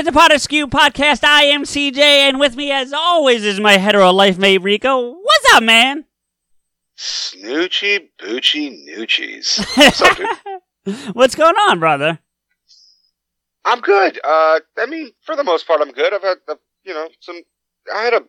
[0.00, 0.04] 3500.
[0.04, 1.24] to the Pot Skew podcast.
[1.24, 5.10] I am CJ, and with me, as always, is my hetero life mate Rico.
[5.10, 6.06] What's up, man?
[6.96, 9.58] Snoochie Boochie Noochies.
[10.86, 12.18] What's, What's going on, brother?
[13.66, 14.18] I'm good.
[14.24, 16.14] Uh, I mean, for the most part, I'm good.
[16.14, 16.54] I've had, uh,
[16.84, 17.42] you know, some.
[17.94, 18.22] I had a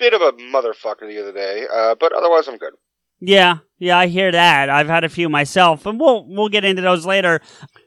[0.00, 2.74] bit of a motherfucker the other day, uh, but otherwise, I'm good.
[3.20, 4.68] Yeah, yeah, I hear that.
[4.68, 7.40] I've had a few myself, and we'll we'll get into those later.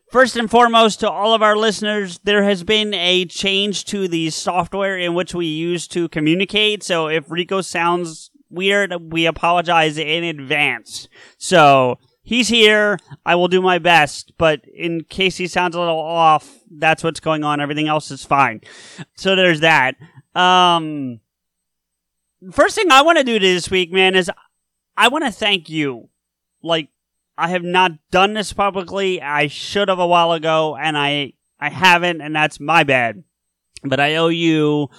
[0.10, 4.30] First and foremost, to all of our listeners, there has been a change to the
[4.30, 6.82] software in which we use to communicate.
[6.82, 11.10] So if Rico sounds weird, we apologize in advance.
[11.38, 13.00] So he's here.
[13.26, 17.20] I will do my best, but in case he sounds a little off, that's what's
[17.20, 17.60] going on.
[17.60, 18.62] Everything else is fine.
[19.16, 19.96] So there's that.
[20.34, 21.20] Um,
[22.54, 24.32] first thing I want to do this week, man, is
[24.96, 26.08] I want to thank you.
[26.64, 26.88] Like,
[27.38, 29.22] I have not done this publicly.
[29.22, 33.24] I should have a while ago, and I I haven't, and that's my bad.
[33.84, 34.90] But I owe you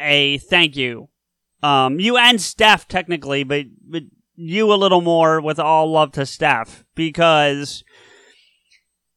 [0.00, 1.08] a thank you.
[1.62, 6.26] Um, you and Steph technically, but but you a little more with all love to
[6.26, 7.84] Steph because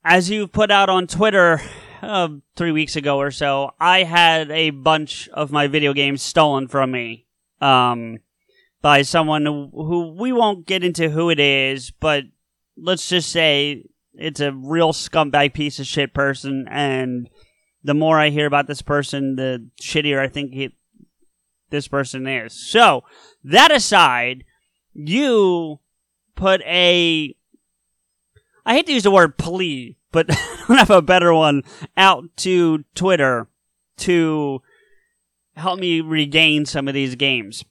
[0.03, 1.61] as you put out on Twitter
[2.01, 6.67] uh, three weeks ago or so, I had a bunch of my video games stolen
[6.67, 7.25] from me.
[7.61, 8.19] Um,
[8.81, 12.23] by someone who, who we won't get into who it is, but
[12.81, 17.29] let's just say it's a real scumbag piece of shit person, and
[17.83, 20.73] the more I hear about this person, the shittier I think
[21.69, 22.53] this person is.
[22.53, 23.03] So,
[23.43, 24.43] that aside,
[24.93, 25.79] you
[26.35, 27.35] put a.
[28.65, 31.63] I hate to use the word plea, but I don't have a better one
[31.95, 33.47] out to Twitter
[33.97, 34.61] to
[35.55, 37.63] help me regain some of these games.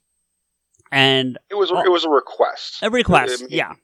[0.91, 2.79] And it was it was a request.
[2.81, 3.75] A request, yeah, yeah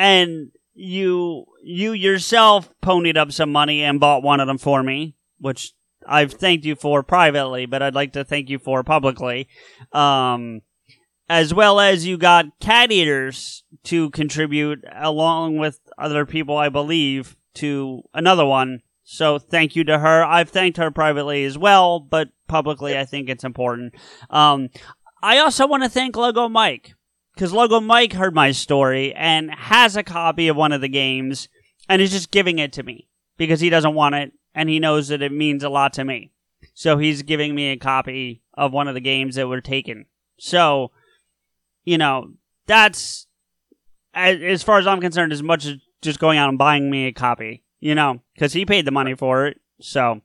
[0.00, 5.14] and you you yourself ponied up some money and bought one of them for me,
[5.38, 5.74] which
[6.06, 9.46] I've thanked you for privately, but I'd like to thank you for publicly.
[9.92, 10.62] Um,
[11.28, 17.36] as well as you got cat eaters to contribute along with other people, I believe,
[17.54, 18.80] to another one.
[19.04, 20.24] So thank you to her.
[20.24, 23.94] I've thanked her privately as well, but publicly I think it's important.
[24.30, 24.70] Um,
[25.22, 26.94] I also want to thank Logo Mike
[27.40, 31.48] because Logo Mike heard my story and has a copy of one of the games
[31.88, 33.08] and is just giving it to me
[33.38, 36.32] because he doesn't want it and he knows that it means a lot to me.
[36.74, 40.04] So he's giving me a copy of one of the games that were taken.
[40.38, 40.90] So,
[41.82, 42.34] you know,
[42.66, 43.26] that's
[44.12, 47.12] as far as I'm concerned, as much as just going out and buying me a
[47.12, 49.58] copy, you know, because he paid the money for it.
[49.80, 50.20] So,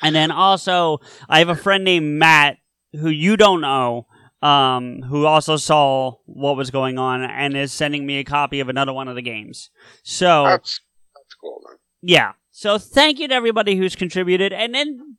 [0.00, 2.56] and then also, I have a friend named Matt
[2.94, 4.06] who you don't know
[4.42, 8.68] um, who also saw what was going on and is sending me a copy of
[8.68, 9.70] another one of the games.
[10.02, 10.80] So that's
[11.14, 11.78] that's cool, man.
[12.02, 12.32] Yeah.
[12.50, 15.16] So thank you to everybody who's contributed, and then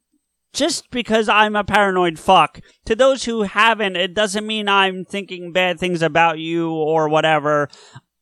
[0.53, 5.51] just because I'm a paranoid fuck, to those who haven't, it doesn't mean I'm thinking
[5.51, 7.69] bad things about you or whatever.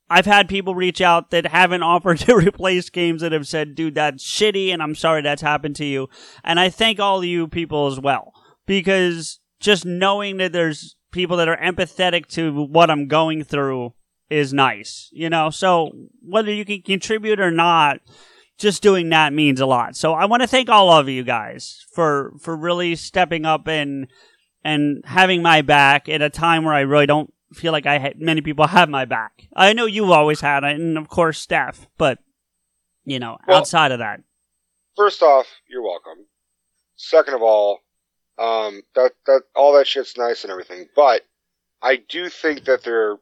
[0.09, 3.95] I've had people reach out that haven't offered to replace games that have said, dude,
[3.95, 6.09] that's shitty and I'm sorry that's happened to you.
[6.43, 8.33] And I thank all you people as well
[8.65, 13.93] because just knowing that there's people that are empathetic to what I'm going through
[14.29, 15.49] is nice, you know?
[15.49, 17.99] So whether you can contribute or not,
[18.57, 19.95] just doing that means a lot.
[19.95, 24.07] So I want to thank all of you guys for, for really stepping up and,
[24.63, 28.19] and having my back at a time where I really don't feel like I had
[28.19, 29.47] many people have my back.
[29.55, 32.19] I know you've always had it, and of course, Steph, but
[33.05, 34.21] you know, well, outside of that.
[34.95, 36.25] First off, you're welcome.
[36.95, 37.79] Second of all,
[38.37, 41.23] um, that that all that shit's nice and everything, but
[41.81, 43.17] I do think that there,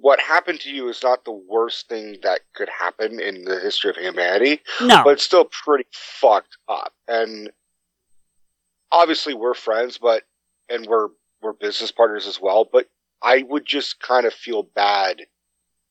[0.00, 3.90] what happened to you is not the worst thing that could happen in the history
[3.90, 4.60] of humanity.
[4.80, 6.92] No, but it's still pretty fucked up.
[7.08, 7.50] And
[8.92, 10.24] obviously we're friends, but
[10.68, 11.08] and we're
[11.42, 12.68] we're business partners as well.
[12.70, 12.88] But
[13.22, 15.22] I would just kind of feel bad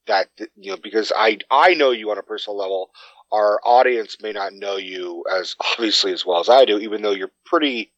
[0.07, 2.91] that you know because I I know you on a personal level.
[3.31, 7.11] Our audience may not know you as obviously as well as I do, even though
[7.11, 7.91] you're pretty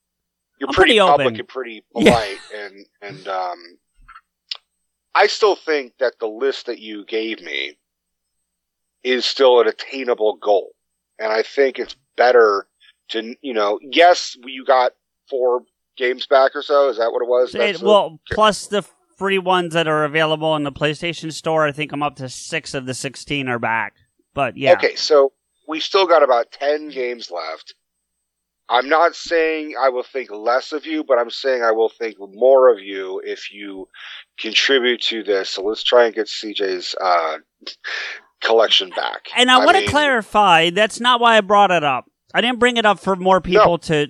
[0.60, 2.12] you're I'm pretty, pretty public and pretty Yeah.
[2.12, 3.58] polite and and um
[5.14, 7.78] I still think that the list that you gave me
[9.04, 10.72] is still an attainable goal.
[11.20, 12.68] And I think it's better
[13.10, 14.94] to, you know, yes, you got
[15.30, 15.64] four
[15.98, 16.88] games back or so.
[16.90, 17.54] Is that what it was?
[17.54, 18.84] It- well, plus the
[19.18, 22.74] free ones that are available in the PlayStation Store, I think I'm up to six
[22.74, 23.96] of the 16 are back.
[24.34, 24.74] But yeah.
[24.74, 25.34] Okay, so
[25.68, 27.76] we still got about 10 games left.
[28.70, 32.16] I'm not saying I will think less of you, but I'm saying I will think
[32.20, 33.90] more of you if you
[34.40, 35.50] contribute to this.
[35.50, 37.40] So let's try and get CJ's uh,
[38.42, 39.28] collection back.
[39.36, 42.06] And I, want to clarify, that's not why I brought it up.
[42.34, 44.08] I didn't bring it up for more people to.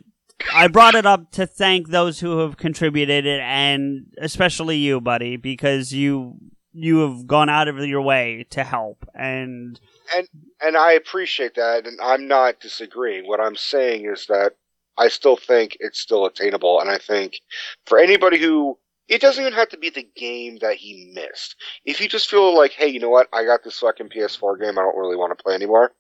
[0.53, 5.91] I brought it up to thank those who have contributed, and especially you, buddy, because
[5.91, 6.37] you
[6.73, 9.05] you have gone out of your way to help.
[9.13, 9.79] And
[10.15, 10.27] and
[10.61, 13.27] and I appreciate that, and I'm not disagreeing.
[13.27, 14.53] What I'm saying is that
[14.97, 17.39] I still think it's still attainable, and I think
[17.85, 18.77] for anybody who
[19.07, 21.55] it doesn't even have to be the game that he missed.
[21.83, 24.79] If you just feel like, hey, you know what, I got this fucking PS4 game,
[24.79, 25.91] I don't really want to play anymore.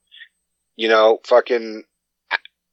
[0.77, 1.83] You know, fucking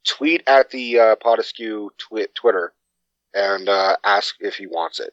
[0.06, 2.72] tweet at the uh, Podescu twi- Twitter
[3.34, 5.12] and uh, ask if he wants it.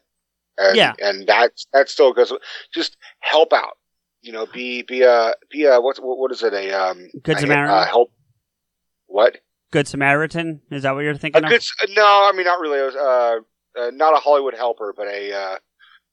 [0.58, 0.92] And, Yeah.
[1.00, 2.32] and that that still goes.
[2.72, 3.76] Just help out.
[4.26, 7.40] You know, be be a be a what what is it a um Good a-
[7.40, 7.74] Samaritan?
[7.76, 8.10] uh, help.
[9.06, 9.36] What
[9.70, 11.48] Good Samaritan, is that what you're a thinking of?
[11.48, 12.80] good no, I mean not really.
[12.80, 15.56] Uh, uh not a Hollywood helper, but a uh,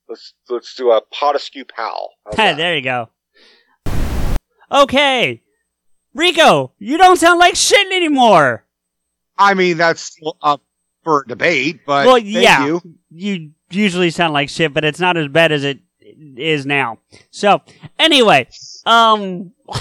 [0.07, 2.11] let's let's do a Podescu pal.
[2.25, 2.57] How's Hey, that?
[2.57, 3.09] there you go.
[4.71, 5.41] Okay,
[6.13, 8.63] Rico, you don't sound like shit anymore.
[9.39, 10.61] I mean, that's up
[11.03, 12.65] for debate, but Well, thank yeah.
[12.65, 12.81] you.
[13.09, 15.79] you usually sound like shit, but it's not as bad as it
[16.37, 16.99] is now.
[17.31, 17.61] So,
[17.99, 18.47] anyway,
[18.85, 19.51] um,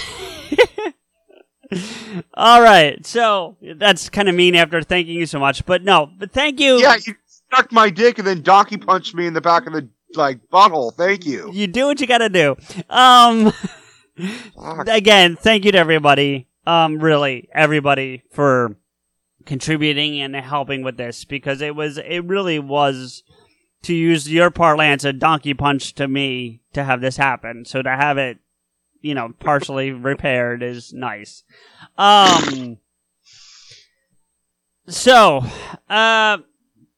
[2.35, 3.05] all right.
[3.07, 6.79] So that's kind of mean after thanking you so much, but no, but thank you.
[6.81, 9.89] Yeah, you stuck my dick and then donkey punched me in the back of the
[10.15, 10.95] like butthole.
[10.95, 11.51] Thank you.
[11.53, 12.57] You do what you gotta do.
[12.89, 13.53] Um,
[14.87, 16.49] again, thank you to everybody.
[16.67, 18.77] Um, really, everybody for
[19.47, 23.23] contributing and helping with this because it was, it really was,
[23.83, 27.65] to use your parlance, a donkey punch to me to have this happen.
[27.65, 28.39] So to have it,
[29.01, 31.43] you know, partially repaired is nice.
[31.99, 32.79] Um,
[34.87, 35.45] so,
[35.89, 36.39] uh,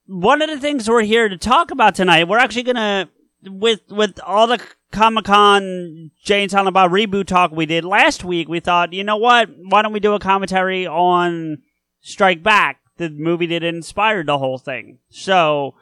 [0.06, 3.08] one of the things we're here to talk about tonight, we're actually gonna
[3.42, 8.48] with with all the Comic Con and Silent Bob reboot talk we did last week.
[8.48, 9.50] We thought, you know what?
[9.58, 11.58] Why don't we do a commentary on
[12.00, 14.98] Strike Back, the movie that inspired the whole thing?
[15.10, 15.74] So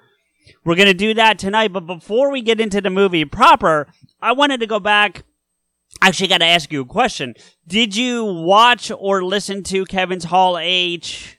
[0.65, 1.73] we're gonna do that tonight.
[1.73, 3.87] But before we get into the movie proper,
[4.21, 5.25] I wanted to go back.
[6.01, 7.35] Actually, got to ask you a question.
[7.69, 11.39] Did you watch or listen to Kevin's Hall H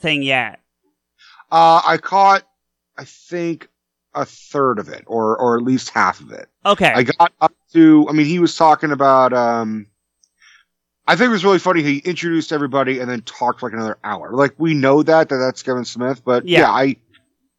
[0.00, 0.60] thing yet?
[1.50, 2.42] Uh, I caught,
[2.98, 3.68] I think,
[4.12, 6.48] a third of it, or or at least half of it.
[6.66, 6.92] Okay.
[6.92, 8.06] I got up to.
[8.08, 9.32] I mean, he was talking about.
[9.32, 9.86] um
[11.06, 11.82] I think it was really funny.
[11.82, 14.32] He introduced everybody and then talked for like another hour.
[14.32, 16.60] Like we know that that that's Kevin Smith, but Yeah.
[16.60, 16.96] yeah, I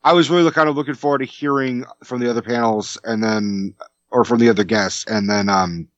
[0.05, 3.73] I was really kind of looking forward to hearing from the other panels and then
[4.11, 5.89] or from the other guests and then um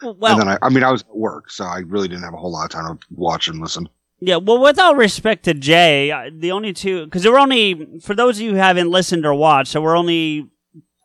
[0.00, 2.34] well, and then I, I mean I was at work, so I really didn't have
[2.34, 3.88] a whole lot of time to watch and listen.
[4.20, 7.98] Yeah, well, with all respect to Jay, uh, the only two, because there were only,
[8.02, 10.50] for those of you who haven't listened or watched, there were only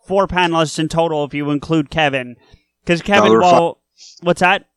[0.06, 2.36] four panelists in total if you include Kevin.
[2.84, 3.82] Because Kevin, were well,
[4.22, 4.68] what's that?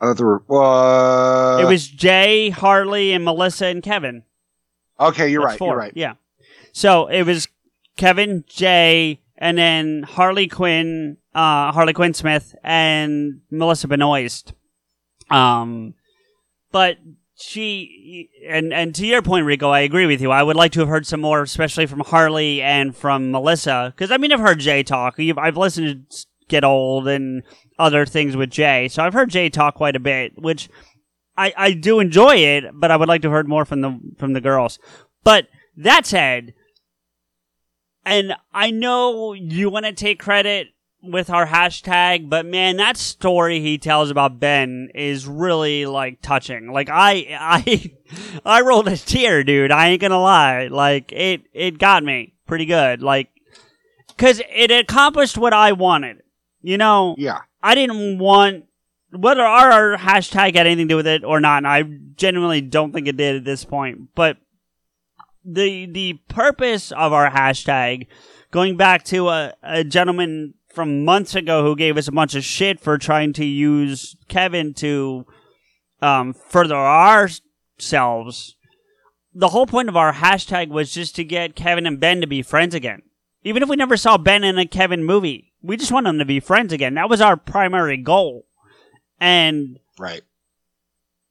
[0.00, 4.24] I thought there were uh, it was Jay, Harley, and Melissa and Kevin.
[5.00, 5.30] okay.
[5.30, 5.66] You're That's right.
[5.66, 5.92] You're right.
[5.94, 6.14] Yeah.
[6.72, 7.48] So it was
[7.96, 14.54] Kevin, Jay, and then Harley Quinn, uh, Harley Quinn Smith, and Melissa Benoist.
[15.30, 15.94] Um,
[16.70, 16.98] but
[17.36, 20.30] she and and to your point, Rico, I agree with you.
[20.30, 24.10] I would like to have heard some more, especially from Harley and from Melissa, because
[24.10, 25.18] I mean, I've heard Jay talk.
[25.18, 27.42] I've listened to Get Old and
[27.78, 30.68] other things with Jay, so I've heard Jay talk quite a bit, which
[31.36, 33.98] I I do enjoy it, but I would like to have heard more from the
[34.18, 34.78] from the girls.
[35.24, 36.54] But that said,
[38.04, 40.68] and I know you want to take credit
[41.02, 46.72] with our hashtag, but man, that story he tells about Ben is really like touching.
[46.72, 47.92] Like I, I,
[48.44, 49.72] I rolled a tear, dude.
[49.72, 50.68] I ain't gonna lie.
[50.68, 53.02] Like it, it got me pretty good.
[53.02, 53.28] Like,
[54.16, 56.22] cause it accomplished what I wanted.
[56.60, 57.40] You know, Yeah.
[57.62, 58.66] I didn't want
[59.10, 61.58] whether our hashtag had anything to do with it or not.
[61.58, 61.82] And I
[62.16, 64.36] genuinely don't think it did at this point, but
[65.44, 68.06] the the purpose of our hashtag,
[68.50, 72.44] going back to a, a gentleman from months ago who gave us a bunch of
[72.44, 75.26] shit for trying to use Kevin to
[76.00, 78.56] um, further ourselves.
[79.34, 82.42] The whole point of our hashtag was just to get Kevin and Ben to be
[82.42, 83.02] friends again.
[83.44, 86.24] Even if we never saw Ben in a Kevin movie, we just want them to
[86.24, 86.94] be friends again.
[86.94, 88.46] That was our primary goal.
[89.20, 90.22] And Right.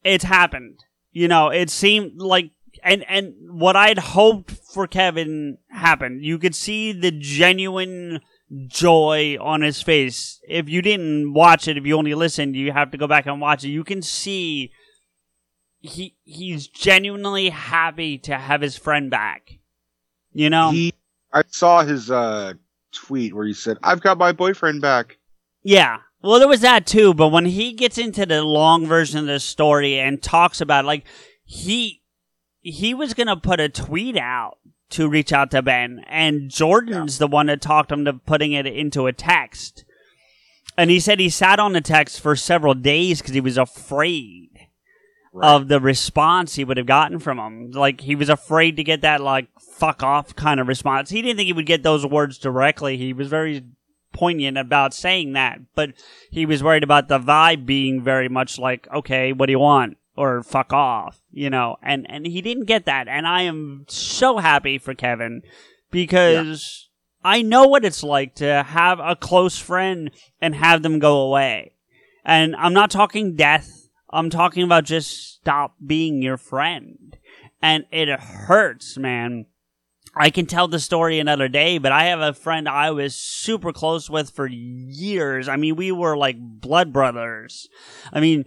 [0.03, 0.79] it's happened.
[1.11, 2.51] You know, it seemed like
[2.83, 6.23] and and what I'd hoped for Kevin happened.
[6.23, 8.21] You could see the genuine
[8.67, 10.39] joy on his face.
[10.47, 13.39] If you didn't watch it, if you only listened, you have to go back and
[13.39, 13.69] watch it.
[13.69, 14.71] You can see
[15.79, 19.59] he he's genuinely happy to have his friend back.
[20.33, 20.71] You know?
[20.71, 20.93] He,
[21.33, 22.53] I saw his uh,
[22.93, 25.17] tweet where he said, "I've got my boyfriend back."
[25.63, 25.99] Yeah.
[26.21, 29.39] Well, there was that too, but when he gets into the long version of the
[29.39, 31.05] story and talks about like
[31.43, 32.00] he
[32.61, 34.57] he was gonna put a tweet out
[34.91, 38.65] to reach out to Ben, and Jordan's the one that talked him to putting it
[38.65, 39.85] into a text.
[40.77, 44.49] And he said he sat on the text for several days because he was afraid
[45.41, 47.71] of the response he would have gotten from him.
[47.71, 51.09] Like he was afraid to get that like fuck off kind of response.
[51.09, 52.97] He didn't think he would get those words directly.
[52.97, 53.63] He was very
[54.13, 55.93] poignant about saying that, but
[56.29, 59.97] he was worried about the vibe being very much like, okay, what do you want?
[60.21, 63.07] Or fuck off, you know, and, and he didn't get that.
[63.07, 65.41] And I am so happy for Kevin
[65.89, 66.89] because
[67.23, 71.73] I know what it's like to have a close friend and have them go away.
[72.23, 73.89] And I'm not talking death.
[74.11, 77.17] I'm talking about just stop being your friend.
[77.59, 79.47] And it hurts, man.
[80.15, 83.73] I can tell the story another day, but I have a friend I was super
[83.73, 85.47] close with for years.
[85.47, 87.69] I mean, we were like blood brothers.
[88.13, 88.45] I mean,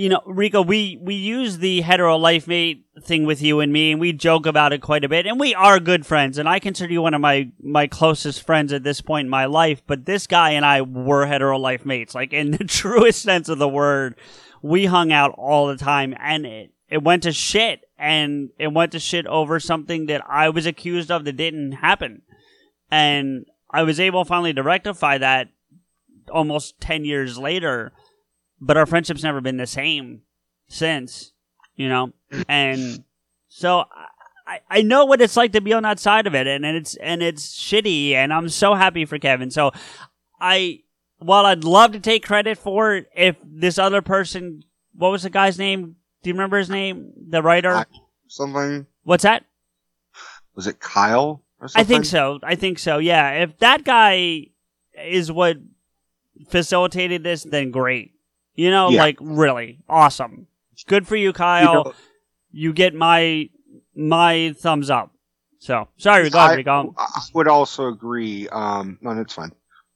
[0.00, 3.92] you know, Rico, we, we use the hetero life mate thing with you and me,
[3.92, 6.58] and we joke about it quite a bit, and we are good friends, and I
[6.58, 10.06] consider you one of my, my closest friends at this point in my life, but
[10.06, 13.68] this guy and I were hetero life mates, like in the truest sense of the
[13.68, 14.14] word.
[14.62, 18.92] We hung out all the time, and it, it went to shit, and it went
[18.92, 22.22] to shit over something that I was accused of that didn't happen.
[22.90, 25.48] And I was able finally to rectify that
[26.32, 27.92] almost 10 years later,
[28.60, 30.22] but our friendship's never been the same
[30.68, 31.32] since,
[31.76, 32.12] you know?
[32.48, 33.04] And
[33.48, 33.84] so
[34.46, 36.76] I, I know what it's like to be on that side of it and, and
[36.76, 39.50] it's, and it's shitty and I'm so happy for Kevin.
[39.50, 39.72] So
[40.40, 40.80] I,
[41.18, 44.62] while I'd love to take credit for it, if this other person,
[44.94, 45.96] what was the guy's name?
[46.22, 47.12] Do you remember his name?
[47.28, 47.72] The writer?
[47.74, 47.84] I-
[48.28, 49.44] Something What's that?
[50.54, 51.42] was it Kyle?
[51.74, 52.38] I think so.
[52.42, 52.98] I think so.
[52.98, 53.42] Yeah.
[53.42, 54.46] If that guy
[54.96, 55.56] is what
[56.48, 58.12] facilitated this, then great.
[58.60, 59.00] You know, Yeah.
[59.00, 60.46] like really awesome.
[60.86, 61.94] Good for you, Kyle.
[62.52, 63.48] You, know, get my
[63.96, 65.14] my thumbs up.
[65.60, 66.30] So sorry.
[66.30, 66.94] I, Rico.
[66.98, 68.50] I would also agree.
[68.50, 69.52] Um, no, that's fine.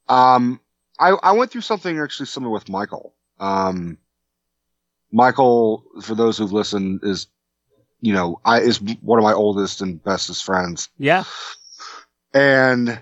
[0.09, 0.59] Um,
[0.99, 3.13] I, I went through something actually similar with Michael.
[3.39, 3.99] Um,
[5.11, 7.27] Michael, for those who've listened, is,
[8.01, 10.89] you know, I, is one of my oldest and bestest friends.
[10.97, 11.25] Yeah.
[12.33, 12.99] And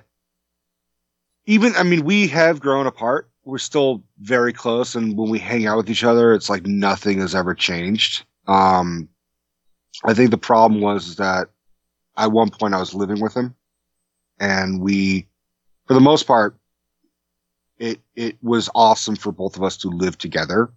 [1.45, 3.29] even, I mean, we have grown apart.
[3.45, 4.95] We're still very close.
[4.95, 8.25] And when we hang out with each other, it's like nothing has ever changed.
[8.47, 9.09] Um,
[10.05, 11.49] I think the problem was that
[12.17, 13.55] at one point I was living with him
[14.39, 15.27] and we,
[15.87, 16.57] for the most part,
[17.79, 20.71] it, it was awesome for both of us to live together.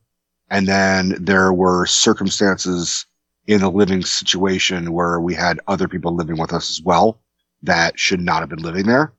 [0.51, 3.07] And then there were circumstances
[3.47, 7.21] in the living situation where we had other people living with us as well
[7.63, 9.13] that should not have been living there.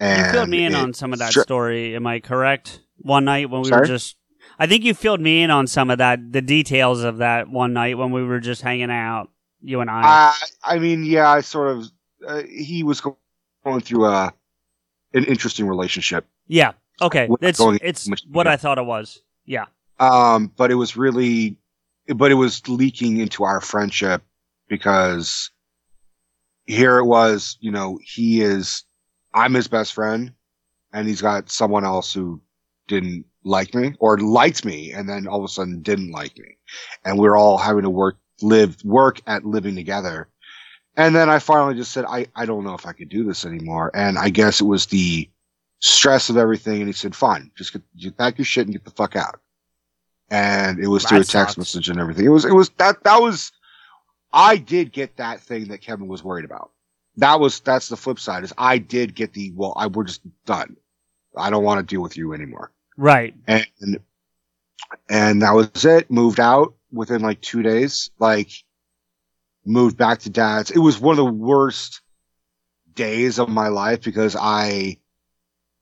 [0.00, 1.42] And You filled me in on some of that Sure.
[1.44, 1.94] story.
[1.96, 2.80] Am I correct?
[2.98, 4.16] One night when we were just,
[4.58, 7.72] I think you filled me in on some of that, the details of that one
[7.72, 9.30] night when we were just hanging out,
[9.62, 10.02] you and I.
[10.04, 10.34] I,
[10.74, 11.86] I mean, yeah, I sort of,
[12.26, 14.32] uh, he was going through a,
[15.12, 16.26] an interesting relationship.
[16.46, 16.72] yeah.
[17.02, 17.28] Okay.
[17.40, 18.46] It's it's what.
[18.46, 19.20] I thought it was.
[19.46, 19.64] Yeah.
[19.98, 21.56] Um, but it was really,
[22.14, 24.22] but it was leaking into our friendship
[24.68, 25.50] because
[26.66, 28.84] here it was, you know, he is,
[29.34, 30.32] I'm his best friend
[30.92, 32.40] and he's got someone else who
[32.88, 36.56] didn't like me or liked me and then all of a sudden didn't like me.
[37.04, 40.28] And we're all having to work, live, work at living together.
[40.96, 43.44] And then I finally just said, I, I don't know if I could do this
[43.44, 43.90] anymore.
[43.94, 45.28] And I guess it was the
[45.80, 46.78] stress of everything.
[46.78, 49.40] And he said, fine, just get, you pack your shit and get the fuck out.
[50.30, 51.58] And it was That through a text sucks.
[51.58, 52.24] message and everything.
[52.24, 53.50] It was, it was that, that was,
[54.32, 56.70] I did get that thing that Kevin was worried about.
[57.16, 60.22] That was, that's the flip side is I did get the, well, I, we're just
[60.46, 60.76] done.
[61.36, 62.72] I don't want to deal with you anymore.
[62.96, 63.34] Right.
[63.46, 63.66] And,
[65.08, 66.10] and that was it.
[66.10, 68.10] Moved out within like two days.
[68.18, 68.50] Like
[69.64, 70.70] moved back to dad's.
[70.70, 72.00] It was one of the worst
[72.94, 74.98] days of my life because I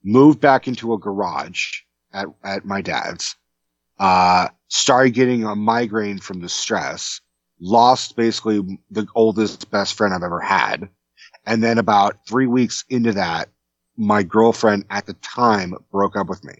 [0.03, 1.81] moved back into a garage
[2.13, 3.37] at, at my dad's,
[3.99, 7.21] uh, started getting a migraine from the stress,
[7.61, 10.89] lost basically the oldest best friend I've ever had.
[11.45, 13.49] And then about three weeks into that,
[13.97, 16.55] my girlfriend at the time broke up with me.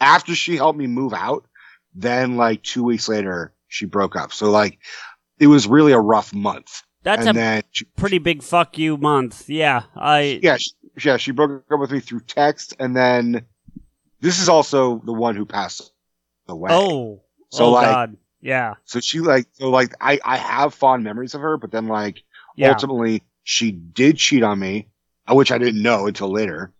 [0.00, 1.46] After she helped me move out,
[1.94, 4.32] then like two weeks later, she broke up.
[4.32, 4.78] So like,
[5.38, 6.82] it was really a rough month.
[7.02, 9.48] That's and a she, pretty big fuck you month.
[9.48, 10.70] Yeah, I yeah, she,
[11.04, 13.44] yeah, she broke up with me through text, and then
[14.20, 15.92] this is also the one who passed
[16.48, 16.70] away.
[16.72, 21.04] oh So, oh like- god yeah so she like so like I I have fond
[21.04, 22.22] memories of her, but then like
[22.56, 24.88] yeah ultimately she did cheat on me,
[25.28, 26.72] uh, which I didn't know until later.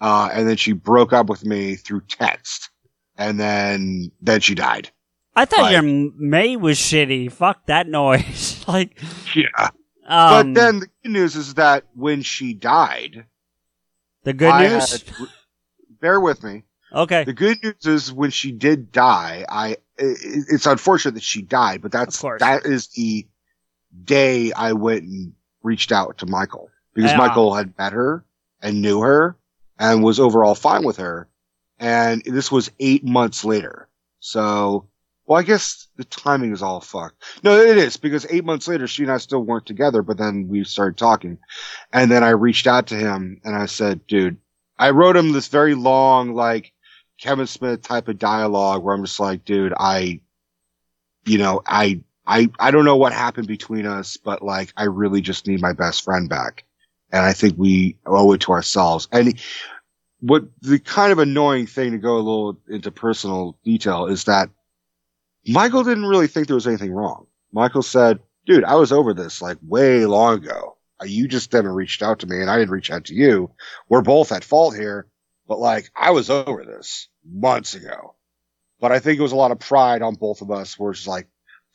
[0.00, 2.70] Uh, and then she broke up with me through text,
[3.16, 4.90] and then then she died.
[5.36, 7.30] I thought like- your May was shitty.
[7.30, 8.64] Fuck that noise.
[8.68, 9.00] like
[9.34, 9.70] Yeah.
[10.06, 13.26] um, but then the good news is that when she died,
[14.24, 14.90] the good I news.
[14.92, 15.28] had-
[16.00, 16.62] bear with me.
[16.92, 20.18] okay, The good news is when she did die, I it,
[20.48, 23.26] it's unfortunate that she died, but that's that is the
[24.04, 27.18] day I went and reached out to Michael because Yeah.
[27.18, 28.24] Michael had met her
[28.62, 29.36] and knew her
[29.78, 31.28] and was overall fine with her.
[31.78, 33.88] And this was eight months later.
[34.20, 34.88] So,
[35.26, 37.22] well, I guess the timing is all fucked.
[37.44, 40.48] No, it is because eight months later, she and I still weren't together, but then
[40.48, 41.38] we started talking.
[41.92, 44.38] And then I reached out to him and I said, dude,
[44.78, 46.72] I wrote him this very long, like
[47.20, 50.20] Kevin Smith type of dialogue where I'm just like, dude, I,
[51.24, 55.22] you know, I, I, I don't know what happened between us, but like, I really
[55.22, 56.64] just need my best friend back.
[57.10, 59.08] And I think we owe it to ourselves.
[59.10, 59.40] And
[60.20, 64.50] what the kind of annoying thing to go a little into personal detail is that
[65.46, 67.26] Michael didn't really think there was anything wrong.
[67.50, 70.76] Michael said, dude, I was over this like way long ago.
[71.02, 73.50] You just haven't reached out to me and I didn't reach out to you.
[73.88, 75.06] We're both at fault here,
[75.46, 78.16] but like I was over this months ago.
[78.80, 81.06] But I think it was a lot of pride on both of us where it's
[81.06, 81.26] like,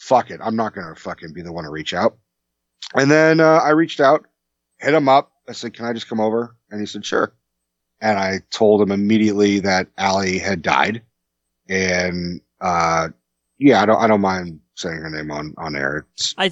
[0.04, 0.39] fuck it.
[0.44, 2.18] I'm not going to fucking be the one to reach out.
[2.94, 4.26] And then, uh, I reached out,
[4.80, 5.32] hit him up.
[5.48, 6.56] I said, can I just come over?
[6.70, 7.34] And he said, sure.
[8.02, 11.02] And I told him immediately that Allie had died.
[11.70, 13.10] And, uh,
[13.58, 16.06] yeah, I don't, I don't mind saying her name on, on air.
[16.16, 16.52] It's, I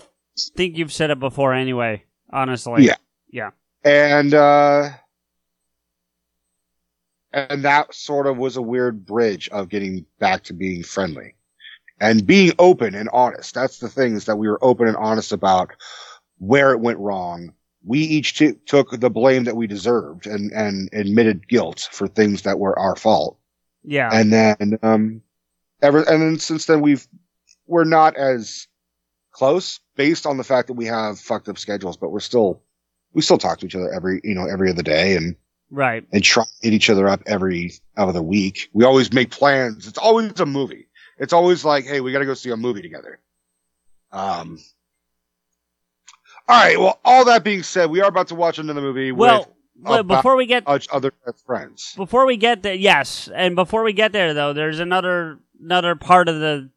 [0.56, 2.04] think you've said it before anyway.
[2.32, 2.96] Honestly, Yeah.
[3.30, 3.50] yeah.
[3.84, 4.90] and, uh,
[7.34, 11.36] and that sort of was a weird bridge of getting back to being friendly
[12.02, 13.54] and being open and honest.
[13.54, 15.72] That's the things that we were open and honest about
[16.40, 17.54] where it went wrong.
[17.86, 22.42] We each t- took the blame that we deserved and, and admitted guilt for things
[22.42, 23.38] that were our fault.
[23.84, 24.10] Yeah.
[24.12, 25.22] And then, um,
[25.82, 27.08] ever, and then since then we've,
[27.68, 28.68] we're not as
[29.32, 32.62] close based on the fact that we have fucked up schedules, but we're still,
[33.14, 35.36] we still talk to each other every, you know, every other day and,
[35.70, 36.04] right.
[36.12, 38.70] and try to hit each other up every other week.
[38.74, 39.88] We always make plans.
[39.88, 40.88] It's always a movie.
[41.22, 43.20] It's always like, hey, we got to go see a movie together.
[44.12, 44.58] Um.
[46.50, 46.80] All right.
[46.80, 49.48] Well, all that being said, we are about to watch another movie Well,
[50.04, 51.14] before we get other
[51.46, 51.94] friends.
[51.96, 56.28] before we get there, yes, and before we get there though, there's another another part
[56.28, 56.70] of the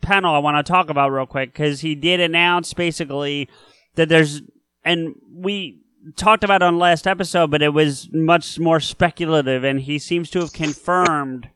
[0.00, 3.48] panel I want to talk about real quick because he did announce basically
[3.94, 4.42] that there's
[4.84, 5.78] and we
[6.16, 10.28] talked about it on last episode, but it was much more speculative, and he seems
[10.30, 11.48] to have confirmed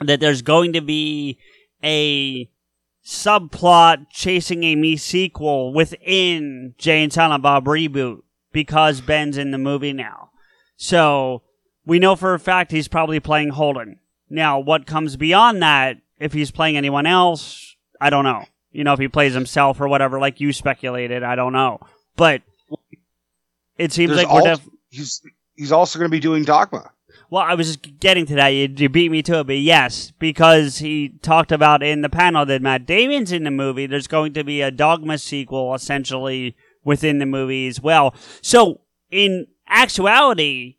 [0.00, 1.38] that there's going to be
[1.82, 2.48] a
[3.04, 9.92] subplot chasing Amy sequel within Jay and Silent Bob reboot because Ben's in the movie
[9.92, 10.30] now.
[10.76, 11.42] So
[11.84, 13.98] we know for a fact he's probably playing Holden.
[14.28, 18.44] Now, what comes beyond that, if he's playing anyone else, I don't know.
[18.72, 21.80] You know, if he plays himself or whatever, like you speculated, I don't know.
[22.16, 22.42] But
[23.76, 25.22] it seems There's like we're def- he's
[25.56, 26.92] he's also going to be doing Dogma.
[27.30, 28.48] Well, I was just getting to that.
[28.48, 32.44] You, you beat me to it, but yes, because he talked about in the panel
[32.46, 33.86] that Matt Damon's in the movie.
[33.86, 38.14] There's going to be a Dogma sequel, essentially within the movie as well.
[38.42, 40.78] So, in actuality,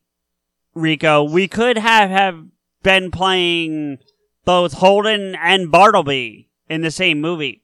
[0.75, 2.43] Rico, we could have have
[2.83, 3.99] been playing
[4.43, 7.63] both Holden and Bartleby in the same movie.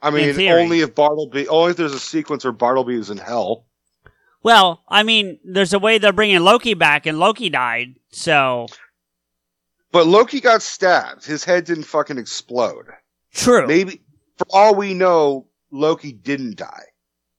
[0.00, 3.66] I mean, only if Bartleby, only if there's a sequence where Bartleby is in hell.
[4.42, 8.66] Well, I mean, there's a way they're bringing Loki back, and Loki died, so
[9.92, 11.24] But Loki got stabbed.
[11.24, 12.86] His head didn't fucking explode.
[13.32, 13.66] true.
[13.66, 14.02] Maybe,
[14.36, 16.84] for all we know, Loki didn't die.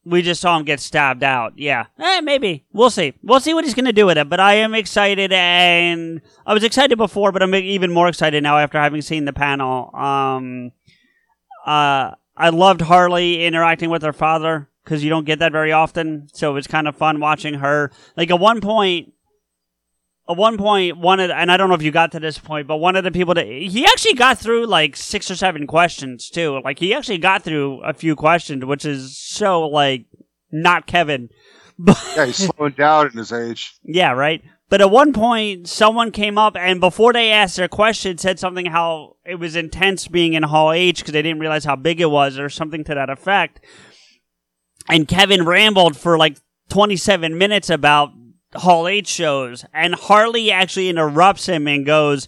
[0.06, 1.54] We just saw him get stabbed out.
[1.58, 1.86] Yeah.
[1.98, 2.66] Eh, maybe.
[2.74, 3.13] We'll see.
[3.24, 4.28] We'll see what he's going to do with it.
[4.30, 8.58] But I am excited, and I was excited before, but I'm even more excited now
[8.58, 9.89] after having seen the panel.
[9.96, 10.74] Um,
[11.66, 16.28] uh, I loved Harley interacting with her father because you don't get that very often.
[16.34, 17.91] So it was kind of fun watching her.
[18.17, 19.13] Like at one point,
[20.30, 22.38] at one point, one of the, and I don't know if you got to this
[22.38, 25.67] point, but one of the people that he actually got through like six or seven
[25.67, 26.62] questions too.
[26.63, 30.06] Like he actually got through a few questions, which is so like
[30.52, 31.30] not Kevin.
[31.80, 33.74] But Yeah, he's slowing down in his age.
[33.84, 34.43] yeah, right.
[34.69, 38.67] But at one point, someone came up and before they asked their question, said something
[38.67, 42.12] how it was intense being in Hall H because they didn't realize how big it
[42.12, 43.60] was, or something to that effect.
[44.89, 46.38] And Kevin rambled for like
[46.69, 48.12] 27 minutes about
[48.56, 52.28] Hall H shows, and Harley actually interrupts him and goes,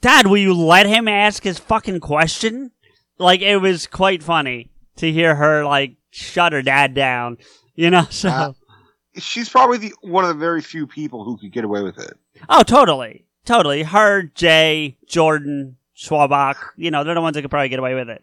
[0.00, 2.70] "Dad, will you let him ask his fucking question?"
[3.18, 7.38] Like it was quite funny to hear her like shut her dad down,
[7.74, 8.06] you know.
[8.10, 8.28] So.
[8.28, 8.52] Uh,
[9.18, 12.18] She's probably the one of the very few people who could get away with it.
[12.50, 13.24] Oh, totally.
[13.46, 13.82] Totally.
[13.82, 18.10] Her, Jay, Jordan, Schwalbach, you know, they're the ones that could probably get away with
[18.10, 18.22] it.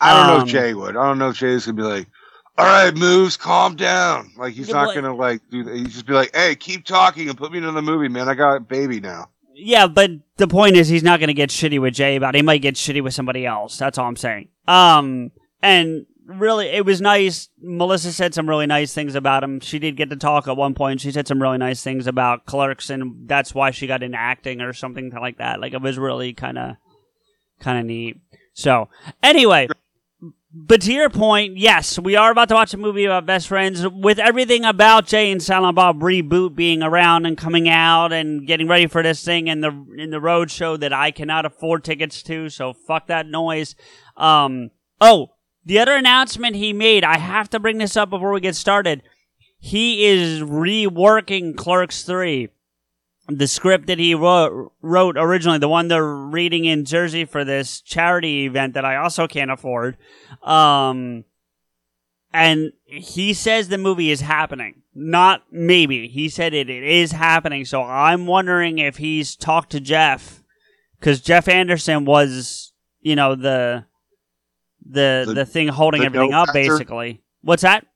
[0.00, 0.96] I don't know Um, if Jay would.
[0.96, 2.08] I don't know if Jay's gonna be like,
[2.56, 5.74] "All right, moves, calm down." Like he's not gonna like do that.
[5.74, 8.28] He's just be like, "Hey, keep talking and put me into the movie, man.
[8.28, 11.50] I got a baby now." Yeah, but the point is he's not going to get
[11.50, 12.38] shitty with Jay about it.
[12.38, 13.78] He might get shitty with somebody else.
[13.78, 14.48] That's all I'm saying.
[14.66, 15.30] Um,
[15.62, 17.48] and really, it was nice.
[17.60, 19.60] Melissa said some really nice things about him.
[19.60, 21.00] She did get to talk at one point.
[21.00, 24.60] She said some really nice things about clerks, and that's why she got into acting
[24.60, 25.60] or something like that.
[25.60, 26.76] Like, it was really kind of,
[27.60, 28.20] kind of neat.
[28.54, 28.88] So,
[29.22, 29.68] anyway,
[30.56, 33.84] but to your point, yes, we are about to watch a movie about best friends
[33.88, 38.68] with everything about Jay and Silent Bob reboot being around and coming out and getting
[38.68, 42.22] ready for this thing and the in the road show that I cannot afford tickets
[42.24, 43.74] to, so fuck that noise.
[44.16, 45.32] Um oh,
[45.64, 49.02] the other announcement he made, I have to bring this up before we get started.
[49.58, 52.50] He is reworking Clerks 3
[53.28, 57.80] the script that he wrote, wrote originally, the one they're reading in Jersey for this
[57.80, 59.96] charity event that I also can't afford.
[60.42, 61.24] Um,
[62.32, 64.82] and he says the movie is happening.
[64.94, 66.08] Not maybe.
[66.08, 67.64] He said it, it is happening.
[67.64, 70.42] So I'm wondering if he's talked to Jeff.
[71.00, 73.84] Cause Jeff Anderson was, you know, the,
[74.86, 76.60] the, the, The- thing holding the everything no up, factor?
[76.60, 77.22] basically.
[77.42, 77.86] What's that?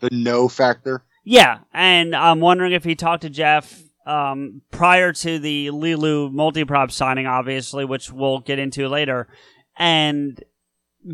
[0.00, 1.04] The no factor.
[1.24, 6.90] Yeah, and I'm wondering if he talked to Jeff um, prior to the Lilu multiprop
[6.90, 9.28] signing, obviously, which we'll get into later,
[9.76, 10.42] and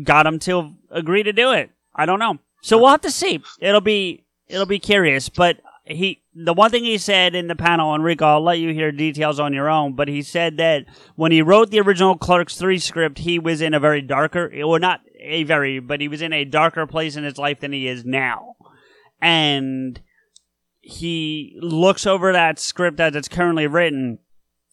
[0.03, 1.71] got him to agree to do it.
[1.95, 3.41] I don't know, so we'll have to see.
[3.59, 7.93] It'll be it'll be curious, but he the one thing he said in the panel,
[7.93, 11.41] Enrico, I'll let you hear details on your own, but he said that when he
[11.41, 15.43] wrote the original Clerks three script, he was in a very darker, or not a
[15.43, 18.55] very, but he was in a darker place in his life than he is now
[19.21, 20.01] and
[20.81, 24.19] he looks over that script as it's currently written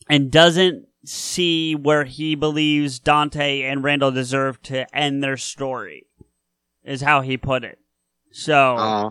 [0.08, 6.06] and doesn't see where he believes Dante and Randall deserve to end their story,
[6.84, 7.78] is how he put it.
[8.32, 9.10] So, Uh,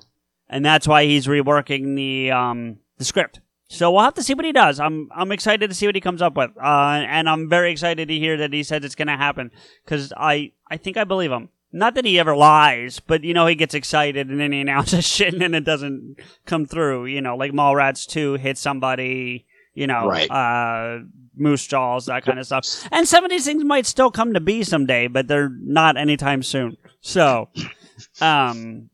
[0.49, 3.41] and that's why he's reworking the um the script.
[3.69, 4.79] So we'll have to see what he does.
[4.79, 8.07] I'm I'm excited to see what he comes up with, uh, and I'm very excited
[8.07, 9.51] to hear that he said it's going to happen
[9.83, 11.49] because I I think I believe him.
[11.77, 15.05] Not that he ever lies, but you know he gets excited and then he announces
[15.07, 17.05] shit and then it doesn't come through.
[17.05, 19.45] You know, like Mallrats two hit somebody.
[19.73, 20.27] You know, Right.
[20.31, 21.03] uh,
[21.35, 22.65] moose jaws, that kind of stuff.
[22.91, 26.41] And some of these things might still come to be someday, but they're not anytime
[26.41, 26.77] soon.
[27.01, 27.49] So,
[28.21, 28.89] um,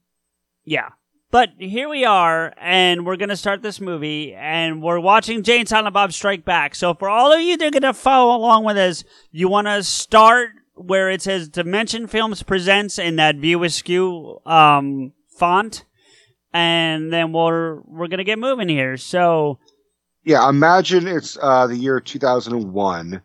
[0.65, 0.89] yeah.
[1.31, 5.67] But here we are, and we're gonna start this movie, and we're watching Jay and
[5.69, 6.75] Silent Bob Strike Back.
[6.75, 9.81] So for all of you that are gonna follow along with us, you want to
[9.83, 15.85] start where it says Dimension Films presents in that View Askew um, font,
[16.53, 18.97] and then we're we're gonna get moving here.
[18.97, 19.59] So
[20.23, 23.21] yeah, imagine it's uh, the year 2001,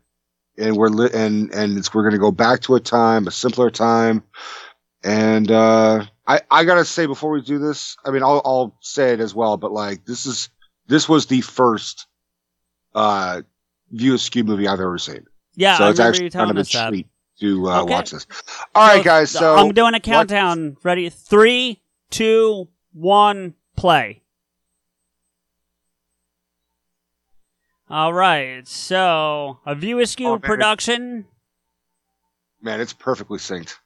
[0.58, 3.30] and we're li- and and it's, we're going to go back to a time, a
[3.30, 4.22] simpler time,
[5.04, 9.12] and uh, I I gotta say before we do this, I mean I'll I'll say
[9.12, 10.50] it as well, but like this is
[10.86, 12.06] this was the first
[12.94, 13.42] uh,
[13.90, 16.50] View Askew movie I've ever seen, yeah, so I it's remember actually you kind telling
[16.50, 16.88] of a us that.
[16.88, 17.06] treat
[17.40, 17.92] to uh, Okay.
[17.92, 18.26] watch this.
[18.74, 20.76] All right, guys, so I'm doing a what- countdown.
[20.82, 21.08] Ready?
[21.08, 24.22] Three, two, one, play.
[27.90, 28.66] All right.
[28.68, 31.26] So, a View Askew Oh, production.
[32.60, 33.76] man, it's perfectly synced.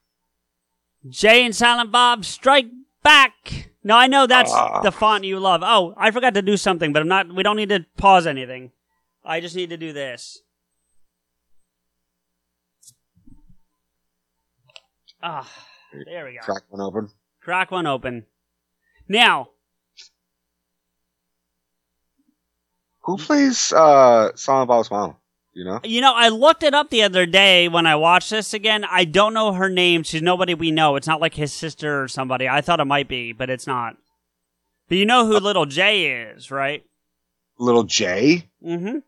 [1.09, 2.67] Jay and Silent Bob Strike
[3.03, 3.71] Back.
[3.85, 4.81] No, I know that's Ah.
[4.81, 5.63] the font you love.
[5.65, 7.33] Oh, I forgot to do something, but I'm not.
[7.35, 8.71] We don't need to pause anything.
[9.25, 10.42] I just need to do this.
[15.23, 15.49] Ah,
[16.07, 16.41] there we go.
[16.43, 17.09] Crack one open.
[17.41, 18.27] Crack one open.
[19.09, 19.49] Now,
[23.05, 25.17] Who plays uh, Silent Bob's mom?
[25.55, 28.55] You know, You know, I looked it up the other day when I watched this
[28.55, 28.85] again.
[28.85, 30.03] I don't know her name.
[30.03, 30.97] She's nobody we know.
[30.97, 32.49] It's not like his sister or somebody.
[32.49, 33.97] I thought it might be, but it's not.
[34.89, 36.85] But you know who Little J is, right?
[37.59, 38.49] little J.
[38.65, 38.99] Mm-hmm.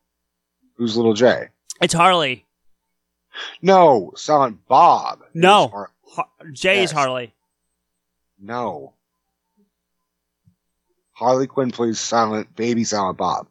[0.77, 1.49] Who's little J?
[1.81, 2.45] It's Harley.
[3.63, 5.21] No, Silent Bob.
[5.33, 5.87] No.
[6.09, 6.93] Har- Har- J is Yes.
[6.93, 7.35] Harley.
[8.39, 8.95] no.
[11.13, 13.47] Harley Quinn plays Silent Baby Silent Bob.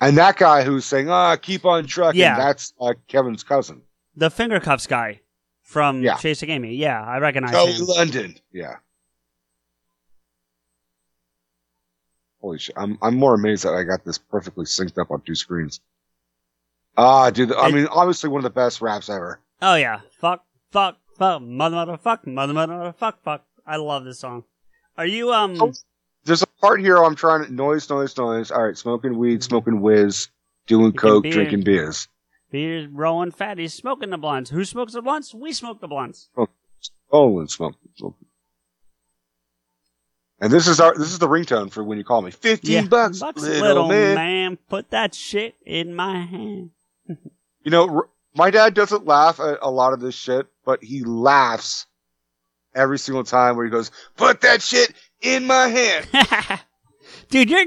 [0.00, 2.36] And that guy who's saying, "Ah, keep on trucking," Yeah.
[2.36, 3.82] that's uh, Kevin's cousin,
[4.16, 5.20] The finger cuffs guy
[5.62, 6.16] from Yeah.
[6.16, 6.74] Chasing Amy.
[6.74, 7.86] Yeah, I recognize Joey him.
[7.86, 8.36] London.
[8.52, 8.76] Yeah.
[12.40, 12.74] Holy shit!
[12.76, 15.80] I'm I'm more amazed that I got this perfectly synced up on two screens.
[16.96, 17.52] Ah, dude!
[17.52, 19.40] I It- mean, obviously one of the best raps ever.
[19.60, 23.44] Oh yeah, fuck, fuck, fuck, mother, mother, fuck, mother, mother, fuck, fuck.
[23.66, 24.44] I love this song.
[24.98, 25.56] Are you um?
[25.60, 25.72] Oh.
[26.24, 28.50] There's a part here I'm trying to noise, noise, noise.
[28.50, 30.28] All right, smoking weed, smoking whiz,
[30.66, 31.32] doing coke, beer.
[31.32, 32.08] drinking beers.
[32.50, 33.58] Beer's rolling fat.
[33.58, 34.50] He's smoking the blunts.
[34.50, 35.34] Who smokes the blunts?
[35.34, 36.28] We smoke the blunts.
[37.10, 38.26] Oh, and smoking, smoking.
[40.40, 42.30] And this is our this is the ringtone for when you call me.
[42.30, 44.58] Fifteen bucks, little, man.
[44.68, 46.70] Put that shit in my hand.
[47.08, 51.04] You know, r- my dad doesn't laugh at a lot of this shit, but he
[51.04, 51.86] laughs
[52.74, 56.06] every single time where he goes, "Put that shit in my hand."
[57.30, 57.64] Dude, you're.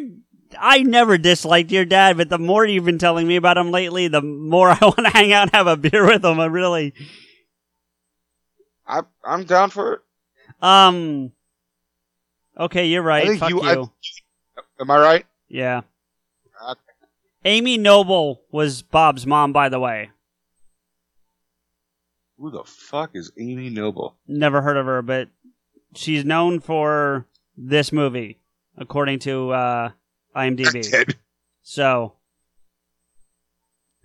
[0.57, 4.07] I never disliked your dad, but the more you've been telling me about him lately,
[4.07, 6.39] the more I want to hang out and have a beer with him.
[6.39, 6.93] I really.
[8.87, 9.99] I, I'm down for it.
[10.61, 11.31] Um.
[12.57, 13.37] Okay, you're right.
[13.39, 13.91] Fuck you- you.
[14.57, 15.25] I- Am I right?
[15.47, 15.81] yeah.
[17.45, 20.09] Amy Noble was Bob's mom, by the way.
[22.39, 24.17] Who the fuck is Amy Noble?
[24.27, 25.29] Never heard of her, but
[25.93, 28.39] she's known for this movie,
[28.75, 29.89] according to uh,
[30.35, 31.15] IMDb.
[31.67, 32.13] So,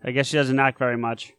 [0.03, 1.35] I guess she doesn't act very much.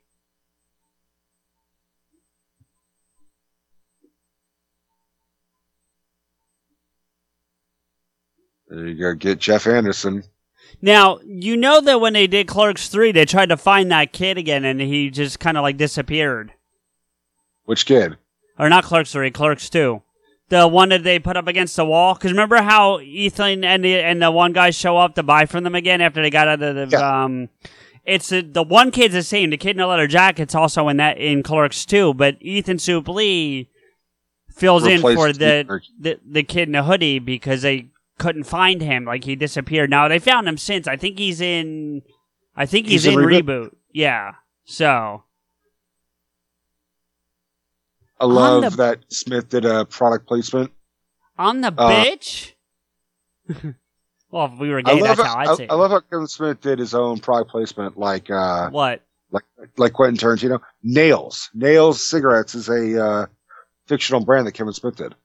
[8.67, 9.15] There you go.
[9.15, 10.23] Get Jeff Anderson.
[10.81, 14.38] Now, you know that when they did Clerks 3, they tried to find that kid
[14.38, 16.53] again and he just kind of like disappeared.
[17.65, 18.17] Which kid?
[18.57, 20.01] Or not Clerks 3, Clerks 2.
[20.49, 22.13] The one that they put up against the wall.
[22.13, 25.63] Because remember how Ethan and the, and the one guy show up to buy from
[25.63, 26.97] them again after they got out of the.
[26.97, 27.23] Yeah.
[27.23, 27.49] Um,
[28.03, 29.51] it's the the one kid's the same.
[29.51, 33.67] The kid in the leather jacket's also in that in Clerks 2, but Ethan Suplee
[34.49, 37.89] fills in for the, the the kid in the hoodie because they
[38.21, 39.03] couldn't find him.
[39.05, 39.89] Like he disappeared.
[39.89, 40.88] Now they found him since.
[40.88, 42.01] I think he's in.
[42.55, 43.43] I think he's, He's in reboot.
[43.43, 43.75] Reboot.
[43.91, 44.34] Yeah.
[44.65, 45.23] So
[48.19, 50.71] I love the- that Smith did a product placement.
[51.38, 52.53] on the Uh, bitch.
[54.29, 55.67] well, if we were I gay, love, that's how, how I'd I, say.
[55.67, 59.01] I love how Kevin Smith did his own product placement, like uh, what?
[59.31, 59.43] like
[59.77, 60.60] like Quentin Tarantino.
[60.84, 63.25] Nails, Nails cigarettes is a uh,
[63.88, 65.15] fictional brand that Kevin Smith did,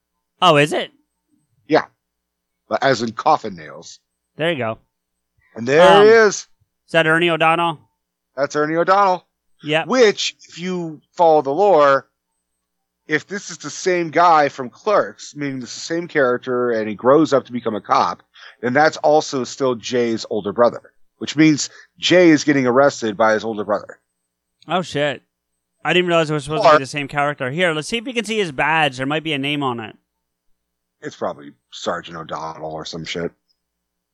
[0.41, 0.91] Oh, is it?
[1.69, 1.89] but
[2.81, 3.99] as in coffin nails.
[4.35, 4.77] There you go.
[5.55, 6.35] And there Um, he is.
[6.85, 7.79] Is that Ernie O'Donnell?
[8.35, 9.25] That's Ernie O'Donnell.
[9.63, 9.85] Yeah.
[9.85, 12.07] Which, if you follow the lore,
[13.07, 16.93] if this is the same guy from Clerks, meaning it's the same character and he
[16.95, 18.21] grows up to become a cop,
[18.61, 20.91] then that's also still Jay's older brother.
[21.17, 23.99] Which means Jay is getting arrested by his older brother.
[24.67, 25.23] Oh shit!
[25.83, 27.49] I didn't realize it was supposed to be the same character.
[27.49, 28.97] Here, let's see if you can see his badge.
[28.97, 29.95] There might be a name on it.
[31.01, 33.31] It's probably Sergeant O'Donnell or some shit.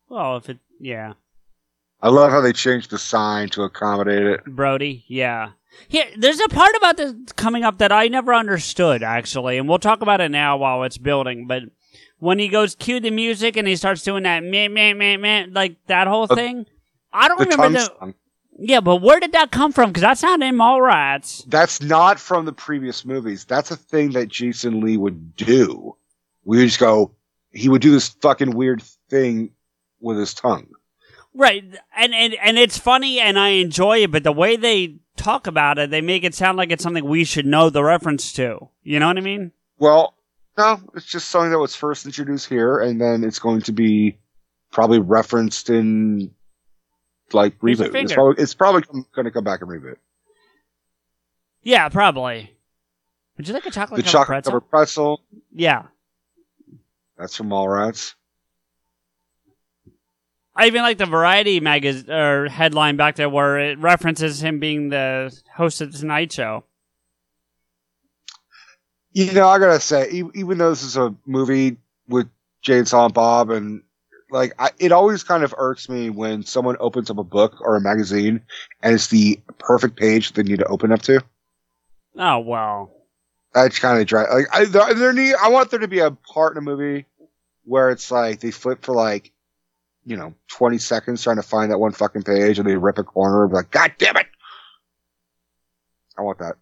[0.10, 1.14] Well, if it, yeah,
[2.02, 4.46] I love how they changed the sign to accommodate it.
[4.46, 5.52] Brody, yeah.
[5.88, 9.80] Here, there's a part about this coming up that I never understood actually, and we'll
[9.80, 11.48] talk about it now while it's building.
[11.48, 11.64] But
[12.20, 15.46] when he goes cue the music and he starts doing that meh meh meh meh
[15.52, 16.66] like that whole Uh, thing,
[17.12, 17.86] I don't The remember the.
[17.86, 18.14] song.
[18.60, 19.90] Yeah, but where did that come from?
[19.90, 21.44] Because that's not in Mallrats.
[21.48, 23.46] That's not from the previous movies.
[23.46, 25.96] That's a thing that Jason Lee would do.
[26.46, 27.12] We would just go,
[27.52, 29.52] he would do this fucking weird thing
[30.00, 30.68] with his tongue.
[31.36, 31.64] Right,
[31.96, 34.12] and, and and it's funny, and I enjoy it.
[34.12, 37.24] But the way they talk about it, they make it sound like it's something we
[37.24, 38.70] should know the reference to.
[38.84, 39.52] You know what I mean?
[39.80, 40.14] Well,
[40.60, 44.20] no, it's just something that was first introduced here, and then it's going to be
[44.72, 46.30] probably referenced in
[47.32, 47.96] like reboot.
[47.96, 48.84] It's probably, it's probably
[49.16, 49.98] going to come back and reboot.
[51.64, 52.52] Yeah, probably.
[53.38, 54.52] Would you like a chocolate The covered chocolate pretzel?
[54.52, 55.22] covered pretzel.
[55.52, 55.84] Yeah,
[57.18, 58.16] That's from Mallrats.
[60.56, 64.90] I even like the Variety magazine or headline back there where it references him being
[64.90, 66.64] the host of the Tonight Show.
[69.14, 72.28] You know, I gotta say, even though this is a movie with
[72.62, 73.84] Jay and Silent Bob, and
[74.32, 77.76] like I, it always kind of irks me when someone opens up a book or
[77.76, 78.42] a magazine
[78.82, 81.24] and it's the perfect page they need to open up to.
[82.18, 82.92] Oh well.
[83.54, 84.26] That's kind of dry.
[84.34, 87.06] Like I, there, there need, I want there to be a part in a movie
[87.66, 89.32] where it's like they flip for like,
[90.06, 93.04] you know, twenty seconds trying to find that one fucking page, and they rip a
[93.04, 93.44] corner.
[93.44, 94.28] And be like, God damn it!
[96.18, 96.56] I want that.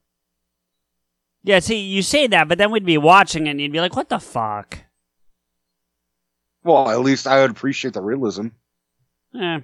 [1.43, 3.95] Yeah, see, you say that, but then we'd be watching it and you'd be like,
[3.95, 4.77] what the fuck?
[6.63, 8.49] Well, at least I would appreciate the realism.
[9.39, 9.61] Eh.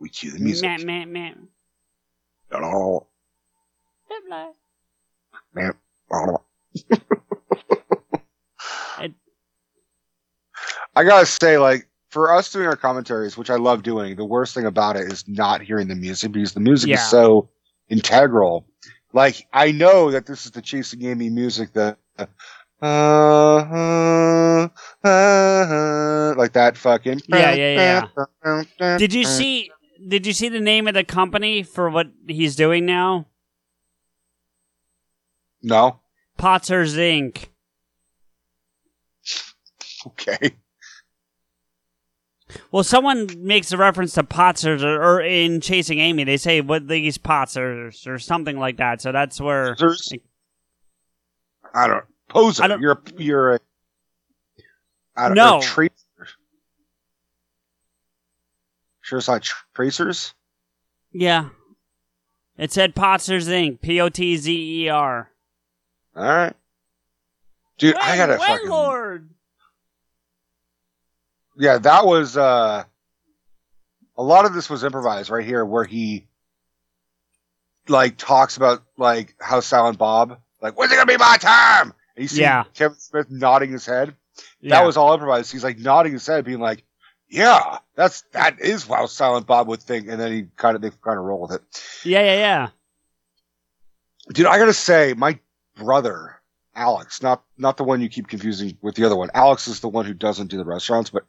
[0.00, 0.84] We cue the music.
[0.84, 1.34] Meh, meh, meh.
[2.50, 3.00] Blah,
[6.12, 6.42] Oh.
[10.96, 14.54] I gotta say, like, for us doing our commentaries, which I love doing, the worst
[14.54, 16.96] thing about it is not hearing the music because the music Yeah.
[16.96, 17.48] is so
[17.88, 18.66] integral.
[19.12, 22.26] Like, I know that this is the Chasing Amy music that, uh,
[22.82, 24.68] uh,
[25.04, 27.22] uh, uh, like that fucking.
[27.28, 28.06] Yeah, yeah,
[28.44, 28.62] yeah.
[28.98, 29.70] Did you see?
[30.06, 33.26] Did you see the name of the company for what he's doing now?
[35.62, 36.00] No.
[36.38, 37.46] Potzers Inc.
[40.06, 40.56] Okay.
[42.72, 46.88] Well, someone makes a reference to Potzers, or, or in Chasing Amy, they say what
[46.88, 49.00] these Potzers or something like that.
[49.00, 49.74] So that's where.
[49.76, 50.12] Posers?
[51.74, 52.04] I don't.
[52.28, 52.62] Poser.
[52.64, 53.60] I don't- you're you're a.
[55.16, 55.56] I don't No.
[55.56, 55.62] know.
[55.62, 55.92] Tracer.
[59.00, 60.34] Sure, tr- tracers.
[61.12, 61.48] Yeah,
[62.56, 63.80] it said Potzers Inc.
[63.80, 65.29] P O T Z E R.
[66.16, 66.54] All right,
[67.78, 67.96] dude.
[67.96, 68.68] I gotta fucking.
[68.68, 69.30] Lord.
[71.56, 72.36] Yeah, that was.
[72.36, 72.84] uh
[74.16, 76.26] A lot of this was improvised right here, where he
[77.88, 81.92] like talks about like how Silent Bob, like, when's it gonna be my time?
[82.16, 82.64] And you see Yeah.
[82.74, 84.14] Kevin Smith nodding his head.
[84.60, 84.76] Yeah.
[84.76, 85.50] That was all improvised.
[85.52, 86.82] He's like nodding his head, being like,
[87.28, 90.90] "Yeah, that's that is how Silent Bob would think." And then he kind of they
[90.90, 91.62] kind of roll with it.
[92.04, 92.68] yeah, yeah, yeah.
[94.32, 95.38] Dude, I gotta say, my
[95.80, 96.36] brother
[96.74, 99.30] Alex, not not the one you keep confusing with the other one.
[99.34, 101.24] Alex is the one who doesn't do the restaurants, but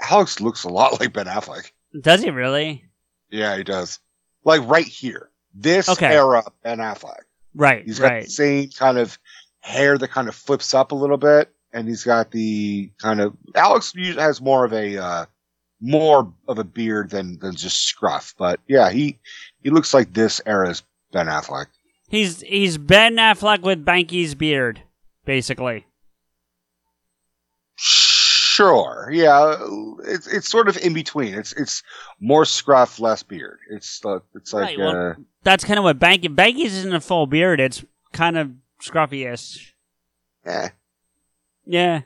[0.00, 1.70] Alex looks a lot like Ben Affleck.
[1.98, 2.84] Does he really?
[3.30, 4.00] Yeah, he does.
[4.44, 6.12] Like right here, this Okay.
[6.14, 7.22] era Ben Affleck.
[7.54, 8.24] Right, He's got right.
[8.24, 9.18] the same kind of
[9.60, 13.36] hair that kind of flips up a little bit, and he's got the kind of
[13.54, 15.26] Alex has more of a uh,
[15.80, 18.34] more of a beard than than just scruff.
[18.38, 19.18] But yeah, he
[19.62, 20.82] he looks like this era's
[21.12, 21.66] Ben Affleck.
[22.10, 24.82] He's he's Ben Affleck with Banky's beard,
[25.24, 25.86] basically.
[27.76, 29.56] Sure, yeah,
[30.04, 31.32] it's it's sort of in between.
[31.34, 31.82] It's it's
[32.20, 33.58] more scruff, less beard.
[33.70, 37.00] It's uh, it's like Right, well- uh, That's kind of what Banky Banky's isn't a
[37.00, 37.60] full beard.
[37.60, 38.50] It's kind of
[38.82, 39.74] scruffy-ish.
[40.44, 40.68] eh.
[41.64, 42.02] Yeah.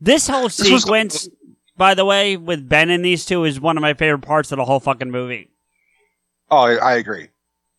[0.00, 1.28] This whole sequence,
[1.76, 4.58] by the way, with Ben and these two is one of my favorite parts of
[4.58, 5.48] the whole fucking movie.
[6.52, 7.28] Oh, I, I agree.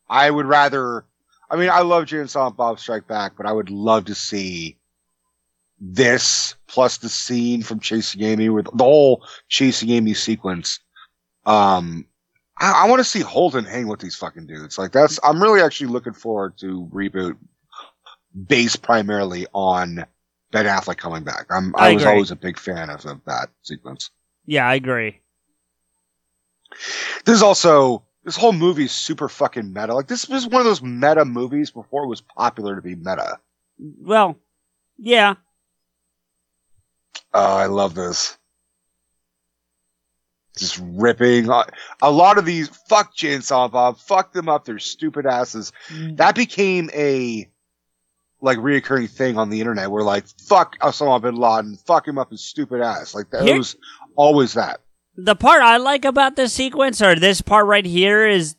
[0.10, 1.06] I would rather.
[1.52, 4.16] I mean, I love Jay and Silent Bob Strike Back, but I would love to
[4.16, 4.78] see
[5.80, 10.80] this plus the scene from Chasing Amy with the whole Chasing Amy sequence.
[11.46, 12.08] Um,
[12.58, 14.80] I, I want to see Holden hang with these fucking dudes.
[14.80, 15.20] Like that's.
[15.24, 17.38] I'm really actually looking forward to reboot
[18.48, 20.04] based primarily on
[20.52, 21.46] Ben Affleck coming back.
[21.52, 21.76] I'm.
[21.76, 24.10] I, I was always a big fan of, of that sequence.
[24.48, 25.20] Yeah, I agree.
[27.26, 29.94] This is also this whole movie is super fucking meta.
[29.94, 33.40] Like this was one of those meta movies before it was popular to be meta.
[33.78, 34.38] Well,
[34.98, 35.36] yeah.
[37.34, 38.38] Oh, I love this.
[40.58, 42.70] Just ripping a lot of these.
[42.88, 43.98] Fuck and Bob.
[43.98, 44.66] Fuck them up.
[44.66, 45.72] Their stupid asses.
[45.90, 46.18] Mm.
[46.18, 47.50] That became a
[48.40, 49.90] like reoccurring thing on the internet.
[49.90, 51.78] Where like fuck Osama bin Laden.
[51.88, 53.16] Fuck him up his stupid ass.
[53.16, 53.76] Like that Here- was
[54.16, 54.82] always that.
[55.16, 58.56] The part I like about this sequence, or this part right here, is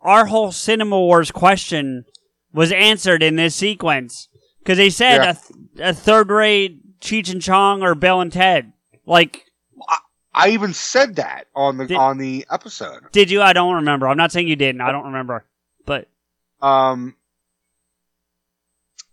[0.00, 2.04] our whole Cinema Wars question
[2.52, 4.28] was answered in this sequence.
[4.60, 5.30] Because they said Yeah.
[5.30, 8.72] a, th- a third rate Cheech and Chong or Bill and Ted.
[9.06, 9.44] Like,
[10.32, 13.10] I even said that on the Did- on the episode.
[13.12, 13.42] did you?
[13.42, 14.06] I don't remember.
[14.08, 14.80] I'm not saying you didn't.
[14.80, 15.44] I don't remember.
[15.86, 16.08] But
[16.62, 17.16] um,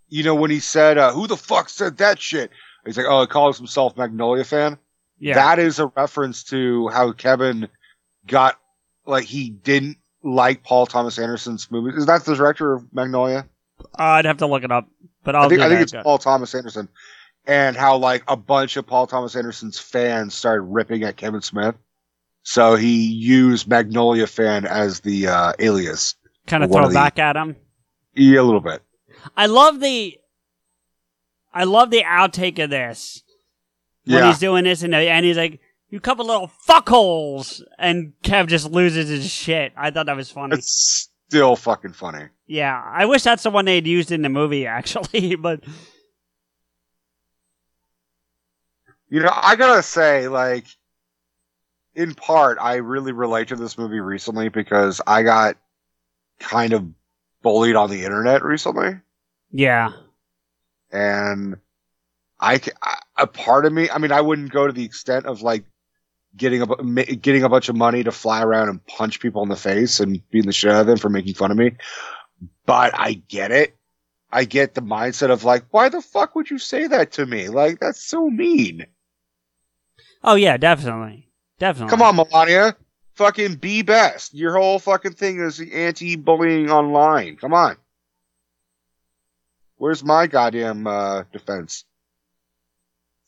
[0.10, 2.52] you know, when he said, uh, who the fuck said that shit?
[2.86, 4.78] He's like, oh, he calls himself Magnolia fan.
[5.20, 5.36] Yeah.
[5.36, 7.68] That is a reference to how Kevin
[8.26, 8.60] got,
[9.06, 11.96] like, he didn't like Paul Thomas Anderson's movies.
[11.96, 13.48] Is that the director of Magnolia?
[13.96, 14.88] I'd have to look it up.
[15.24, 16.90] But I'll I think, I think Paul Thomas Anderson.
[17.46, 21.76] And how, like, a bunch of Paul Thomas Anderson's fans started ripping at Kevin Smith.
[22.44, 26.16] So he used Magnolia fan as the, uh, alias.
[26.46, 27.56] kind of throw of the- back at him.
[28.14, 28.82] Yeah, a little bit.
[29.36, 30.18] I love the
[31.54, 33.24] I love the outtake of this
[34.08, 34.28] when Yeah.
[34.30, 39.10] he's doing this, and, and he's like, "You couple little fuckholes," and Kev just loses
[39.10, 39.74] his shit.
[39.78, 40.56] I thought that was funny.
[40.56, 42.26] It's still fucking funny.
[42.48, 45.64] yeah, I wish that's the one they'd used in the movie actually, but
[49.10, 50.66] You know, I gotta say, like,
[51.96, 55.56] in part, I really relate to this movie recently because I got
[56.40, 56.86] kind of
[57.42, 59.00] bullied on the internet recently.
[59.52, 59.92] yeah,
[60.92, 61.56] and
[62.40, 65.42] I, I- a part of me, I mean, I wouldn't go to the extent of
[65.42, 65.64] like
[66.36, 69.56] getting a getting a bunch of money to fly around and punch people in the
[69.56, 71.72] face and beating the shit out of them for making fun of me,
[72.66, 73.76] but I get it.
[74.32, 77.48] I get the mindset of like, why the fuck would you say that to me?
[77.48, 78.86] Like, that's so mean.
[80.24, 81.90] oh yeah, definitely, definitely.
[81.90, 82.76] Come on, Melania.
[83.16, 84.36] Fucking be best.
[84.36, 87.38] Your whole fucking thing is anti-bullying online.
[87.38, 87.78] Come on.
[89.78, 91.86] Where's my goddamn uh, defense?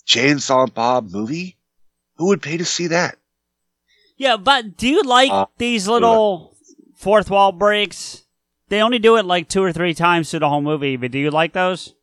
[0.09, 1.55] Chainsaw Bob movie?
[2.17, 3.17] Who would pay to see that?
[4.17, 6.57] Yeah, but do you like Uh, these little
[6.95, 8.23] fourth wall breaks?
[8.67, 11.19] They only do it like two or three times through the whole movie, but do
[11.19, 11.93] you like those?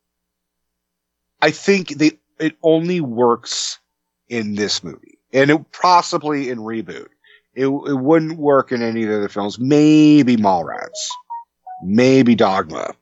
[1.42, 3.78] I think they it only works
[4.28, 7.09] in this movie, and it possibly in reboot.
[7.54, 9.59] It it wouldn't work in any of the other films.
[9.59, 11.11] Maybe Mallrats,
[11.82, 12.94] maybe Dogma.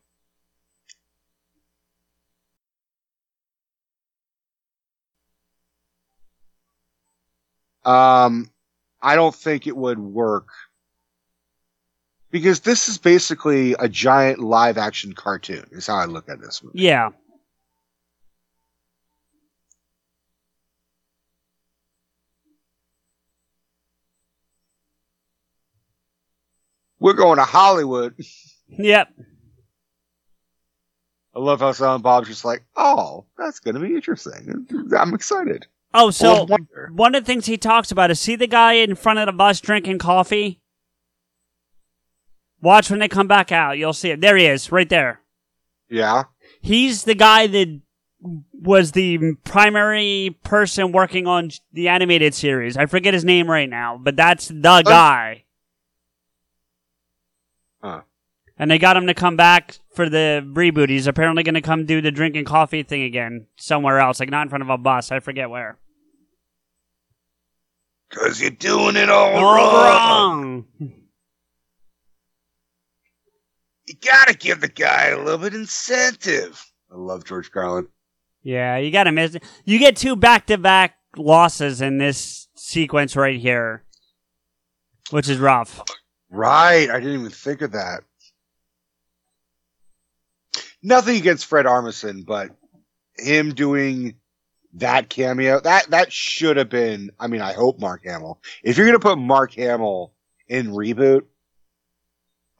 [7.84, 8.50] Um,
[9.02, 10.48] I don't think it would work
[12.30, 15.66] because this is basically a giant live action cartoon.
[15.72, 16.80] Is how I look at this movie.
[16.80, 17.10] Yeah.
[26.98, 28.14] We're going to Hollywood.
[28.76, 29.08] Yep.
[31.34, 34.66] I love how Silent Bob's just like, oh, that's going to be interesting.
[34.98, 35.66] I'm excited.
[35.96, 36.46] Oh, so
[36.92, 39.32] one of the things he talks about is see the guy in front of the
[39.32, 40.60] bus drinking coffee?
[42.60, 43.78] Watch when they come back out.
[43.78, 44.20] You'll see it.
[44.20, 45.20] There he is, right there.
[45.88, 46.24] Yeah.
[46.60, 47.80] He's the guy that
[48.52, 52.76] was the primary person working on the animated series.
[52.76, 55.44] I forget his name right now, but that's the guy.
[57.82, 58.00] Huh.
[58.58, 60.88] And they got him to come back for the reboot.
[60.88, 64.42] He's apparently going to come do the drinking coffee thing again somewhere else, like not
[64.42, 65.12] in front of a bus.
[65.12, 65.76] I forget where.
[68.14, 70.64] Because you're doing it all, All wrong.
[70.78, 70.92] wrong.
[73.86, 76.64] You got to give the guy a little bit incentive.
[76.92, 77.88] I love George Carlin.
[78.42, 79.42] Yeah, you got to miss it.
[79.64, 83.82] You get two back to back losses in this sequence right here,
[85.10, 85.82] which is rough.
[86.30, 86.88] Right.
[86.88, 88.02] I didn't even think of that.
[90.82, 92.50] Nothing against Fred Armisen, but
[93.16, 94.16] him doing
[94.74, 98.40] that cameo, that, that should have been, I mean, I hope Mark Hamill.
[98.62, 100.12] If you're going to put Mark Hamill
[100.48, 101.22] in reboot,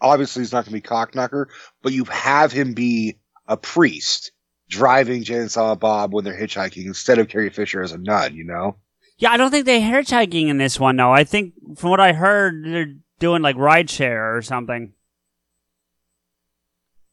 [0.00, 1.46] obviously he's not going to be Cocknocker,
[1.82, 3.16] but you have him be
[3.48, 4.32] a priest
[4.68, 8.34] driving Jay and Silent Bob when they're hitchhiking instead of Carrie Fisher as a nun,
[8.34, 8.76] you know?
[9.18, 11.12] Yeah, I don't think they're hitchhiking in this one, though.
[11.12, 14.92] I think, from what I heard, they're doing like rideshare or something.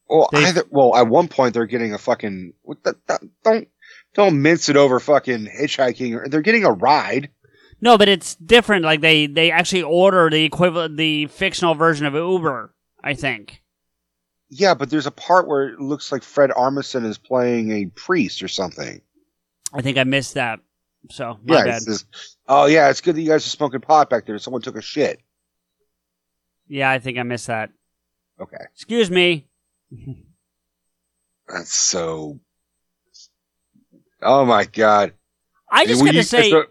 [0.08, 3.68] Well, They- either, well, at one point they're getting a fucking what the, the- don't
[4.14, 6.14] don't mince it over fucking hitchhiking.
[6.14, 7.30] Or, they're getting a ride.
[7.80, 8.84] No, but it's different.
[8.84, 12.74] Like they they actually order the equivalent, the fictional version of Uber.
[13.02, 13.62] I think.
[14.48, 18.42] Yeah, but there's a part where it looks like Fred Armisen is playing a priest
[18.42, 19.00] or something.
[19.72, 20.60] I think I missed that.
[21.10, 21.82] So my yeah, bad.
[21.82, 22.04] says,
[22.46, 24.38] oh yeah, it's good that you guys are smoking pot back there.
[24.38, 25.20] Someone took a shit.
[26.68, 27.70] Yeah, I think I missed that.
[28.40, 29.46] Okay, Excuse me.
[31.48, 32.38] that's so.
[34.22, 35.12] Oh my god!
[35.70, 36.64] I just gotta say, so-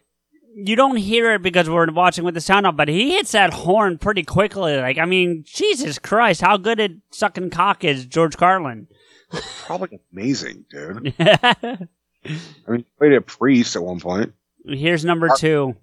[0.55, 3.53] you don't hear it because we're watching with the sound up, but he hits that
[3.53, 4.75] horn pretty quickly.
[4.77, 8.87] Like, I mean, Jesus Christ, how good at sucking cock is George Carlin?
[9.65, 11.13] probably amazing, dude.
[11.19, 11.87] I
[12.67, 14.33] mean, he played a priest at one point.
[14.65, 15.75] Here's number two.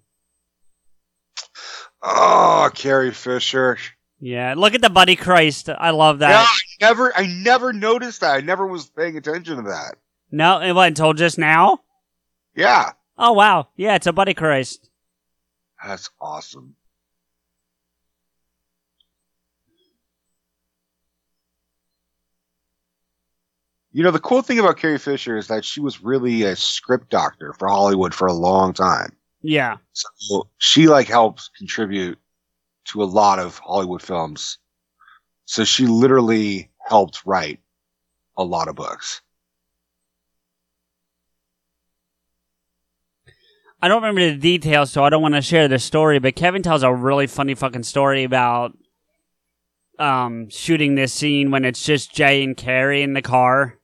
[2.03, 3.79] Oh, Carrie Fisher.
[4.21, 5.69] Yeah, look at the Buddy Christ.
[5.69, 6.49] I love Yeah, that.
[6.83, 8.35] I never, I never noticed that.
[8.37, 9.95] I never was paying attention to that.
[10.31, 11.81] No, it wasn't until just now.
[12.55, 14.91] Yeah, Oh wow, yeah, it's a Buddy Christ.
[15.85, 16.74] that's awesome.
[23.93, 27.09] You know, the cool thing about Carrie Fisher is that she was really a script
[27.11, 29.16] doctor for Hollywood for a long time.
[29.41, 32.18] Yeah, So she like helped contribute
[32.87, 34.59] to a lot of Hollywood films.
[35.47, 37.61] So she literally helped write
[38.37, 39.22] a lot of books.
[43.81, 46.18] I don't remember the details, so I don't want to share the story.
[46.18, 48.76] But Kevin tells a really funny fucking story about
[49.99, 53.79] um shooting this scene when it's just Jay and Carrie in the car,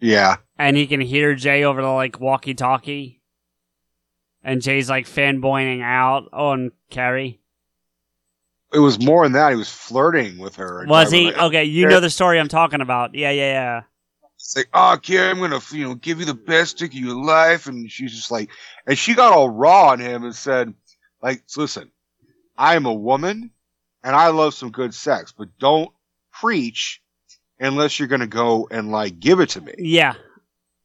[0.00, 0.36] Yeah.
[0.58, 3.20] and he can hear Jay over the like walkie-talkie,
[4.42, 7.40] and Jay's like fanboying out on Carrie.
[8.72, 9.50] It was more than that.
[9.50, 10.86] He was flirting with her.
[10.88, 11.26] Was he?
[11.26, 13.14] like- Okay, you know the story I'm talking about.
[13.14, 13.82] Yeah, yeah, yeah.
[14.42, 17.14] It's like, oh, Carrie, I'm gonna, you know, give you the best dick of your
[17.14, 18.50] life, and she's just like,
[18.88, 20.74] and she got all raw on him and said,
[21.22, 21.92] like, listen,
[22.58, 23.52] I am a woman,
[24.02, 25.90] and I love some good sex, but don't
[26.32, 27.00] preach
[27.60, 29.74] unless you're gonna go and like give it to me.
[29.78, 30.14] Yeah.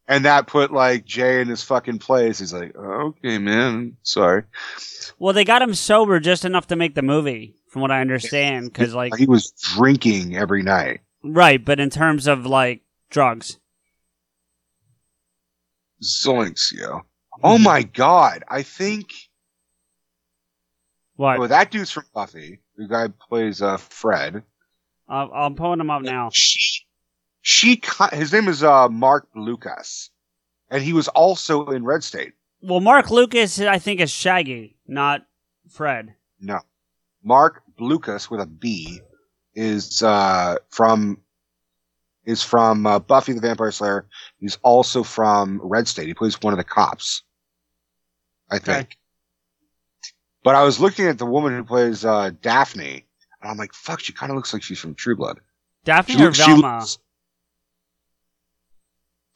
[0.08, 2.38] And that put like Jay in his fucking place.
[2.38, 4.44] He's like, okay, man, sorry.
[5.18, 8.72] Well, they got him sober just enough to make the movie, from what I understand.
[8.72, 11.02] Because like, he was drinking every night.
[11.24, 13.58] right, but in terms of like drugs,
[16.04, 17.02] Zoinks, yo.
[17.44, 19.14] Oh my god, I think.
[21.16, 21.40] what?
[21.40, 22.60] Well, that dude's from Buffy.
[22.78, 24.44] The guy plays uh, Fred.
[25.10, 26.30] Uh, I'm pulling him up now.
[26.34, 26.84] She,
[27.42, 27.82] she,
[28.14, 30.10] his name is uh, Mark Lucas,
[30.70, 32.34] and he was also in Red State.
[32.62, 35.26] Well, Mark Lucas, I think, is Shaggy, not
[35.70, 36.16] Fred.
[36.40, 36.60] No,
[37.24, 39.00] Mark Lucas with a B
[39.54, 41.20] is uh, from
[42.28, 44.06] is from uh, Buffy the Vampire Slayer.
[44.40, 46.08] He's also from Red State.
[46.08, 47.24] He plays one of the cops,
[48.52, 48.98] I think.
[50.44, 53.06] But I was looking at the woman who plays uh, Daphne,
[53.42, 55.40] and I'm like, "Fuck!" She kind of looks like she's from True Blood.
[55.86, 56.78] Daphne She or looks- Velma?
[56.80, 57.00] looks-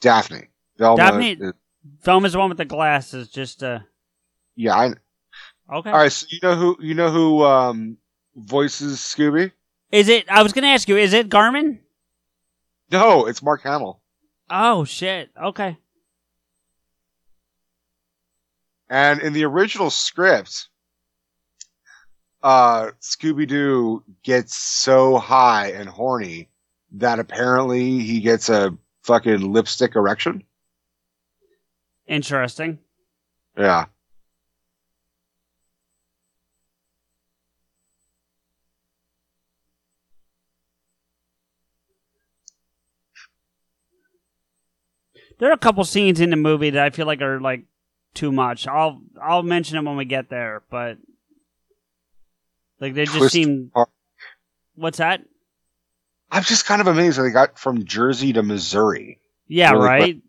[0.02, 0.48] Daphne.
[0.78, 0.98] Velma.
[0.98, 1.54] Daphne- is-
[2.04, 3.30] Velma's the one with the glasses.
[3.30, 3.80] Just uh,
[4.56, 4.76] yeah.
[4.76, 4.86] I,
[5.74, 5.90] okay.
[5.90, 6.12] all right.
[6.12, 7.98] So you know who you know who um,
[8.36, 9.52] voices Scooby?
[9.92, 10.30] Is it?
[10.30, 10.98] I was gonna ask you.
[10.98, 11.80] Is it Garmin?
[12.92, 14.02] No, it's Mark Hamill.
[14.50, 15.30] Oh shit.
[15.42, 15.78] Okay.
[18.90, 20.68] And in the original script,
[22.44, 26.50] uh, Scooby Doo gets so high and horny
[26.94, 30.44] that apparently he gets a fucking lipstick erection.
[32.08, 32.80] Interesting.
[33.58, 33.86] Yeah.
[45.42, 47.64] There are a couple scenes in the movie that I feel like are like
[48.14, 48.68] too much.
[48.68, 51.00] I'll I'll mention them when we get there, but
[52.80, 53.72] like they just Twist seem.
[53.74, 53.90] Park.
[54.76, 55.24] What's that?
[56.30, 59.20] I'm just kind of amazed that they got from Jersey to Missouri.
[59.48, 60.22] Yeah, Really right.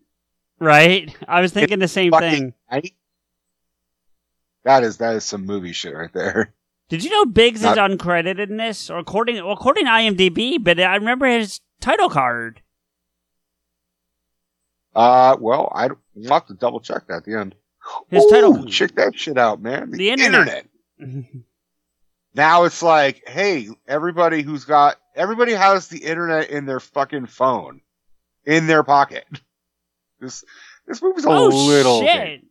[0.57, 1.15] Right.
[1.27, 2.55] I was thinking the same thing.
[2.71, 2.95] Right?
[4.63, 6.55] That is that is some movie shit right there.
[6.89, 10.57] Did you know Biggs is uncredited in this, or according according to IMDb?
[10.61, 12.63] But I remember his title card.
[14.95, 17.55] Uh, well, I will have to double check that at the end.
[18.09, 19.91] His Ooh, title- check that shit out, man.
[19.91, 20.67] The internet.
[22.35, 27.81] Now it's like, hey, everybody who's got everybody has the internet in their fucking phone,
[28.45, 29.25] in their pocket.
[30.19, 30.43] This
[30.87, 32.01] this movie's a oh little.
[32.01, 32.41] shit!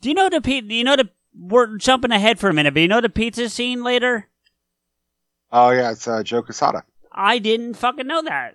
[0.00, 1.08] Do you know the pe- Do you know the?
[1.38, 4.28] We're jumping ahead for a minute, but you know the pizza scene later?
[5.52, 6.84] Oh yeah, it's uh, Joe Quesada.
[7.12, 8.54] I didn't fucking know that.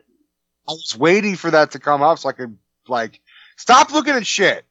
[0.68, 2.58] I was waiting for that to come up so I could
[2.90, 3.22] like
[3.56, 4.66] stop looking at shit.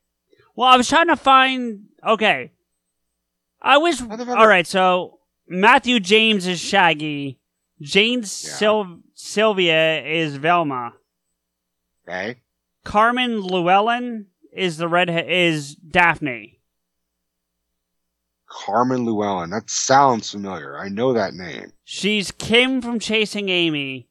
[0.55, 1.85] Well, I was trying to find.
[2.07, 2.53] Okay,
[3.61, 4.67] I was all right.
[4.67, 7.39] So Matthew James is Shaggy.
[7.81, 10.95] Jane Sil- Sylvia is Velma.
[12.09, 12.37] Okay.
[12.85, 16.61] Carmen Llywelyn is the red is Daphne.
[18.49, 19.51] Carmen Llywelyn.
[19.51, 20.79] That sounds familiar.
[20.79, 21.73] I know that name.
[21.85, 24.09] She's Kim from Chasing Amy.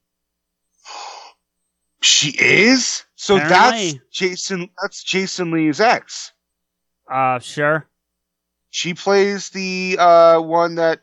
[2.02, 3.04] She is.
[3.16, 3.92] So Apparently.
[3.92, 4.68] that's Jason.
[4.80, 6.32] That's Jason Lee's ex.
[7.10, 7.86] Uh, sure.
[8.70, 11.00] She plays the uh one that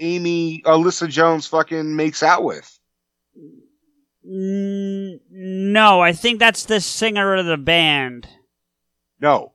[0.00, 2.78] Amy Alyssa Jones fucking makes out with.
[4.26, 8.26] N- no, I think that's the singer of the band.
[9.20, 9.52] No.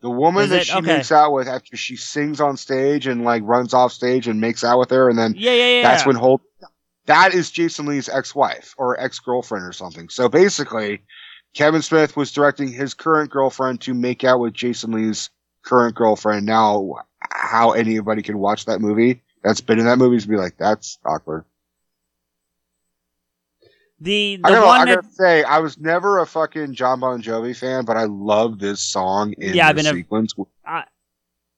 [0.00, 0.66] The woman Is that it?
[0.68, 0.96] she Okay.
[0.96, 4.64] makes out with after she sings on stage and like runs off stage and makes
[4.64, 5.82] out with her and then Yeah, yeah, yeah.
[5.82, 6.40] that's when Holt
[7.06, 10.08] that is Jason Lee's ex-wife or ex-girlfriend or something.
[10.08, 11.02] So basically,
[11.54, 15.30] Kevin Smith was directing his current girlfriend to make out with Jason Lee's
[15.62, 16.46] current girlfriend.
[16.46, 16.94] Now,
[17.30, 20.98] how anybody can watch that movie that's been in that movie is be like, that's
[21.04, 21.44] awkward.
[24.00, 27.22] the I the gotta, one I gotta say, I was never a fucking John Bon
[27.22, 30.34] Jovi fan, but I love this song in Yeah, I've the been sequence.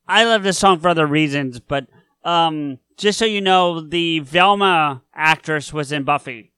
[0.07, 1.87] I love this song for other reasons, but
[2.25, 6.53] um, just so you know, the Velma actress was in Buffy.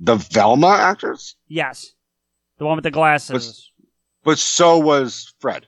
[0.00, 1.36] The Velma actress?
[1.48, 1.92] Yes,
[2.58, 3.70] the one with the glasses.
[4.22, 5.66] but so was Fred.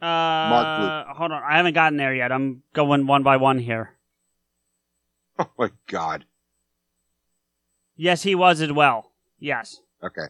[0.00, 1.42] Uh, hold on.
[1.42, 2.32] I haven't gotten there yet.
[2.32, 3.96] I'm going one by one here.
[5.38, 6.24] Oh my god.
[7.96, 9.12] Yes, he was as well.
[9.38, 9.80] Yes.
[10.02, 10.26] Okay.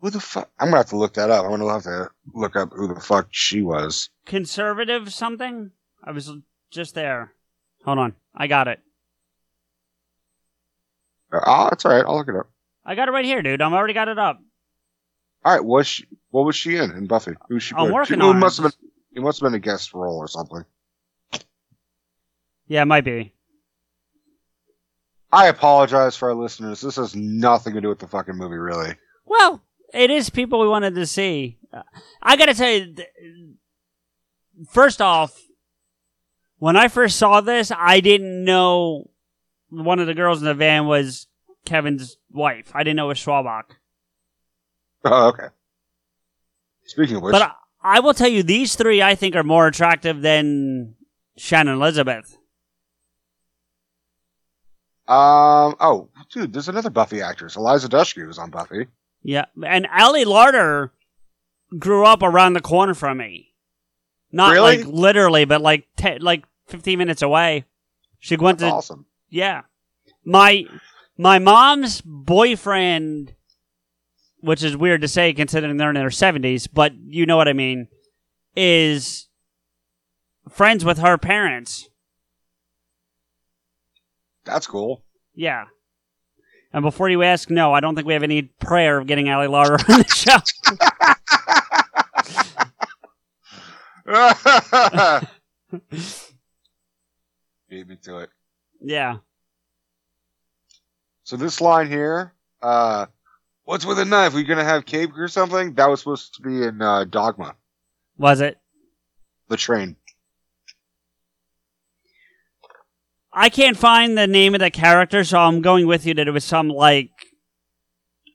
[0.00, 0.50] Who the fuck?
[0.58, 1.44] I'm gonna have to look that up.
[1.44, 4.10] I'm gonna have to look up who the fuck she was.
[4.26, 5.70] Conservative something?
[6.02, 6.30] I was
[6.70, 7.32] just there.
[7.84, 8.14] Hold on.
[8.34, 8.80] I got it.
[11.32, 12.04] Uh, oh, that's all right.
[12.06, 12.50] I'll look it up.
[12.84, 13.62] I got it right here, dude.
[13.62, 14.40] I'm already got it up.
[15.44, 15.64] All right.
[15.64, 16.06] Was she?
[16.30, 17.32] What was she in in Buffy?
[17.48, 17.74] Who was she?
[17.74, 17.92] I'm played?
[17.92, 18.38] working she, on it.
[18.38, 18.40] it.
[18.40, 18.88] Must have been.
[19.14, 20.64] It must have been a guest role or something.
[22.66, 23.34] Yeah, it might be.
[25.30, 26.80] I apologize for our listeners.
[26.80, 28.94] This has nothing to do with the fucking movie, really.
[29.24, 31.58] Well, it is people we wanted to see.
[31.72, 31.82] Uh,
[32.22, 32.94] I gotta tell you,
[34.70, 35.38] first off,
[36.62, 39.10] when I first saw this, I didn't know
[39.68, 41.26] one of the girls in the van was
[41.64, 42.70] Kevin's wife.
[42.72, 43.64] I didn't know it was Schwalbach.
[45.04, 45.48] Oh, okay.
[46.84, 47.52] Speaking of which, But I,
[47.82, 50.94] I will tell you, these three I think are more attractive than
[51.36, 52.38] Shannon Elizabeth.
[55.08, 58.86] um, oh, dude, there's another Buffy actress, Eliza Dushku, who's on Buffy.
[59.24, 60.90] Yeah, and Ali Larter
[61.76, 63.48] grew up around the corner from me.
[64.30, 64.78] Not Really?
[64.78, 67.64] like literally, but like te- like 15 minutes away.
[68.18, 69.06] She went That's to awesome.
[69.28, 69.62] yeah.
[70.24, 70.64] My
[71.18, 73.34] my mom's boyfriend,
[74.40, 77.52] which is weird to say considering they're in their 70s, but you know what I
[77.52, 77.88] mean,
[78.56, 79.28] is
[80.48, 81.88] friends with her parents.
[84.44, 85.04] That's cool.
[85.34, 85.64] Yeah.
[86.72, 89.46] And before you ask, no, I don't think we have any prayer of getting Ali
[89.46, 90.38] Larter on the show.
[97.72, 98.28] Beat me to it.
[98.82, 99.16] yeah.
[101.24, 103.06] So this line here, uh,
[103.64, 104.34] what's with a knife?
[104.34, 105.72] We gonna have cake or something?
[105.76, 107.54] That was supposed to be in uh, Dogma,
[108.18, 108.58] Was it?
[109.48, 109.96] the train.
[113.32, 116.32] I can't find the name of the character, so I'm going with you that it
[116.32, 117.08] was some like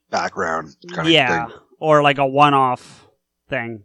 [0.09, 1.59] Background kind yeah, of thing.
[1.79, 3.05] or like a one-off
[3.49, 3.83] thing.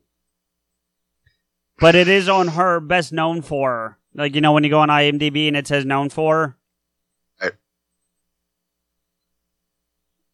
[1.78, 3.98] But it is on her best known for.
[4.14, 6.56] Like you know when you go on IMDb and it says known for.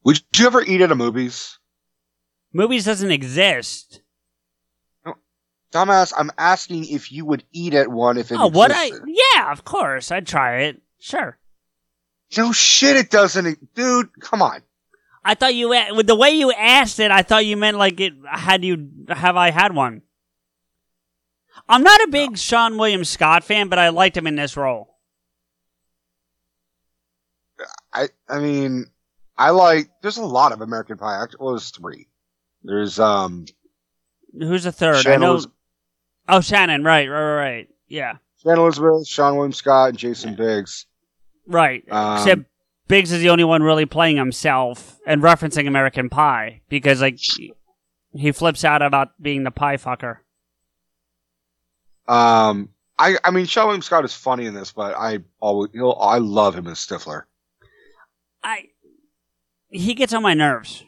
[0.04, 1.58] Would you ever eat at a movies?
[2.52, 4.00] Movies doesn't exist.
[5.70, 8.86] Dumbass, I'm asking if you would eat at one if it oh, what I?
[9.06, 10.80] Yeah, of course, I'd try it.
[10.98, 11.38] Sure.
[12.38, 13.74] No shit, it doesn't.
[13.74, 14.62] Dude, come on.
[15.24, 18.14] I thought you with the way you asked it, I thought you meant like it
[18.26, 20.00] had you have I had one.
[21.68, 24.96] I'm not a big Seann William Scott fan, but I liked him in this role.
[27.92, 28.86] I I mean,
[29.36, 29.88] I like.
[30.02, 31.36] There's a lot of American Pie actors.
[31.40, 32.08] Well, there's three.
[32.62, 33.46] There's um
[34.32, 35.06] Who's the third?
[35.06, 35.40] I know.
[36.28, 36.84] Oh, Shannon.
[36.84, 37.68] Right, right, right, right.
[37.88, 40.86] Yeah, Shannon Elizabeth, Seann William Scott, and Jason Biggs.
[41.46, 41.82] right.
[41.90, 42.42] Um, Except
[42.86, 47.18] Biggs is the only one really playing himself and referencing American Pie because like
[48.14, 50.18] he flips out about being the pie fucker.
[52.08, 55.96] Um, I I mean, Seann William Scott is funny in this, but I always he'll,
[56.00, 57.24] I love him as Stifler.
[58.42, 58.68] I
[59.70, 60.84] he gets on my nerves.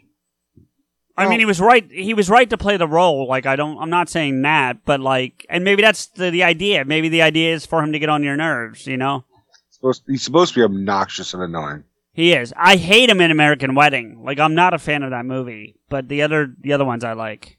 [1.16, 1.86] I mean, he was right.
[1.90, 3.28] He was right to play the role.
[3.28, 3.76] Like, I don't.
[3.76, 6.86] I'm not saying that, but like, and maybe that's the, the idea.
[6.86, 8.86] Maybe the idea is for him to get on your nerves.
[8.86, 9.24] You know,
[9.68, 11.84] Supposed he's supposed to be obnoxious and annoying.
[12.14, 12.54] he is.
[12.56, 14.22] I hate him in American Wedding.
[14.24, 17.12] Like, I'm not a fan of that movie, but the other the other ones I
[17.12, 17.58] like.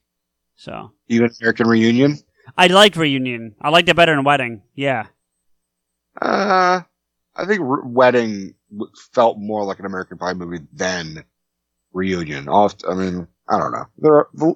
[0.55, 2.17] So Even American Reunion.
[2.57, 3.55] I like Reunion.
[3.61, 4.61] I liked it better than Wedding.
[4.75, 5.07] Yeah.
[6.21, 6.81] Uh,
[7.35, 8.55] I think Re- Wedding
[9.13, 11.23] felt more like an American Pie movie than
[11.93, 12.47] Reunion.
[12.47, 13.85] Oft, I mean, I don't know.
[13.97, 14.55] There are, the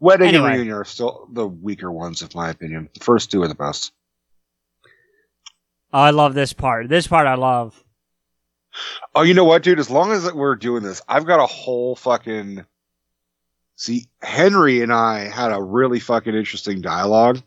[0.00, 0.44] Wedding Anyway.
[0.46, 2.88] and Reunion are still the weaker ones, in my opinion.
[2.94, 3.92] The first two are the best.
[5.92, 6.88] Oh, I love this part.
[6.88, 7.80] This part I love.
[9.14, 9.78] Oh, you know what, dude?
[9.78, 12.64] As long as we're doing this, I've got a whole fucking.
[13.76, 17.42] See, Henry and I had a really fucking interesting dialogue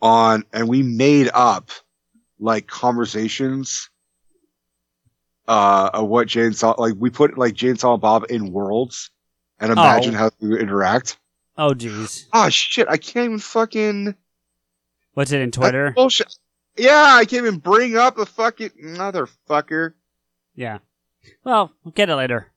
[0.00, 1.70] on, and we made up
[2.38, 3.90] like conversations.
[5.46, 9.10] Uh, of what Jane saw, like we put like Jane saw Bob in worlds,
[9.58, 10.18] and imagine Oh.
[10.18, 11.16] how they would interact.
[11.56, 12.26] Oh, jeez.
[12.34, 12.86] Oh shit!
[12.86, 14.14] I can't even fucking
[15.14, 15.92] What's it in Twitter?
[15.92, 16.34] bullshit.
[16.76, 19.94] Yeah, I can't even bring up the fucking motherfucker.
[20.54, 20.78] Yeah.
[21.44, 22.52] Well, we'll get it later.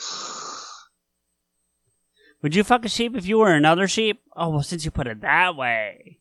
[2.42, 4.22] Would you fuck a sheep if you were another sheep?
[4.34, 6.18] Oh, well, since you put it that way.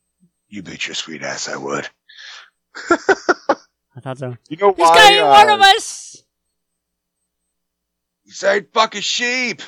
[0.50, 1.88] You bet your sweet ass I would.
[2.90, 4.36] I thought so.
[4.50, 4.96] You know why?
[4.96, 6.24] guy ain't uh, one of us!
[8.26, 9.62] You said fuck a sheep.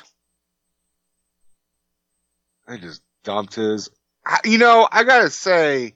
[2.68, 3.89] I just dumped his.
[4.26, 5.95] I- You know, I gotta say,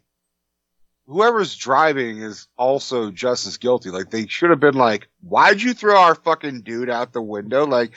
[1.07, 3.89] whoever's driving is also just as guilty.
[3.89, 7.65] Like they should have been like, "Why'd you throw our fucking dude out the window?"
[7.65, 7.93] Like,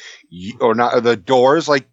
[0.61, 1.68] or not or the doors.
[1.68, 1.88] Like,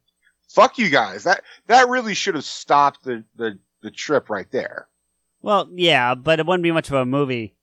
[0.49, 1.23] fuck you guys.
[1.23, 4.87] That that really should have stopped the the the trip right there.
[5.41, 7.55] Well, yeah, but it wouldn't be much of a movie.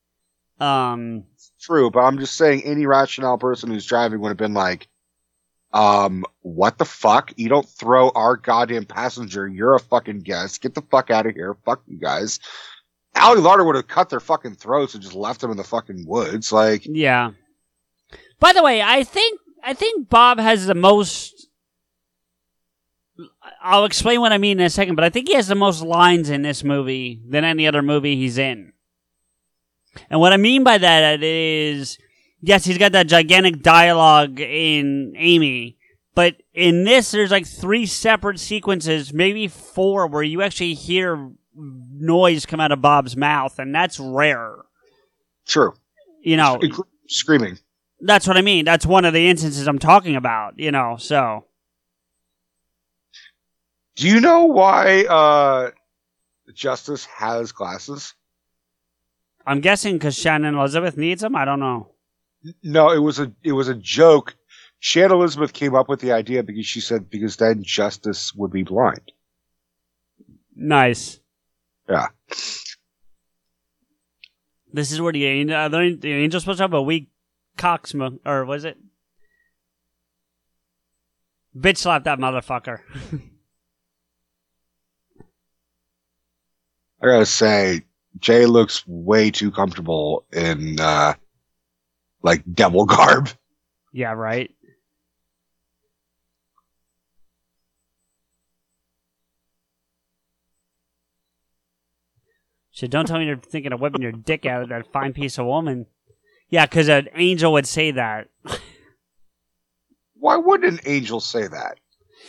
[0.61, 1.25] Um,
[1.61, 4.89] True, but I'm just saying, any rational person who's driving would have been like,
[5.73, 7.33] um, what the fuck?
[7.37, 9.49] You don't throw our goddamn passenger.
[9.49, 10.61] You're a fucking guest.
[10.61, 11.57] Get the fuck out of here.
[11.65, 12.39] Fuck you guys.
[13.17, 16.07] Ali Larter would have cut their fucking throats and just left them in the fucking
[16.07, 16.53] woods.
[16.53, 17.33] Like, yeah.
[18.41, 21.49] By the way, I think I think Bob has the most.
[23.63, 25.83] I'll explain what I mean in a second, but I think he has the most
[25.83, 28.73] lines in this movie than any other movie he's in.
[30.11, 31.99] And what I mean by that is,
[32.41, 35.77] yes, he's got that gigantic dialogue in Amy,
[36.15, 42.47] but in this, there's like three separate sequences, maybe four, where you actually hear noise
[42.47, 44.57] come out of Bob's mouth, and that's rare.
[45.47, 45.75] true.
[46.23, 47.59] You know, Including Screaming.
[48.01, 48.65] that's what I mean.
[48.65, 51.47] That's one of the instances I'm talking about, you know, so.
[53.97, 55.71] Do you know why, uh,
[56.55, 58.15] Justice has glasses?
[59.47, 61.35] I'm guessing because Shannon Elizabeth needs them.
[61.35, 61.89] I don't know.
[62.63, 64.35] No, it was a, it was a joke.
[64.79, 68.63] Shannon Elizabeth came up with the idea because she said, because then Justice would be
[68.63, 69.13] blind.
[70.55, 71.19] Nice.
[71.89, 72.09] Yeah.
[74.73, 77.09] This is where the angel, uh, the, the angel's supposed to have a weak
[77.59, 78.79] cocksmo, or was it?
[81.57, 82.81] Bitch slap that motherfucker.
[87.03, 87.83] I gotta say,
[88.19, 91.15] Jay looks way too comfortable in uh
[92.23, 93.29] like devil garb.
[93.93, 94.55] yeah, right.
[102.73, 105.39] Shit, don't tell me you're thinking of whipping your dick out of that fine piece
[105.39, 105.87] of woman.
[106.49, 108.29] Yeah, because an angel would say that.
[110.15, 111.79] Why would an angel say that?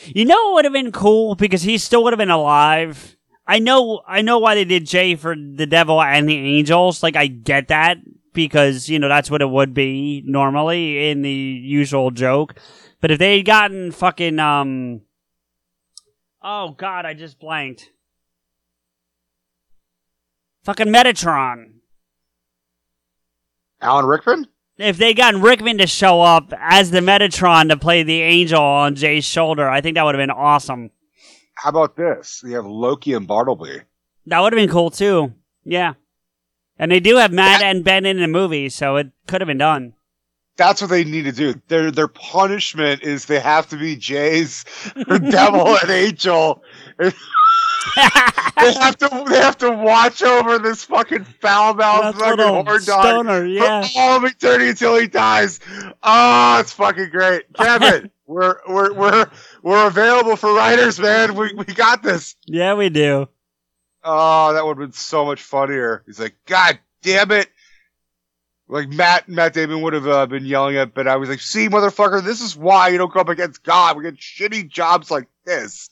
[0.07, 3.15] You know it would have been cool because he still would have been alive.
[3.47, 7.03] I know, I know why they did Jay for the devil and the angels.
[7.03, 7.97] Like I get that
[8.33, 12.55] because you know that's what it would be normally in the usual joke.
[12.99, 15.01] But if they had gotten fucking um,
[16.41, 17.91] oh god, I just blanked.
[20.63, 21.71] Fucking Metatron.
[23.81, 24.47] Alan Rickman?
[24.77, 28.95] If they gotten Rickman to show up as the Metatron to play the angel on
[28.95, 30.89] Jay's shoulder, I think that would have been awesome.
[31.55, 32.41] How about this?
[32.45, 33.81] You have Loki and Bartleby.
[34.25, 35.33] That would have been cool too.
[35.63, 35.93] Yeah.
[36.79, 39.59] And they do have Matt and Ben in the movie, so it could have been
[39.59, 39.93] done.
[40.55, 41.55] That's what they need to do.
[41.67, 44.65] Their their punishment is they have to be Jay's
[45.29, 46.63] devil and angel.
[47.95, 52.81] they have to they have to watch over this fucking foul mouthed fucking horn dog
[52.81, 53.83] stoner, yeah.
[53.83, 55.59] for all of eternity until he dies.
[56.01, 58.09] Oh, it's fucking great, Kevin.
[58.25, 59.29] we're we're we're
[59.61, 61.35] we're available for writers, man.
[61.35, 62.35] We we got this.
[62.45, 63.27] Yeah, we do.
[64.03, 66.03] Oh, that would have been so much funnier.
[66.05, 67.49] He's like, God damn it.
[68.67, 71.67] Like Matt, Matt Damon would have uh, been yelling at, but I was like, see,
[71.69, 73.97] motherfucker, this is why you don't go up against God.
[73.97, 75.89] We get shitty jobs like this.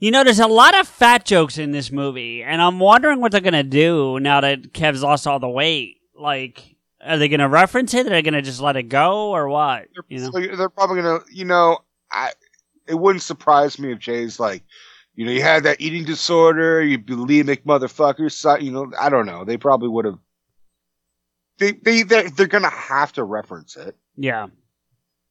[0.00, 3.32] You know, there's a lot of fat jokes in this movie, and I'm wondering what
[3.32, 5.98] they're gonna do now that Kev's lost all the weight.
[6.18, 6.74] Like,
[7.04, 8.06] are they gonna reference it?
[8.06, 9.88] Are they gonna just let it go, or what?
[10.08, 10.30] You know?
[10.30, 11.80] They're probably gonna, you know,
[12.10, 12.32] I,
[12.88, 14.64] it wouldn't surprise me if Jay's like,
[15.14, 19.26] you know, you had that eating disorder, you bulimic motherfucker, so, you know, I don't
[19.26, 19.44] know.
[19.44, 20.18] They probably would have.
[21.58, 23.94] They they they're, they're gonna have to reference it.
[24.16, 24.46] Yeah.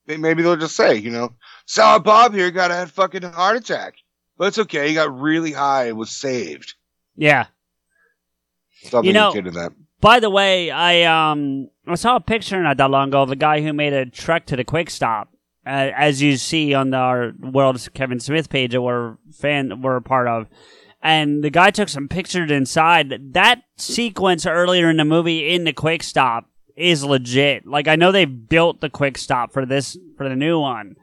[0.06, 1.34] They, maybe they'll just say, you know,
[1.66, 3.96] Sour Bob here got a fucking heart attack,
[4.40, 4.88] but it's okay.
[4.88, 6.74] He got really high and was saved.
[7.16, 7.46] Yeah.
[8.84, 9.74] Something You know- in that.
[10.02, 13.36] By the way, I um I saw a picture not that long ago of a
[13.36, 15.28] guy who made a trek to the Quick Stop,
[15.68, 19.98] uh, as you see on the, our World Kevin Smith page that we're fan we're
[19.98, 20.48] a part of,
[21.04, 23.34] and the guy took some pictures inside.
[23.34, 26.46] That sequence earlier in the movie in the Quick Stop
[26.78, 27.68] is legit.
[27.68, 30.96] Like I know they built the Quick Stop for this for the new one.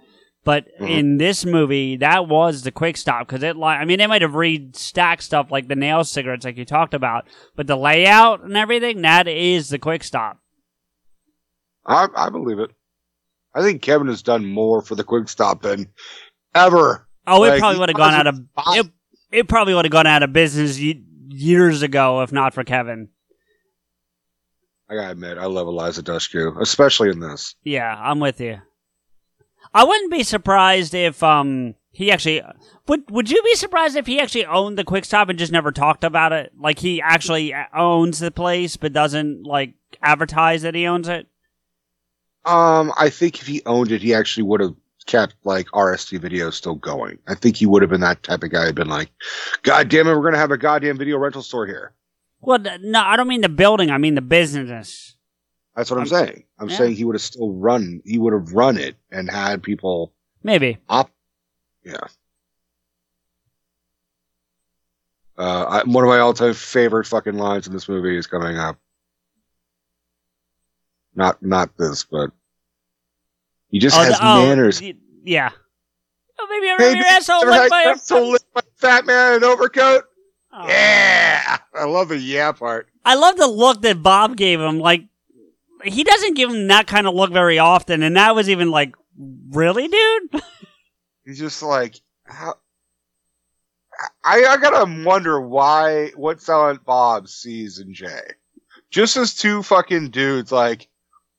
[0.46, 0.88] But Mhm.
[0.90, 3.56] in this movie, that was the quick stop because it.
[3.56, 6.94] Li- I mean, they might have restacked stuff like the nail cigarettes, like you talked
[6.94, 7.26] about,
[7.56, 10.38] but the layout and everything, that is the quick stop.
[11.84, 12.70] I, I believe it.
[13.56, 15.88] I think Kevin has done more for the quick stop than
[16.54, 17.08] ever.
[17.26, 18.38] Oh, it Like, probably would have gone out of
[18.68, 18.86] it.
[19.32, 23.08] It probably would have gone out of business y- years ago if not for Kevin.
[24.88, 27.56] I gotta admit, I love Eliza Dushku, especially in this.
[27.64, 28.58] Yeah, I'm with you.
[29.74, 32.42] I wouldn't be surprised if um He actually
[32.88, 33.10] would.
[33.10, 36.04] Would you be surprised if he actually owned the Quick Stop and just never talked
[36.04, 36.52] about it?
[36.58, 41.26] Like he actually owns the place, but doesn't like advertise that he owns it.
[42.44, 44.74] Um, I think if he owned it, he actually would have
[45.06, 47.18] kept like RST videos still going.
[47.26, 48.66] I think he would have been that type of guy.
[48.66, 49.10] Had been like,
[49.62, 51.92] God damn it, we're gonna have a goddamn video rental store here.
[52.40, 53.90] Well, no, I don't mean the building.
[53.90, 55.15] I mean the business.
[55.76, 56.44] That's what I'm, I'm- saying.
[56.58, 56.76] I'm yeah.
[56.78, 58.00] saying he would have still run.
[58.04, 60.12] He would have run it and had people
[60.42, 60.78] Maybe.
[60.88, 61.10] up.
[61.84, 61.98] Yeah.
[65.38, 68.78] Uh, I, one of my all-time favorite fucking lines in this movie is coming up.
[71.14, 72.30] Not, not this, but
[73.70, 74.82] he just Oh, has the- oh, manners.
[75.24, 75.50] yeah.
[76.38, 77.82] Oh, maybe I Hey, your asshole like my.
[77.84, 80.04] asshole licked by a fat man in an overcoat?
[80.52, 80.66] Oh.
[80.68, 82.88] Yeah, I love the yeah part.
[83.04, 84.78] I love the look that Bob gave him.
[84.78, 85.04] Like
[85.84, 88.94] he doesn't give him that kind of look very often, and that was even like,
[89.50, 90.42] really, dude.
[91.24, 92.54] He's just like, how?
[94.24, 98.20] I, I gotta wonder why what Silent Bob sees in Jay.
[98.90, 100.88] Just as two fucking dudes, like,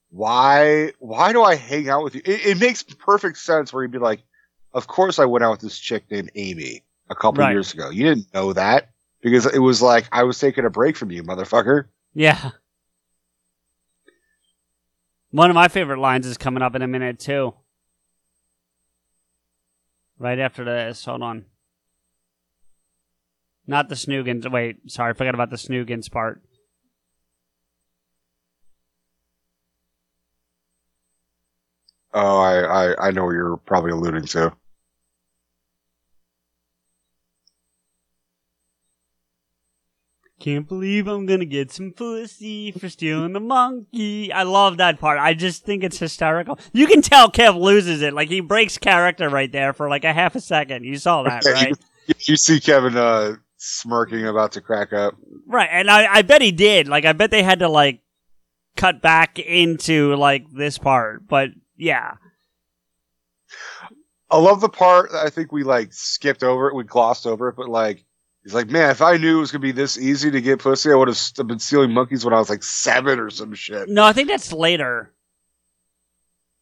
[0.09, 0.91] why?
[0.99, 2.21] Why do I hang out with you?
[2.25, 4.23] It, it makes perfect sense where he'd be like,
[4.73, 7.51] of course I went out with this chick named Amy a couple Right.
[7.51, 7.89] years ago.
[7.89, 8.89] You didn't know that
[9.21, 11.85] because it was like I was taking a break from you, motherfucker.
[12.13, 12.51] Yeah.
[15.37, 17.53] One of my favorite lines is coming up in a minute too.
[20.17, 21.45] Right after this, hold on.
[23.67, 24.49] Not the Snoogans.
[24.49, 26.41] Wait, sorry, I forgot about the Snoogans part.
[32.15, 34.53] Oh, I, I, I know what you're probably alluding to.
[40.39, 44.31] Can't believe I'm gonna get some pussy for stealing the monkey.
[44.31, 45.17] I love that part.
[45.19, 46.59] I just think it's hysterical.
[46.73, 48.13] You can tell Kev loses it.
[48.13, 50.83] Like he breaks character right there for like a half a second.
[50.83, 51.73] You saw that, right?
[52.21, 55.15] You see Kevin uh, smirking, about to crack up.
[55.45, 56.87] Right, and I, I bet he did.
[56.87, 57.99] Like, I bet they had to like
[58.77, 61.27] cut back into like this part.
[61.27, 62.13] But yeah,
[64.29, 67.49] I love the part that I think we like skipped over it, we glossed over
[67.49, 68.05] it, but like
[68.47, 70.89] he's like, man, if I knew it was gonna be this easy to get pussy,
[70.89, 73.89] I would have been stealing monkeys when I was like seven or some shit.
[73.89, 75.11] no, I think that's later.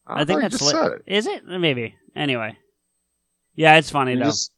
[0.07, 0.95] I, think that's later.
[0.95, 1.03] it.
[1.05, 1.45] Is it?
[1.45, 1.95] Maybe.
[2.15, 2.57] Anyway,
[3.53, 4.25] yeah, it's funny You though.
[4.25, 4.51] just-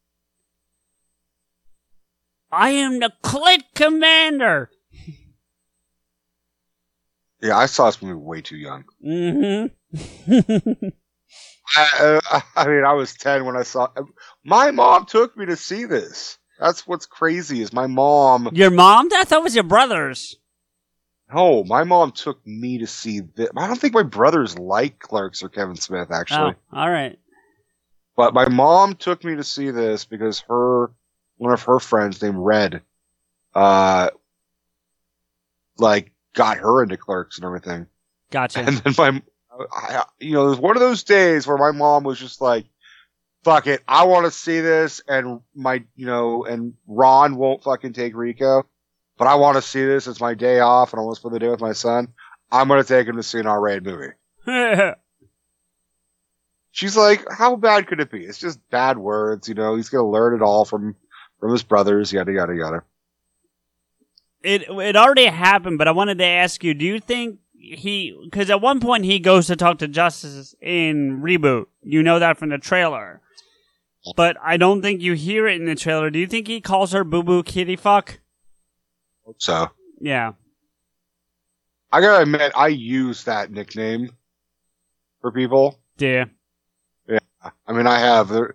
[2.50, 4.70] I am the click commander.
[7.42, 8.86] yeah, I saw this movie way too young.
[9.06, 10.88] Mm-hmm.
[11.76, 13.90] I, uh, I mean, I was ten when I saw.
[14.46, 16.38] My mom took me to see this.
[16.60, 18.50] That's what's crazy is my mom.
[18.54, 19.10] your mom?
[19.14, 20.38] I thought it was your brothers.
[21.34, 23.50] No, my mom took me to see this.
[23.56, 26.56] I don't think my brothers like Clerks or Kevin Smith actually.
[26.74, 27.20] Oh, all right.
[28.16, 30.92] But my mom took me to see this because her
[31.38, 32.82] one of her friends named Red,
[33.54, 34.10] uh,
[35.78, 37.88] like got her into Clerks and everything.
[38.32, 38.60] Gotcha.
[38.60, 39.22] And then my,
[39.72, 42.66] I, you know, it was one of those days where my mom was just like,
[43.48, 47.94] "Fuck it, I want to see this," and my, you know, and Ron won't fucking
[47.94, 48.66] take Rico,
[49.18, 50.06] but I want to see this.
[50.06, 52.10] It's my day off, and I want to spend the day with my son.
[52.52, 54.12] I'm gonna take him to see an R-rated movie.
[56.72, 58.26] She's like, how bad could it be?
[58.26, 59.78] It's just bad words, you know.
[59.78, 60.98] He's gonna learn it all from
[61.40, 62.84] from his brothers, yada yada yada.
[64.44, 68.14] it it already happened, but I wanted to ask you: Do you think he?
[68.26, 71.68] Because at one point he goes to talk to Justice in reboot.
[71.82, 73.22] You know that from the trailer,
[74.16, 76.10] but I don't think you hear it in the trailer.
[76.10, 78.20] Do you think he calls her Boo Boo Kitty Fuck?
[79.38, 80.34] So Yeah.
[81.92, 84.12] I gotta admit, I use that nickname
[85.22, 85.80] for people.
[85.98, 86.26] Yeah.
[87.08, 87.20] Yeah.
[87.68, 88.48] I mean, I have, uh,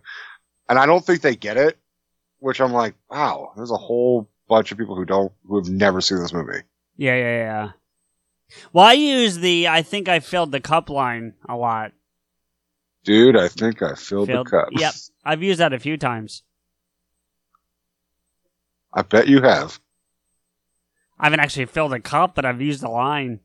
[0.68, 1.78] and I don't think they get it.
[2.38, 6.00] Which I'm like, wow, there's a whole bunch of people who don't, who have never
[6.00, 6.62] seen this movie.
[6.96, 7.14] Yeah.
[7.14, 7.36] Yeah.
[7.36, 7.70] Yeah.
[8.72, 11.92] Well, I use the "I think I filled the cup" line a lot.
[13.04, 14.68] Dude, I think I filled, Filled- the cup.
[14.72, 14.94] Yep.
[15.24, 16.42] I've used that a few times.
[18.94, 19.80] I bet you have.
[21.18, 23.40] I haven't actually filled a cup, but I've used the line.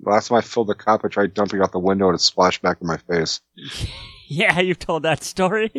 [0.00, 2.62] Last time I filled the cup, I tried dumping out the window and it splashed
[2.62, 3.40] back in my face.
[4.26, 5.70] Yeah, you've told that story.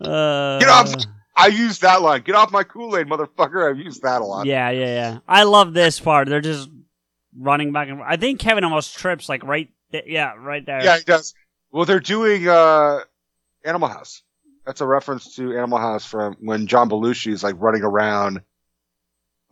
[0.00, 0.92] uh, Get off!
[1.36, 2.22] I used that line.
[2.22, 3.70] Get off my Kool-Aid, motherfucker.
[3.70, 4.44] I've used that a lot.
[4.44, 5.18] Yeah, yeah, yeah.
[5.28, 6.28] I love this part.
[6.28, 6.68] They're just
[7.38, 8.08] running back and forth.
[8.10, 10.82] I think Kevin almost trips, like right, yeah, right there.
[10.84, 11.34] Yeah, he does.
[11.70, 13.00] Well, they're doing uh,
[13.64, 14.22] Animal House.
[14.64, 18.40] That's a reference to Animal House from when John Belushi is like running around,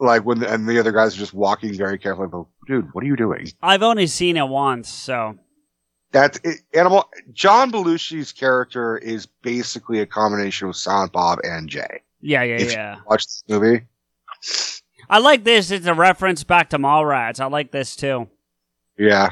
[0.00, 2.28] like when and the other guys are just walking very carefully.
[2.30, 3.48] But dude, what are you doing?
[3.62, 5.38] I've only seen it once, so
[6.10, 7.08] That's it, animal.
[7.32, 12.02] John Belushi's character is basically a combination of Silent Bob and Jay.
[12.20, 12.96] Yeah, yeah, If- yeah.
[13.06, 13.82] Watch this movie.
[15.08, 15.70] I like this.
[15.70, 17.38] It's a reference back to Mallrats.
[17.38, 18.28] I like this too.
[18.98, 19.30] Yeah.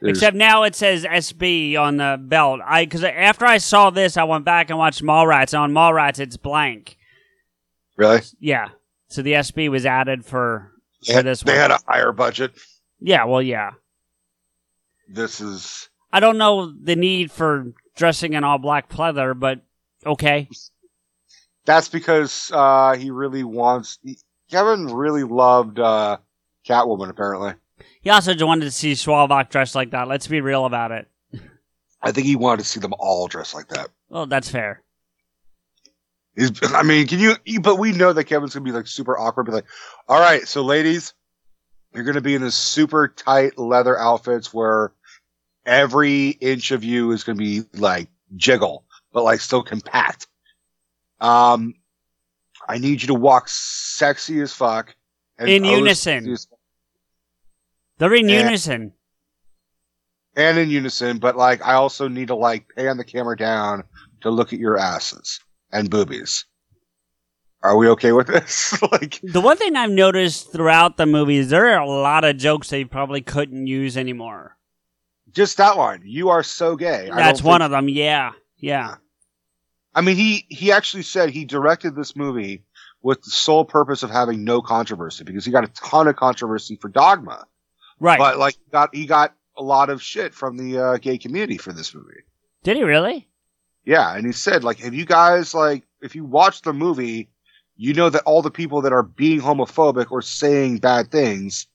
[0.00, 2.60] There's- Except now it says SB on the belt.
[2.64, 5.54] I because after I saw this, I went back and watched Mallrats.
[5.54, 6.96] And on Mallrats, it's blank.
[7.96, 8.68] really, Yeah.
[9.08, 10.72] So the SB was added for
[11.06, 11.60] they for had, this they one.
[11.60, 12.52] had a higher budget.
[13.00, 13.24] yeah.
[13.24, 13.72] Well, yeah.
[15.08, 19.60] This is I don't know the need for dressing in all black pleather, but
[20.04, 20.48] okay.
[21.64, 23.98] that's because uh, he really wants.
[24.50, 26.18] Kevin really loved uh,
[26.68, 27.08] Catwoman.
[27.10, 27.54] Apparently,
[28.00, 30.08] He also just wanted to see Schwalbach dressed like that.
[30.08, 31.08] Let's be real about it.
[32.02, 33.88] I think he wanted to see them all dressed like that.
[34.08, 34.82] Well, that's fair.
[36.36, 37.60] He's, I mean, can you?
[37.60, 39.46] But we know that Kevin's gonna be like super awkward.
[39.46, 39.64] Be like,
[40.08, 41.14] all right, so ladies,
[41.94, 44.92] you're gonna be in this super tight leather outfits where
[45.64, 50.26] every inch of you is gonna be like jiggle, but like still compact.
[51.20, 51.74] Um,
[52.68, 54.94] I need you to walk sexy as fuck.
[55.38, 56.30] and In unison.
[56.30, 56.46] as-
[57.98, 58.44] They're in Yeah.
[58.44, 58.92] unison.
[60.36, 63.84] and in unison, but like I also need to like pan the camera down
[64.20, 65.40] to look at your asses
[65.72, 66.44] and boobies.
[67.62, 68.80] Are we okay with this?
[68.92, 72.36] like, The one thing I've noticed throughout the movie is there are a lot of
[72.36, 74.56] jokes they probably couldn't use anymore.
[75.32, 76.00] just that one.
[76.04, 77.10] You are so gay.
[77.14, 77.88] That's one think- of them.
[77.88, 78.32] Yeah.
[78.58, 78.96] Yeah.
[79.94, 82.62] I mean, he he actually said he directed this movie
[83.02, 86.76] with the sole purpose of having no controversy because he got a ton of controversy
[86.76, 87.46] for Dogma,
[88.00, 88.18] Right.
[88.18, 91.56] but like he got he got a lot of shit from the uh, gay community
[91.56, 92.20] for this movie.
[92.62, 93.28] Did he really?
[93.84, 97.30] Yeah, and he said like, if you guys like, if you watch the movie,
[97.76, 101.66] you know that all the people that are being homophobic or saying bad things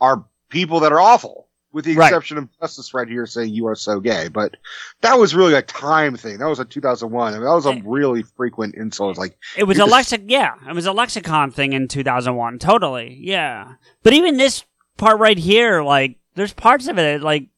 [0.00, 2.06] are people that are awful, with the Right.
[2.08, 4.28] exception of Justice right here saying you are so gay.
[4.28, 4.56] But
[5.02, 6.38] that was really a time thing.
[6.38, 7.34] That was a 2001.
[7.34, 9.18] I mean, that was a really frequent insult.
[9.18, 10.24] Like, It was a just- lexic.
[10.28, 12.58] Yeah, it was a lexicon thing in 2001.
[12.58, 13.16] Totally.
[13.20, 13.74] Yeah.
[14.02, 14.64] But even this
[15.00, 17.48] part right here, like, there's parts of it like,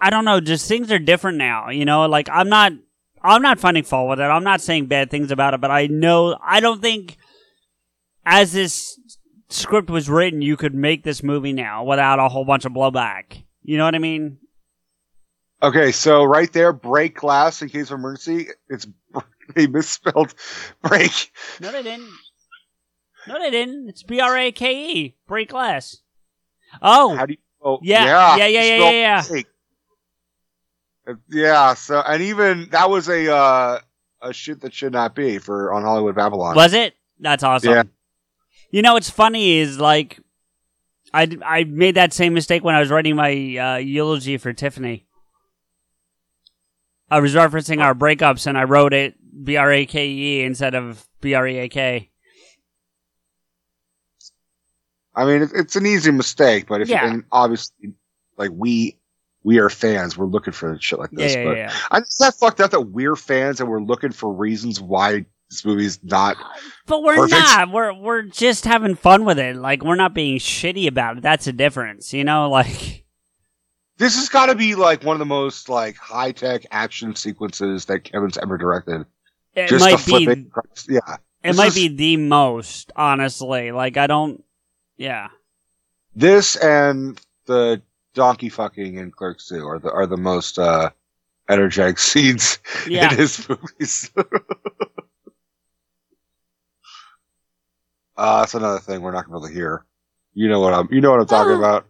[0.00, 0.40] I don't know.
[0.40, 1.70] Just things are different now.
[1.70, 2.72] You know, like I'm not,
[3.20, 4.22] I'm not finding fault with it.
[4.22, 7.16] I'm not saying bad things about it, but I know I don't think
[8.24, 8.98] as this
[9.48, 13.42] script was written, you could make this movie now without a whole bunch of blowback.
[13.62, 14.38] You know what I mean?
[15.62, 18.48] okay, so right there, break glass in case of emergency.
[18.68, 18.86] It's
[19.54, 20.34] they misspelled
[20.82, 21.32] break.
[21.60, 22.10] No, they didn't.
[23.28, 23.88] No, they didn't.
[23.88, 25.14] It's B R A K E.
[25.26, 25.98] Break glass.
[26.82, 27.38] Oh, How do you?
[27.62, 29.40] Oh, Yeah, yeah, yeah, yeah, yeah, yeah.
[31.08, 33.80] Uh, Yeah, so and even that was a uh,
[34.22, 36.54] a shit that should not be for on Hollywood Babylon.
[36.56, 36.94] was it?
[37.18, 37.72] That's awesome.
[37.72, 37.82] Yeah.
[38.70, 40.20] You know what's funny is like,
[41.14, 45.06] I I made that same mistake when I was writing my uh, eulogy for Tiffany.
[47.10, 49.14] I was referencing our breakups and I wrote it
[49.44, 52.10] B R A K E instead of B R E A K.
[55.16, 57.06] I mean, it, it's an easy mistake, but if Yeah.
[57.06, 57.94] and obviously,
[58.36, 58.96] like we
[59.42, 61.34] we are fans, we're looking for shit like this.
[61.34, 61.72] yeah, but yeah.
[61.90, 65.64] I, it's not fucked up that we're fans and we're looking for reasons why this
[65.64, 66.36] movie's not.
[66.86, 67.30] But we're Perfect.
[67.40, 67.70] not.
[67.72, 69.56] We're we're just having fun with it.
[69.56, 71.22] Like we're not being shitty about it.
[71.22, 72.50] That's a difference, you know.
[72.50, 73.04] Like
[73.98, 77.86] This has got to be like one of the most like high tech action sequences
[77.86, 79.06] that Kevin's ever directed.
[79.54, 80.26] it Just might be.
[80.30, 80.98] across- yeah.
[81.44, 83.70] It This might is- be the most, honestly.
[83.72, 84.42] Like I don't.
[84.96, 85.28] Yeah.
[86.14, 87.82] This and the
[88.14, 90.90] donkey fucking in Clerks 2 are the are the most uh
[91.48, 93.10] energetic scenes Yeah.
[93.12, 94.10] in his movies.
[98.16, 99.84] uh that's another thing we're not gonna be able to hear.
[100.34, 101.58] You know what I'm you know what I'm talking Oh.
[101.58, 101.86] about.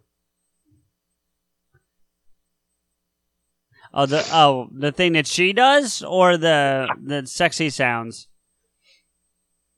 [3.95, 8.29] Oh, the oh the thing that she does, or the the sexy sounds.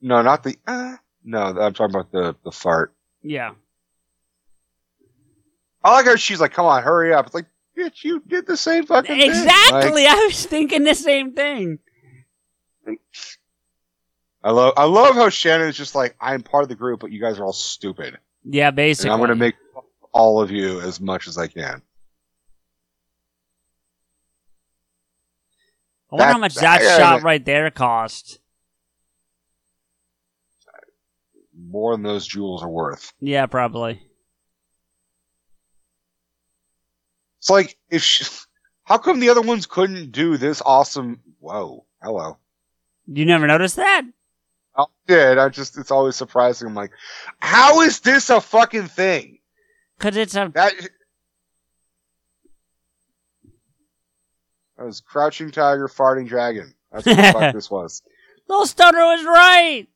[0.01, 2.95] No, not the uh no, I'm talking about the the fart.
[3.23, 3.53] Yeah.
[5.83, 7.27] I like how she's like, come on, hurry up.
[7.27, 7.47] It's like,
[7.77, 9.29] bitch, you did the same fucking thing.
[9.31, 10.05] Exactly.
[10.05, 11.79] Like, I was thinking the same thing.
[14.43, 17.11] I love I love how Shannon is just like, I'm part of the group, but
[17.11, 18.19] you guys are all stupid.
[18.45, 19.11] Yeah, And basically.
[19.11, 19.57] I'm gonna make
[20.13, 21.83] all of you as much as I can.
[26.11, 28.41] I wonder how much that shot right there cost.
[31.69, 33.13] more than those jewels are worth.
[33.21, 34.03] Yeah, probably.
[37.39, 38.25] It's like if she,
[38.85, 41.21] how come the other ones couldn't do this awesome?
[41.41, 42.39] Whoa, hello.
[43.07, 44.03] You never noticed that?
[44.77, 45.39] I did.
[45.39, 46.69] I just it's always surprising.
[46.69, 46.93] I'm like,
[47.41, 49.39] how is this a fucking thing?
[49.99, 50.73] Because it's a that.
[54.77, 56.73] That was crouching tiger, farting dragon.
[56.93, 58.03] That's what the fuck this was.
[58.49, 59.87] Little Stoner was right.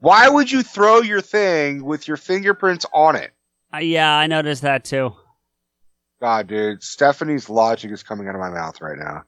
[0.00, 3.32] Why would you throw your thing with your fingerprints on it?
[3.72, 5.14] Uh, yeah, I noticed that too.
[6.20, 9.22] God, dude, Stephanie's logic is coming out of my mouth right now.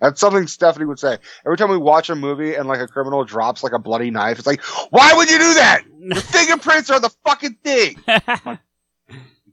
[0.00, 1.18] That's something Stephanie would say.
[1.46, 4.38] Every time we watch a movie and like a criminal drops like a bloody knife,
[4.38, 5.82] it's like, why would you do that?
[5.98, 7.96] Your fingerprints are the fucking thing.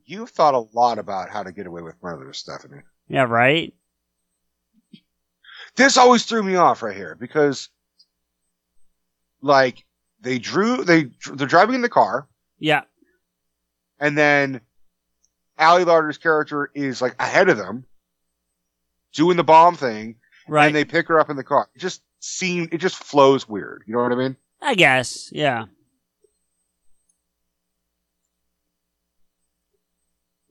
[0.06, 2.82] You've thought a lot about how to get away with murder, Stephanie.
[3.08, 3.74] yeah, right.
[5.76, 7.70] This always threw me off right here because,
[9.42, 9.86] like,
[10.22, 12.28] they drew they they're driving in the car,
[12.60, 12.82] Yeah,
[14.00, 14.62] and then
[15.58, 17.86] Ali Larter's character is like ahead of them,
[19.14, 20.16] doing the bomb thing,
[20.48, 20.68] right.
[20.68, 21.70] and they pick her up in the car.
[21.76, 23.84] It just seemed it just flows weird.
[23.88, 24.36] You know what I mean?
[24.62, 25.30] I guess.
[25.32, 25.66] Yeah.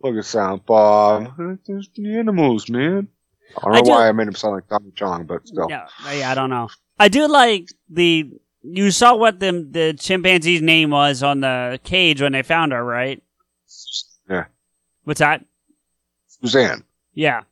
[0.03, 1.35] Look at Sound Bob.
[1.67, 3.09] There's the animals, man.
[3.57, 5.67] I don't know I do- why I made him sound like Tommy Chong, but still.
[5.69, 6.69] Yeah, yeah, I don't know.
[6.99, 8.31] I do like the.
[8.63, 12.85] You saw what the the chimpanzee's name was on the cage when they found her,
[12.85, 13.23] right?
[14.29, 14.47] Yeah.
[15.05, 15.45] What's that?
[16.27, 16.85] Suzanne.
[17.15, 17.43] Yeah.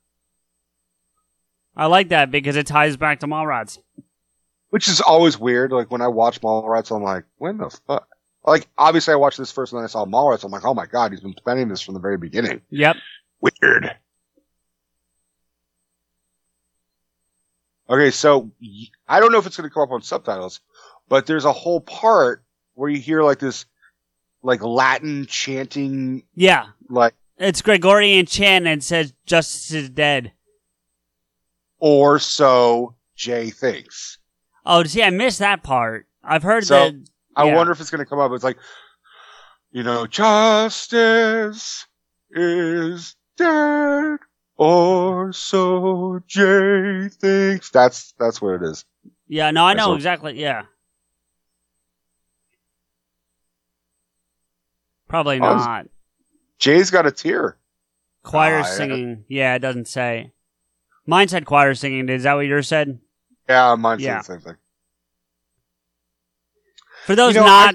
[1.77, 3.79] I like that because it ties back to Mallrats.
[4.71, 5.73] Which is always weird.
[5.73, 8.09] Like when I watch Mallrats, I'm like, when the fuck?
[8.45, 10.45] Like obviously I watched this first and then I saw Mallrats.
[10.45, 12.63] I'm like, oh my god, he's been planning this from the very beginning.
[12.71, 12.97] Yep.
[13.41, 13.97] Weird.
[17.89, 18.51] Okay, so
[19.07, 20.61] I don't know if it's going to come up on subtitles,
[21.09, 22.43] but there's a whole part
[22.75, 23.65] where you hear like this,
[24.43, 26.67] like Latin chanting, Yeah.
[26.89, 30.33] like, It's Gregorian chant and it says justice is dead.
[31.79, 34.19] or so Jay thinks.
[34.65, 36.07] Oh, see, I missed that part.
[36.25, 36.95] I've heard So, that.
[37.37, 38.33] I wonder if it's going to come up.
[38.33, 38.57] It's like,
[39.71, 41.87] you know, justice
[42.31, 44.19] is dead,
[44.57, 47.71] or so Jay thinks.
[47.71, 48.85] That's that's what it is.
[49.29, 50.41] Yeah, no, I know exactly.
[50.41, 50.63] Yeah.
[55.09, 55.87] Probably not.
[56.59, 57.57] Jay's got a tear.
[58.23, 58.63] Choir ah, yeah.
[58.65, 59.25] singing.
[59.29, 60.33] Yeah, it doesn't say.
[61.07, 62.09] Mine said choir singing.
[62.09, 62.99] Is that what yours said?
[63.49, 64.19] Yeah, mine said Yeah.
[64.19, 64.57] the same thing.
[67.05, 67.75] For those You know, not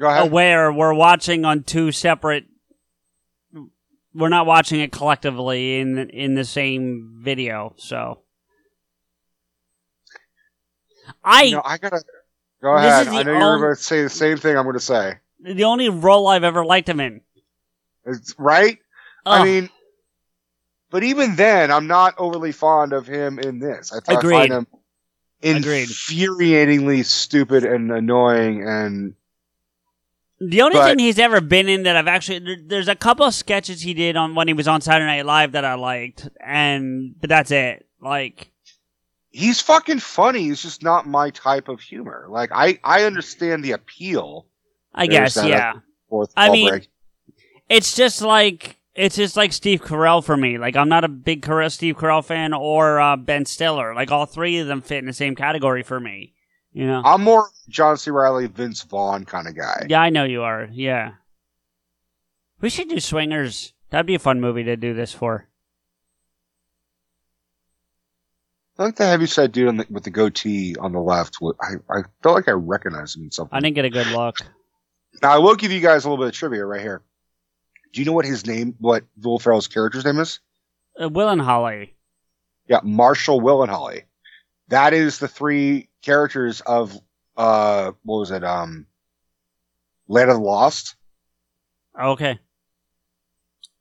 [0.00, 0.26] ahead.
[0.28, 2.46] aware, we're watching on two separate.
[4.14, 7.74] We're not watching it collectively in in the same video.
[7.76, 8.20] So,
[11.24, 12.02] I You know, I gotta
[12.62, 13.08] go ahead.
[13.08, 14.56] I know you're only- going to say the same thing.
[14.56, 15.18] I'm going to say.
[15.42, 17.20] The only role I've ever liked him in.
[18.06, 18.78] It's right.
[19.26, 19.40] Ugh.
[19.40, 19.70] I mean,
[20.90, 23.92] but even then, I'm not overly fond of him in this.
[23.92, 24.66] I, th- I find him
[25.42, 25.88] Agreed.
[25.88, 28.62] infuriatingly stupid and annoying.
[28.68, 29.14] And
[30.40, 33.24] The only But- thing he's ever been in that I've actually there, there's a couple
[33.24, 36.28] of sketches he did on when he was on Saturday Night Live that I liked,
[36.40, 37.86] and but that's it.
[38.00, 38.50] Like,
[39.30, 40.40] he's fucking funny.
[40.42, 42.26] He's just not my type of humor.
[42.28, 44.46] Like I, I understand the appeal.
[44.94, 45.74] I There's guess, yeah.
[46.36, 46.88] I mean, break.
[47.68, 50.58] It's just like it's just like Steve Carell for me.
[50.58, 53.94] Like I'm not a big Carell, Steve Carell fan or uh, Ben Stiller.
[53.94, 56.34] Like all three of them fit in the same category for me.
[56.72, 57.02] You know?
[57.04, 58.10] I'm more John C.
[58.10, 59.86] Reilly, Vince Vaughn kind of guy.
[59.88, 60.68] Yeah, I know you are.
[60.72, 61.12] Yeah.
[62.60, 63.72] We should do Swingers.
[63.90, 65.48] That'd be a fun movie to do this for.
[68.78, 71.36] I like the heavyset dude on the, with the goatee on the left.
[71.60, 73.54] I, I felt like I recognized him in something.
[73.54, 74.38] I didn't get a good look.
[75.22, 77.02] Now I will give you guys a little bit of trivia right here.
[77.92, 80.40] Do you know what his name, what Will Ferrell's character's name is?
[81.00, 81.94] Uh, Will and Holly.
[82.66, 84.04] Yeah, Marshall, Will, and Holly.
[84.68, 86.96] That is the three characters of
[87.36, 88.42] uh, what was it?
[88.44, 88.86] Um,
[90.08, 90.96] Land of the Lost.
[92.00, 92.38] Okay.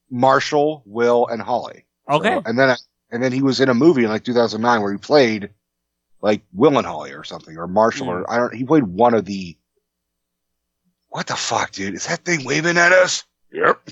[0.10, 1.86] Marshall, Will, and Holly.
[2.10, 2.36] Okay.
[2.36, 2.76] So- and then
[3.12, 5.50] and then he was in a movie in like 2009 where he played
[6.22, 8.12] like Will and Holly or something or Marshall Hmm.
[8.12, 8.54] or I don't.
[8.54, 9.58] He played one of the.
[11.12, 11.94] What the fuck, dude?
[11.94, 13.24] Is that thing waving at us?
[13.54, 13.90] Yep.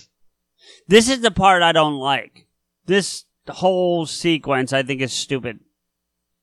[0.87, 2.47] This is the part I don't like.
[2.85, 5.59] This whole sequence I think is stupid.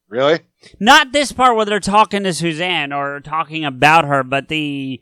[0.08, 0.40] Really?
[0.78, 5.00] Not this part where they're talking to Suzanne or talking about her, but the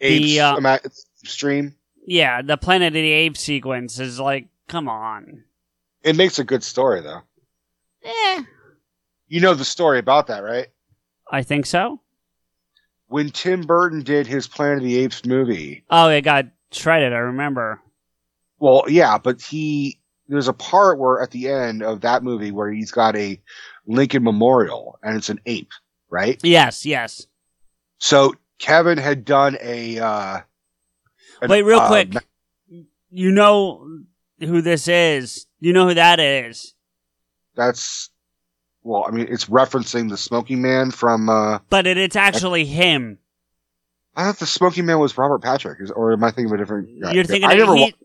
[0.00, 0.78] Apes The, uh,
[1.24, 1.74] stream.
[2.06, 5.42] yeah, the Planet of the Apes sequence is like, come on.
[6.04, 7.22] It makes a good story though.
[8.04, 8.42] Eh,
[9.26, 10.68] You know the story about that, right?
[11.32, 12.00] I think so.
[13.08, 17.12] When Tim Burton did his Planet of the Apes movie, Oh, it got shredded.
[17.12, 17.80] I remember.
[18.58, 19.98] well, yeah, but he
[20.28, 23.40] there's a part where at the end of that movie where he's got a
[23.86, 25.70] Lincoln Memorial and it's an ape,
[26.10, 26.38] right?
[26.44, 27.26] Yes, yes.
[27.98, 30.40] So Kevin had done a uh
[31.40, 32.12] an, Wait, real uh, quick.
[32.12, 32.20] ma-
[33.10, 34.00] you know
[34.40, 35.46] who this is.
[35.60, 36.74] You know who that is.
[37.56, 38.10] That's
[38.82, 41.28] well, I mean, it's referencing the Smoking Man from.
[41.28, 43.18] uh But it, it's actually him.
[44.16, 47.00] I thought the Smoking Man was Robert Patrick, or am I thinking of a different?
[47.00, 47.12] guy?
[47.12, 47.96] You're thinking I of- never he- watched.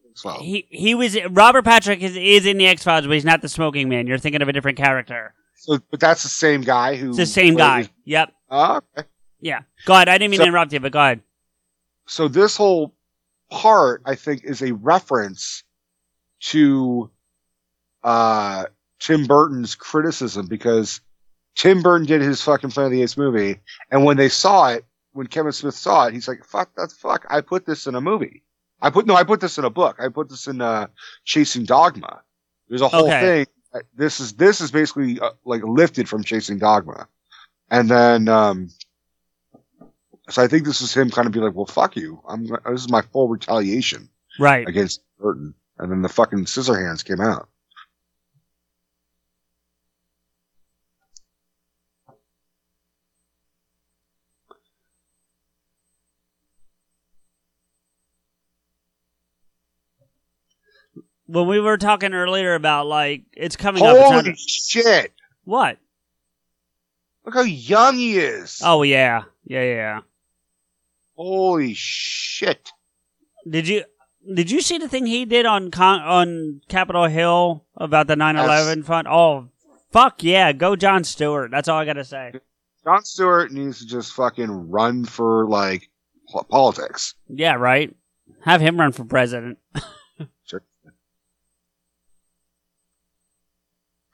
[0.44, 3.50] He he was Robert Patrick is, is in the X Files, but he's not the
[3.50, 4.06] Smoking Man.
[4.06, 5.34] You're thinking of a different character.
[5.56, 7.10] So, but that's the same guy who.
[7.10, 7.90] It's the same guy.
[8.06, 8.32] Yep.
[8.52, 9.08] Oh, okay.
[9.42, 9.62] Yeah.
[9.86, 10.10] Go ahead.
[10.10, 11.22] I didn't mean So- to interrupt you, but go ahead.
[12.06, 12.94] So this whole
[13.50, 15.64] part, I think, is a reference
[16.42, 17.10] to
[18.04, 18.66] uh
[19.04, 21.02] Tim Burton's criticism because
[21.56, 23.60] Tim Burton did his fucking Planet of the Apes movie,
[23.92, 27.26] and when they saw it, when Kevin Smith saw it, he's like, "Fuck, that's fuck!
[27.30, 28.44] I put this in a movie.
[28.82, 29.98] I put no, I put this in a book.
[30.00, 30.88] I put this in uh,
[31.26, 32.22] Chasing Dogma.
[32.70, 33.46] There's a whole Okay.
[33.74, 33.82] thing.
[33.96, 37.08] This is this is basically uh, like lifted from Chasing Dogma,
[37.70, 38.70] and then um,
[40.30, 42.22] so I think this is him kind of be like, "Well, fuck you.
[42.28, 44.10] I'm this is my full retaliation
[44.40, 44.68] Right.
[44.68, 47.50] against Burton," and then the fucking scissor hands came out.
[61.26, 63.98] When we were talking earlier about like it's coming up.
[63.98, 65.14] Holy shit!
[65.46, 65.78] what?
[67.26, 68.62] Look how young he is.
[68.64, 70.00] Oh yeah, yeah, yeah.
[71.16, 72.72] Holy shit!
[73.50, 73.84] Did you
[74.34, 78.84] did you see the thing he did on Con- on Capitol Hill about the 9/11
[78.84, 79.08] fund?
[79.08, 79.50] Oh,
[79.92, 81.52] fuck yeah, go Jon Stewart.
[81.52, 82.34] That's all I gotta say.
[82.84, 85.90] Jon Stewart needs to just fucking run for like
[86.50, 87.16] politics.
[87.30, 87.96] Yeah, right.
[88.42, 89.60] Have him run for president.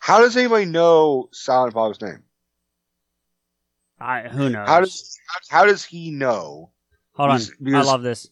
[0.09, 2.23] How does anybody know Silent Bob's name?
[3.99, 4.67] I who knows?
[4.67, 6.71] How does how, how does he know?
[7.13, 8.27] Hold on, because- I love this.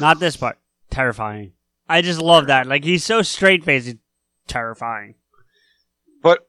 [0.00, 0.58] Not this part.
[0.90, 1.52] Terrifying.
[1.88, 2.66] I just love that.
[2.66, 3.94] Like he's so straight faced.
[4.48, 5.14] Terrifying.
[6.20, 6.48] But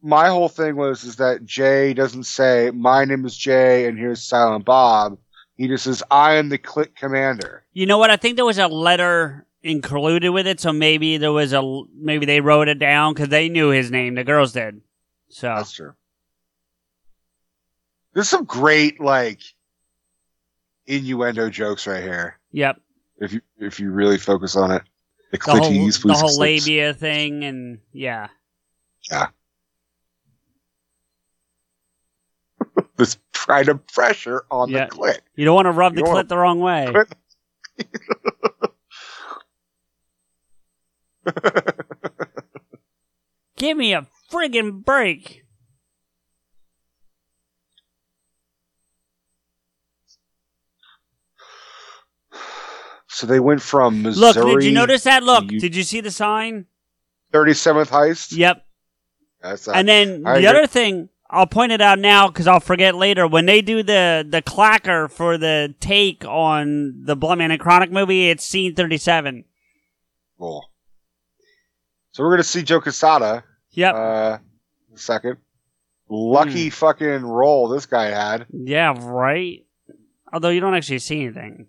[0.00, 4.22] my whole thing was is that Jay doesn't say my name is Jay and here's
[4.22, 5.18] Silent Bob.
[5.56, 7.64] He just says I am the click commander.
[7.72, 8.10] You know what?
[8.10, 12.26] I think there was a letter included with it, so maybe there was a maybe
[12.26, 14.14] they wrote it down because they knew his name.
[14.14, 14.80] The girls did.
[15.28, 15.94] So That's true.
[18.14, 19.40] There's some great like
[20.86, 22.38] innuendo jokes right here.
[22.50, 22.80] yep,
[23.18, 24.82] If you if you really focus on it,
[25.30, 28.28] the the whole the whole labia thing, and yeah,
[29.10, 29.28] Yeah.
[32.96, 34.84] This kind of pressure on Yeah.
[34.86, 35.22] the click.
[35.36, 36.92] you don't want to rub You the clit the wrong way.
[43.56, 45.42] Give me a friggin' break.
[53.08, 55.22] So they went from Missouri, Look, did you notice that?
[55.22, 56.66] Look, you- did you see the sign?
[57.32, 58.36] 37th heist.
[58.36, 58.64] Yep.
[59.42, 60.48] That's And then I the agree.
[60.48, 63.26] other thing, I'll point it out now because I'll forget later.
[63.26, 68.28] When they do the the clacker for the take on the Bluntman and Chronic movie,
[68.30, 69.44] it's scene thirty seven.
[70.38, 70.69] cool.
[72.20, 73.42] So we're gonna see Joe Quesada.
[73.70, 73.94] Yep.
[73.94, 74.38] Uh,
[74.94, 75.38] second.
[76.10, 78.44] Lucky fucking roll this guy had.
[78.52, 78.92] yeah.
[78.94, 79.64] Right.
[80.30, 81.68] Although you don't actually see anything.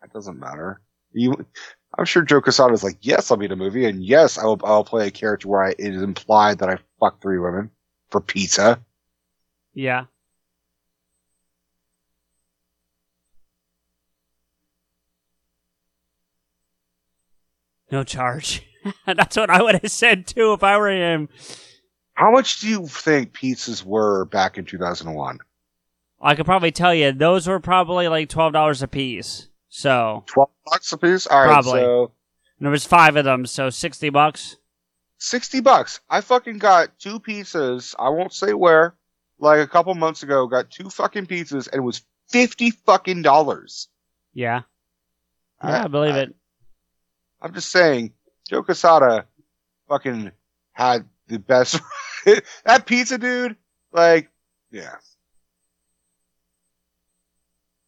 [0.00, 0.80] That doesn't matter.
[1.12, 1.44] You,
[1.98, 4.60] I'm sure Joe Quesada is like, yes, I'll be in a movie, and yes, I'll
[4.62, 7.72] I'll play a character where I, it is implied that I fucked three women
[8.10, 8.78] for pizza.
[9.74, 10.04] Yeah.
[17.90, 18.62] No charge.
[19.06, 21.28] That's what I would have said too if I were him.
[22.14, 25.38] How much do you think pizzas were back in 2001?
[26.20, 29.48] I could probably tell you those were probably like twelve dollars a piece.
[29.68, 31.26] So 12 bucks a piece?
[31.26, 31.80] All right, Probably.
[31.82, 32.12] so
[32.58, 34.56] and there was five of them, so sixty bucks.
[35.18, 36.00] 60 bucks.
[36.10, 37.94] I fucking got two pizzas.
[37.98, 38.94] I won't say where.
[39.38, 43.88] Like a couple months ago, got two fucking pizzas, and it was 50 fucking dollars.
[44.34, 44.62] Yeah.
[45.60, 46.34] I- Yeah, I believe I- it.
[47.42, 48.12] I'm just saying,
[48.48, 49.26] Joe Quesada
[49.88, 50.30] fucking
[50.72, 51.80] had the best.
[52.64, 53.56] that pizza dude,
[53.92, 54.30] like,
[54.70, 54.96] yeah.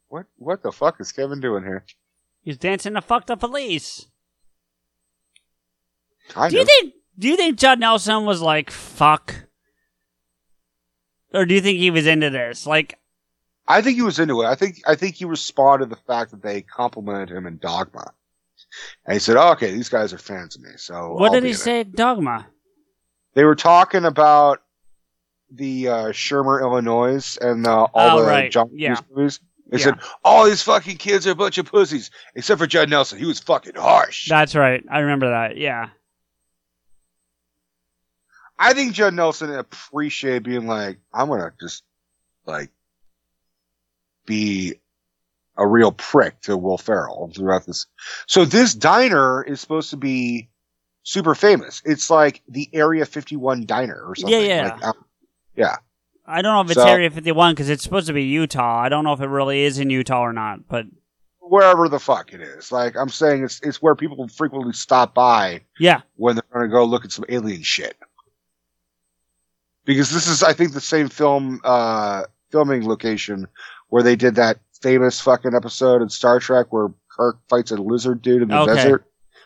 [0.08, 1.84] What what the fuck is Kevin doing here?
[2.42, 4.06] He's dancing to fuck the police.
[6.30, 6.68] Kind Do you of.
[6.68, 9.34] think do you think Judd Nelson was like fuck?
[11.34, 12.66] Or do you think he was into this?
[12.66, 12.98] Like
[13.66, 14.46] I think he was into it.
[14.46, 18.12] I think I think he responded to the fact that they complimented him in Dogma,
[19.04, 21.44] and he said, oh, "Okay, these guys are fans of me." So what I'll did
[21.44, 22.46] he in it." say dogma?
[23.34, 24.62] They were talking about
[25.50, 28.50] the uh, Shermer, Illinois, and uh, all Oh, the right.
[28.52, 29.00] John Yeah.
[29.10, 29.40] Movies.
[29.70, 29.84] They Yeah.
[29.84, 33.18] said all these fucking kids are a bunch of pussies, except for Judd Nelson.
[33.18, 34.28] He was fucking harsh.
[34.28, 34.82] That's right.
[34.90, 35.56] I remember that.
[35.56, 35.90] Yeah.
[38.58, 41.84] I think Judd Nelson appreciated being like, I'm gonna just
[42.44, 42.70] like
[44.26, 44.80] be
[45.58, 47.86] a real prick to Will Ferrell throughout this.
[48.26, 50.48] So this diner is supposed to be
[51.02, 51.82] super famous.
[51.84, 54.40] It's like the Area 51 diner or something.
[54.40, 54.74] Yeah, yeah.
[54.74, 54.94] Like, um,
[56.26, 58.80] I don't know if it's So- Area 51 because it's supposed to be Utah.
[58.80, 60.86] I don't know if it really is in Utah or not, but
[61.40, 62.70] wherever the fuck it is.
[62.70, 66.02] Like I'm saying, it's it's where people frequently stop by yeah.
[66.16, 67.96] when they're going to go look at some alien shit.
[69.84, 73.48] Because this is, I think, the same film uh, filming location
[73.88, 78.22] where they did that famous fucking episode in Star Trek where Kirk fights a lizard
[78.22, 78.74] dude in the Okay.
[78.74, 79.04] desert.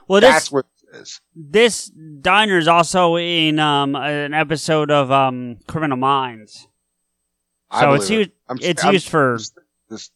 [0.08, 1.20] Well, That's this where it is.
[1.34, 1.86] this
[2.20, 6.68] diner is also in um an episode of um Criminal Minds.
[7.80, 8.14] So it's it.
[8.14, 9.52] used I'm, it's I'm- used for this,
[9.88, 10.10] this.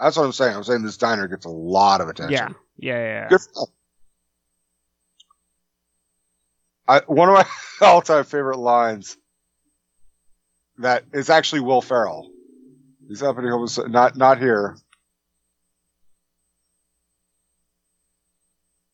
[0.00, 0.56] That's what I'm saying.
[0.56, 2.32] I'm saying this diner gets a lot of attention.
[2.32, 2.48] yeah
[2.78, 3.04] yeah yeah.
[3.22, 3.28] yeah.
[3.28, 3.68] Good stuff.
[6.88, 7.46] I, one of my
[7.86, 9.16] all-time favorite lines
[10.78, 12.30] that is actually Will Ferrell.
[13.10, 14.76] He's happening almost not not here.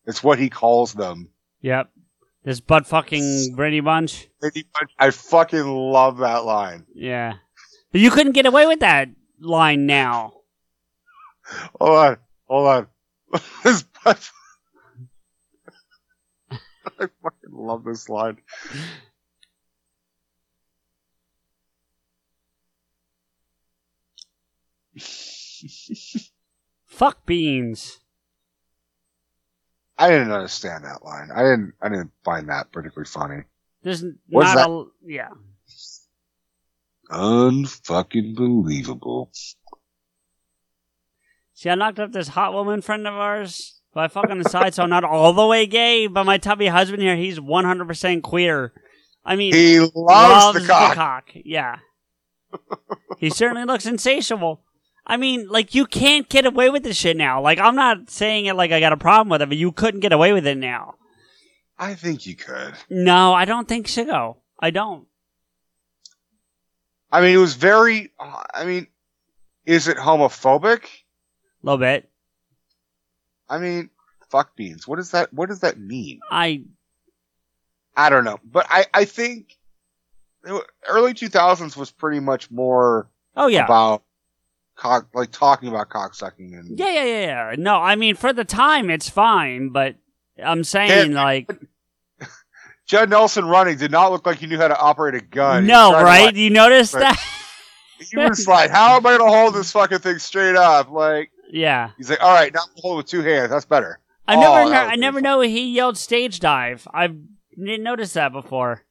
[0.06, 1.28] It's what he calls them.
[1.60, 1.90] Yep.
[2.42, 4.28] This butt fucking Brady Bunch.
[4.98, 6.86] I fucking love that line.
[6.94, 7.34] Yeah.
[7.92, 10.32] But you couldn't get away with that line now.
[11.78, 12.16] Hold on,
[12.46, 12.86] hold on.
[13.64, 14.30] this butt-
[16.50, 16.56] I
[17.22, 18.38] fucking love this line.
[26.86, 28.00] Fuck beans.
[29.98, 31.30] I didn't understand that line.
[31.34, 31.72] I didn't.
[31.80, 33.44] I didn't find that particularly funny.
[33.82, 34.70] There's What's not that?
[34.70, 35.28] a yeah.
[37.10, 39.30] Unfucking believable.
[41.54, 44.82] See, I knocked up this hot woman friend of ours by fucking the side, so
[44.82, 46.06] I'm not all the way gay.
[46.06, 48.72] But my tubby husband here, he's 100% queer.
[49.24, 51.30] I mean, He loves, the cock.
[51.34, 51.78] Yeah.
[53.18, 54.62] he certainly looks insatiable.
[55.06, 57.40] I mean, like, you can't get away with this shit now.
[57.40, 60.00] Like, I'm not saying it like I got a problem with it, but you couldn't
[60.00, 60.96] get away with it now.
[61.78, 62.74] I think you could.
[62.90, 64.38] No, I don't think so.
[64.58, 65.06] I don't.
[67.12, 68.10] I mean, it was very.
[68.18, 68.88] I mean,
[69.64, 70.84] is it homophobic?
[70.84, 70.88] A
[71.62, 72.10] little bit.
[73.48, 73.90] I mean,
[74.30, 74.88] fuck beans.
[74.88, 75.32] What does that?
[75.32, 76.20] What does that mean?
[76.30, 76.64] I,
[77.96, 79.56] I don't know, but I I think
[80.88, 83.64] early two thousands was pretty much more oh yeah.
[83.64, 84.02] about
[84.76, 87.20] cock, like talking about cocksucking and Yeah, yeah, yeah,
[87.50, 87.54] yeah.
[87.58, 89.96] No, I mean, for the time, it's fine, but
[90.42, 91.22] I'm saying, Yeah.
[91.24, 91.50] like,
[92.86, 95.66] Judd Nelson running did not look like he knew how to operate a gun.
[95.66, 96.26] No, right?
[96.26, 97.18] like- You noticed that?
[97.98, 101.30] he was like, "How am I going to hold this fucking thing straight up?" Like
[101.50, 101.90] yeah.
[101.96, 103.50] he's like, "All right, now hold it with two hands.
[103.50, 103.98] That's better."
[104.28, 105.22] I Oh, never, that kno- was I never beautiful.
[105.22, 106.86] know he yelled stage dive.
[106.92, 107.08] I
[107.56, 108.84] didn't notice that before.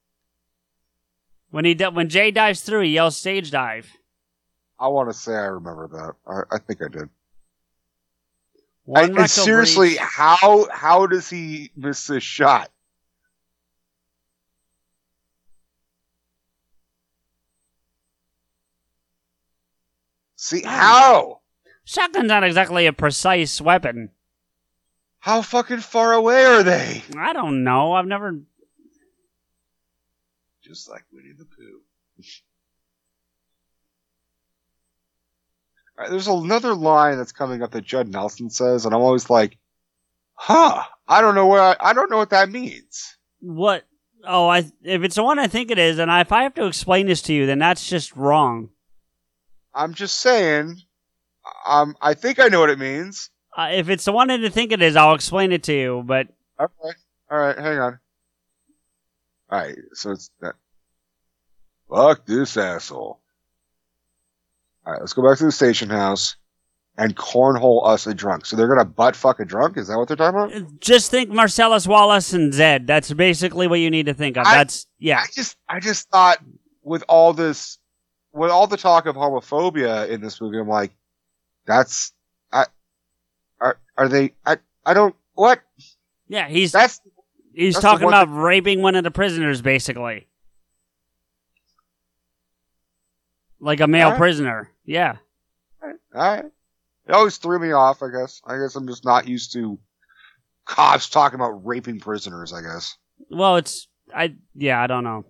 [1.50, 3.96] When he when Jay dives through, he yells stage dive.
[4.78, 6.14] I want to say I remember that.
[6.30, 7.08] I, I think I did.
[8.94, 10.00] And seriously, breach.
[10.00, 12.70] how how does he miss this shot?
[20.36, 21.40] See how?
[21.84, 24.10] shotgun's not exactly a precise weapon.
[25.18, 27.02] How fucking far away are they?
[27.16, 27.94] I don't know.
[27.94, 28.38] I've never.
[30.62, 31.80] Just like Winnie the Pooh.
[32.20, 32.42] All right,
[35.98, 39.58] there's another line that's coming up that Judd Nelson says, and I'm always like,
[40.34, 40.82] "Huh?
[41.08, 43.84] I don't know where I, I don't know what that means." What?
[44.24, 46.54] Oh, I if it's the one I think it is, and I, if I have
[46.54, 48.70] to explain this to you, then that's just wrong.
[49.74, 50.76] I'm just saying.
[51.66, 53.30] Um, I think I know what it means.
[53.56, 56.02] Uh, if it's the one I think it is, I'll explain it to you.
[56.04, 56.28] But
[56.58, 56.96] Okay.
[57.30, 57.56] All right.
[57.56, 57.98] Hang on.
[59.50, 59.76] All right.
[59.92, 60.54] So it's that.
[61.88, 63.20] Fuck this asshole.
[64.86, 65.00] All right.
[65.00, 66.36] Let's go back to the station house
[66.98, 68.46] and cornhole us a drunk.
[68.46, 69.76] So they're gonna butt fuck a drunk.
[69.76, 70.54] Is that what they're talking about?
[70.54, 72.86] Uh, just think Marcellus Wallace and Zed.
[72.86, 74.46] That's basically what you need to think of.
[74.46, 75.18] I- That's yeah.
[75.20, 76.38] I just, I just thought
[76.82, 77.78] with all this,
[78.32, 80.92] with all the talk of homophobia in this movie, I'm like,
[81.66, 82.12] that's,
[82.52, 82.66] I,
[83.60, 84.32] are, are they?
[84.46, 85.14] I, I don't.
[85.34, 85.60] What?
[86.28, 87.00] Yeah, he's That's
[87.54, 90.26] he's that's talking about raping one of the prisoners, basically,
[93.60, 94.18] like a male Alright.
[94.18, 94.70] prisoner.
[94.84, 95.16] Yeah,
[95.82, 96.44] All right.
[97.08, 98.40] It always threw me off, I guess.
[98.44, 99.78] I guess I'm just not used to
[100.64, 102.96] cops talking about raping prisoners, I guess.
[103.30, 105.24] well, it's I yeah, I don't know.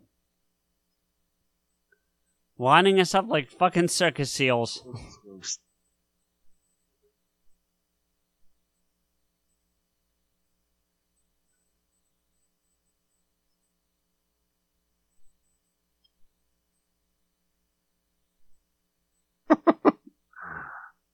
[2.59, 4.83] Winding us up like fucking circus seals.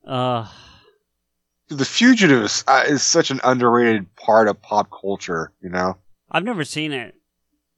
[0.07, 0.47] Uh,
[1.69, 5.53] The Fugitives uh, is such an underrated part of pop culture.
[5.63, 5.97] You know,
[6.31, 7.15] I've never seen it.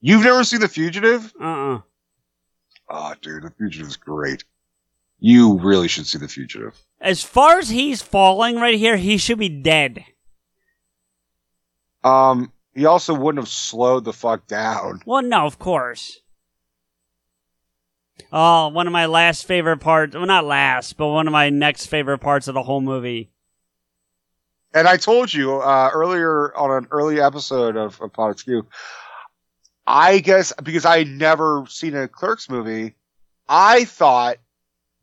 [0.01, 1.32] you've never seen The Fugitive?
[1.40, 1.44] Uh
[1.74, 1.81] uh
[2.89, 4.44] Oh, dude, The Fugitive is great.
[5.20, 6.76] You really should see The Fugitive.
[7.01, 10.05] As far as he's falling right here, he should be dead.
[12.02, 15.01] Um, he also wouldn't have slowed the fuck down.
[15.06, 16.20] Well, no, of course.
[18.32, 20.15] Oh, one of my last favorite parts.
[20.15, 23.31] Well, not last, but one of my next favorite parts of the whole movie.
[24.73, 28.66] And I told you uh, earlier on an early episode of, of Pod Skew,
[29.86, 32.95] I guess because I had never seen a Clerks movie,
[33.49, 34.39] I thought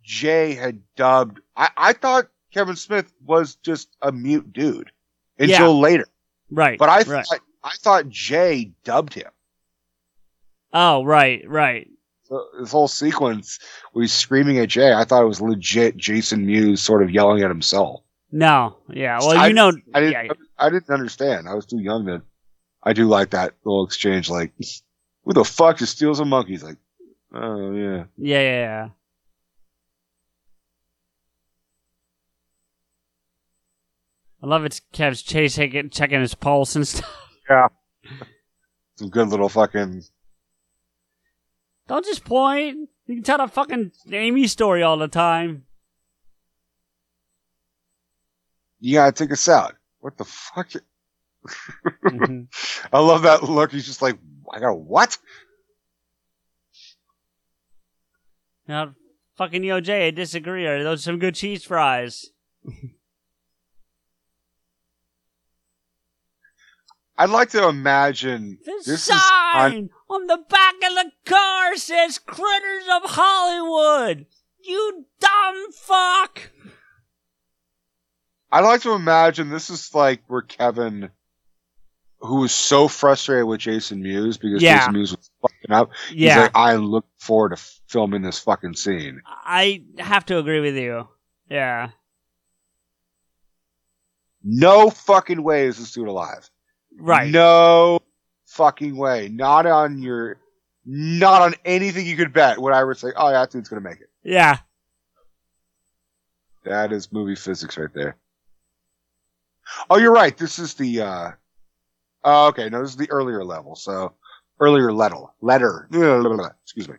[0.04, 1.40] Jay had dubbed.
[1.56, 4.92] I, I thought Kevin Smith was just a mute dude
[5.40, 6.08] until later,
[6.50, 6.78] Right.
[6.78, 7.26] but I right.
[7.26, 9.30] thought I thought Jay dubbed him.
[10.74, 11.88] Oh, right, right.
[12.32, 13.60] So this whole sequence
[13.92, 17.44] where he's screaming at Jay, I thought it was legit Jason Mewes sort of yelling
[17.44, 18.04] at himself.
[18.32, 19.20] No, yeah.
[19.20, 20.12] Well, I- you know, I didn't.
[20.14, 21.50] yeah, I didn't understand.
[21.50, 22.22] I was too young then.
[22.84, 24.30] I do like that little exchange.
[24.30, 24.54] Like,
[25.26, 26.52] who the fuck just steals a monkey?
[26.54, 26.78] He's like,
[27.36, 28.04] oh yeah.
[28.18, 28.90] yeah, yeah, yeah.
[34.44, 37.18] I love it's Kev's chase checking, checking his pulse and stuff.
[37.50, 37.68] Yeah,
[38.96, 40.04] some good little fucking.
[41.92, 42.88] Don't just point.
[43.06, 45.66] You can tell the fucking Amy story all the time.
[48.80, 49.76] You gotta take us out.
[50.00, 50.70] What the fuck?
[52.06, 52.48] Mhm.
[52.94, 53.74] I love that look.
[53.74, 54.18] He's just like,
[54.54, 55.18] I got what?
[58.70, 58.96] Now,
[59.36, 60.66] fucking Yo Jay, I disagree.
[60.66, 62.28] Are those some good cheese fries?
[67.18, 69.20] I'd like to imagine The this is sign
[69.54, 74.26] on, on the back of the car says "Critters of Hollywood."
[74.64, 76.52] You dumb fuck.
[78.52, 81.10] I'd like to imagine this is like where Kevin,
[82.20, 84.80] who was so frustrated with Jason Mewes because Yeah.
[84.80, 85.92] Jason Mewes was fucking up.
[86.10, 89.22] He's like, I look forward to filming this fucking scene.
[89.26, 91.08] I have to agree with you.
[91.50, 91.90] Yeah,
[94.44, 96.50] No fucking way is this dude alive.
[96.98, 97.30] Right.
[97.32, 98.00] No
[98.46, 99.30] fucking way.
[99.30, 100.38] Not on your,
[100.86, 102.60] not on anything you could bet.
[102.62, 104.10] Would I ever say, oh, yeah, that dude's gonna make it?
[104.24, 104.58] Yeah,
[106.64, 108.18] That is movie physics right there.
[109.90, 110.38] Oh, you're right.
[110.38, 111.32] This is the, uh,
[112.24, 112.70] oh, okay.
[112.70, 113.76] No, this is the earlier level.
[113.76, 114.14] So
[114.60, 115.88] earlier letter, letter,
[116.64, 116.96] excuse me.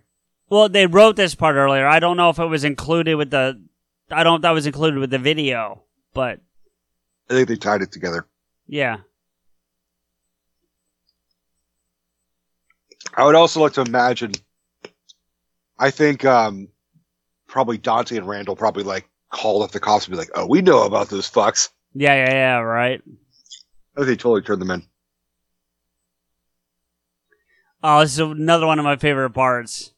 [0.49, 1.87] Well, they wrote this part earlier.
[1.87, 3.61] I don't know if it was included with the.
[4.11, 5.83] I don't know if that was included with the video,
[6.13, 6.41] but
[7.31, 8.27] I think they tied it together.
[8.67, 8.99] yeah.
[13.15, 14.33] I would also like to imagine,
[15.79, 16.69] I think, um,
[17.47, 20.63] probably Dante and Randall probably like called up the cops and be like, oh, we
[20.63, 21.69] know about those fucks.
[21.95, 23.03] Yeah, yeah, yeah, right.
[23.97, 24.83] I think they totally turned them in.
[27.83, 29.93] Oh, this is another one of my favorite parts.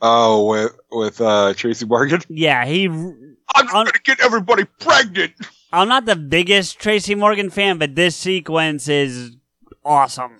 [0.00, 2.20] Oh, with, with, uh, Tracy Morgan.
[2.28, 2.84] Yeah, he.
[2.84, 5.32] I'm Un- gonna get everybody pregnant.
[5.72, 9.37] I'm not the biggest Tracy Morgan fan, but this sequence is
[9.88, 10.38] awesome.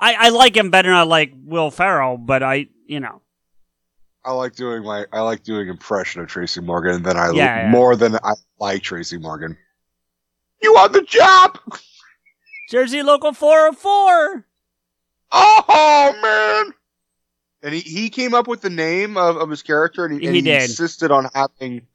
[0.00, 3.22] I, I like him better than I like Will Ferrell, but I, you know,
[4.24, 7.70] I like doing my I like doing impression of Tracy Morgan than I Yeah, yeah.
[7.70, 9.56] more than I like Tracy Morgan.
[10.62, 11.58] You want the job?
[12.70, 14.44] Jersey Local 404.
[15.30, 16.74] Oh man!
[17.62, 20.36] And he, he came up with the name of, of his character, and he, and
[20.36, 21.86] He he insisted on having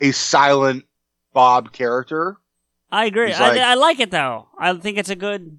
[0.00, 0.84] a silent
[1.32, 2.36] Bob character.
[2.90, 3.28] I agree.
[3.28, 4.48] He's I, I like it though.
[4.58, 5.58] I think it's a good.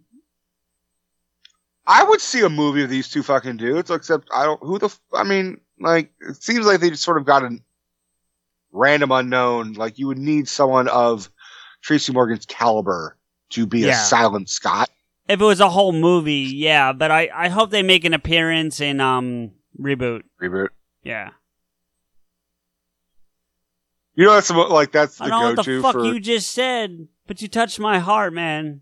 [1.92, 4.62] I would see a movie of these two fucking dudes, except I don't.
[4.62, 4.96] Who the?
[5.12, 7.58] I mean, like it seems like they just sort of got a
[8.72, 9.74] random unknown.
[9.74, 11.32] Like you would need someone of
[11.82, 13.18] Tracy Morgan's caliber
[13.52, 13.90] to be Yeah.
[13.94, 14.90] a silent Scott.
[15.28, 18.80] If it was a whole movie, yeah, but I, I hope they make an appearance
[18.80, 20.22] in um reboot.
[20.40, 20.70] Reboot.
[21.04, 21.32] Yeah.
[24.16, 26.06] You know, that's about- like that's the I don't know what go-to the fuck for
[26.06, 28.82] you just said, but you touched my heart, man.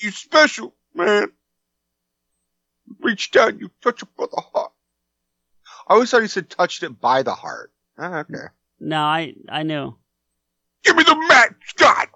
[0.00, 1.28] you special man.
[3.00, 4.72] Reach down, you touch it by the heart.
[5.88, 7.72] I always thought he said touched it by the heart.
[7.98, 8.46] Ah, okay.
[8.80, 9.96] No, I I knew.
[10.82, 12.08] Give me the match, Scott.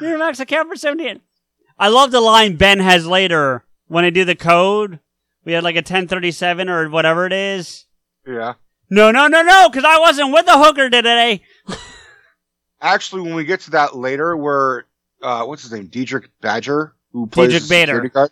[0.00, 1.20] Here, Max, I count for 78.
[1.78, 5.00] I love the line Ben has later when I do the code,
[5.44, 7.84] we had like a 1037 or whatever it is.
[8.26, 8.54] Yeah.
[8.90, 11.42] No, no, no, no, because I wasn't with the hooker today.
[12.80, 14.86] Actually, when we get to that later, where
[15.22, 18.08] uh, what's his name, Diedrich Bader, who plays Diedrich Bader.
[18.08, 18.30] guard,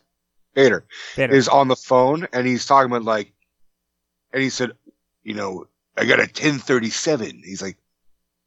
[0.54, 0.84] Bader
[1.16, 1.32] Bitter.
[1.32, 3.32] is on the phone and he's talking about like,
[4.32, 4.72] and he said,
[5.22, 7.42] you know, I got a 1037.
[7.44, 7.78] He's like,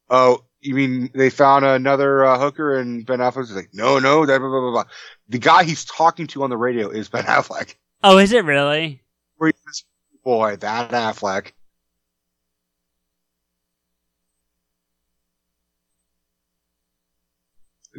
[0.09, 4.39] oh, you mean they found another uh, hooker and Ben Affleck's like, no, no, that
[4.39, 4.83] blah, blah, blah, blah.
[5.29, 7.75] The guy he's talking to on the radio is Ben Affleck.
[8.03, 9.01] Oh, is it really?
[9.37, 9.85] Where he says,
[10.23, 11.53] boy, that Affleck.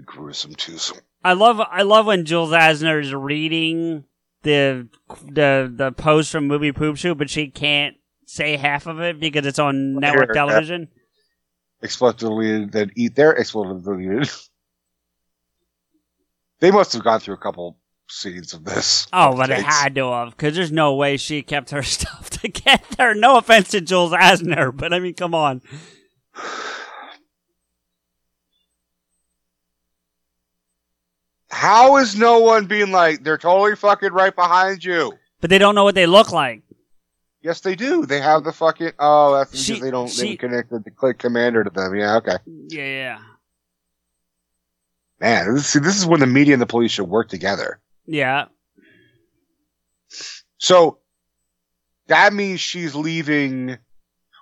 [0.05, 0.99] Gruesome twosome.
[1.27, 4.05] I love I love when Jules Asner is reading
[4.43, 4.87] the
[5.25, 7.97] the the post from Movie Poop Shoot, but she can't
[8.27, 10.87] say half of it because it's on network television.
[11.83, 14.21] Explicitly that eat their explicitly.
[16.61, 17.77] they must have gone through a couple
[18.09, 19.09] scenes of this.
[19.13, 23.17] Oh, but it had to have because there's no way she kept her stuff together.
[23.17, 25.61] No offense to Jules Asner, but I mean, come on.
[31.57, 35.13] How is no one being like they're totally fucking right behind you?
[35.41, 36.63] But they don't know what they look like.
[37.41, 38.05] Yes, they do.
[38.05, 38.93] They have the fucking.
[38.99, 40.09] Oh, that's because She- they don't.
[40.11, 41.95] she- they connected the click commander to them.
[41.97, 42.37] Yeah, okay.
[42.47, 43.19] Yeah, yeah,
[45.19, 47.81] Man, this, see, this is when the media and the police should work together.
[48.05, 48.47] yeah.
[50.59, 50.99] So
[52.09, 53.79] that means she's leaving.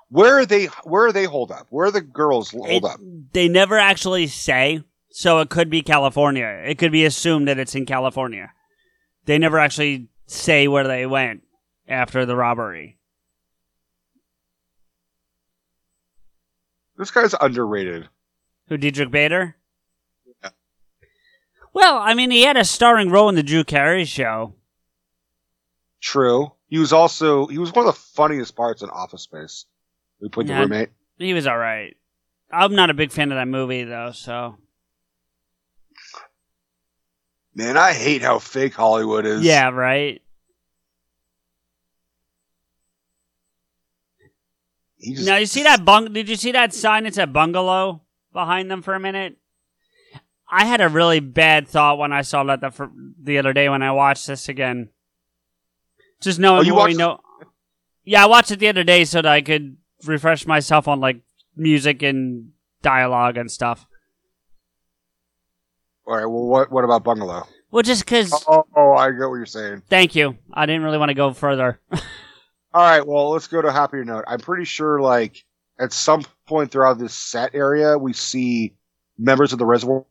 [0.08, 0.66] Where are they?
[0.84, 1.66] Where are they hold up?
[1.70, 2.98] Where are the girls hold It- up?
[3.32, 4.82] They never actually say,
[5.16, 6.60] so it could be California.
[6.66, 8.52] It could be assumed that it's in California.
[9.26, 11.44] They never actually say where they went
[11.86, 12.98] after the robbery.
[16.98, 18.08] This guy's underrated.
[18.66, 19.54] Who, Diedrich Bader?
[20.42, 20.50] Yeah.
[21.72, 24.54] Well, I mean, he had a starring role in the Drew Carey show.
[26.00, 26.50] True.
[26.66, 29.66] He was also he was one of the funniest parts in Office Space.
[30.20, 30.90] We put the roommate.
[31.18, 31.94] He was all right.
[32.52, 34.56] I'm not a big fan of that movie, though, so.
[37.54, 39.42] Man, I hate how fake Hollywood is.
[39.42, 40.20] Yeah, right?
[45.00, 46.12] Just, Now, you see that bung?
[46.12, 48.02] Did you see that sign It's said bungalow
[48.32, 49.36] behind them for a minute?
[50.50, 52.90] I had a really bad thought when I saw that the,
[53.22, 54.90] the other day when I watched this again.
[56.20, 57.20] Just knowing Oh, you what we know.
[58.04, 61.20] Yeah, I watched it the other day so that I could refresh myself on like
[61.56, 62.50] music and
[62.82, 63.86] dialogue and stuff.
[66.06, 66.26] All right.
[66.26, 67.46] Well, what what about Bungalow?
[67.70, 68.32] Well, just because.
[68.46, 69.82] Oh, oh, I get what you're saying.
[69.88, 70.36] Thank you.
[70.52, 71.80] I didn't really want to go further.
[71.92, 72.00] All
[72.82, 73.06] right.
[73.06, 74.24] Well, let's go to a happier note.
[74.26, 75.44] I'm pretty sure, like
[75.78, 78.74] at some point throughout this set area, we see
[79.18, 80.04] members of the Reservoir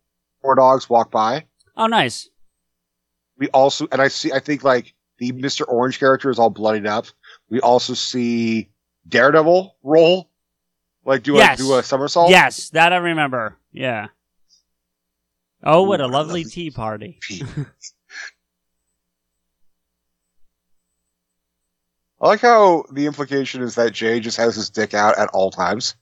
[0.56, 1.46] Dogs walk by.
[1.78, 2.30] oh, nice.
[3.38, 5.66] We also, and I see, I think like the Mr.
[5.68, 7.08] Orange character is all bloodied up.
[7.50, 8.70] We also see
[9.08, 10.30] Daredevil roll,
[11.06, 11.60] like do Yes.
[11.60, 12.30] a do a somersault.
[12.30, 13.58] Yes, that I remember.
[13.72, 14.08] Yeah.
[15.64, 17.20] Oh, what a lovely lovely- tea party.
[22.22, 25.52] I like how the implication is that Jay just has his dick out at all
[25.52, 25.96] times.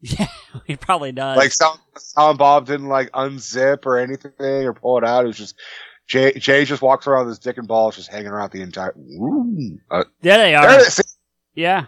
[0.00, 0.26] Yeah,
[0.66, 1.36] he probably does.
[1.36, 5.24] Like Silent Bob didn't like unzip or anything or pull it out.
[5.24, 5.54] It was just
[6.08, 6.32] Jay.
[6.32, 8.92] Jay just walks around with his dick and balls just hanging around the entire.
[8.98, 9.78] Ooh.
[9.88, 10.66] Uh, there they are.
[10.66, 11.16] there it is.
[11.54, 11.86] Yeah.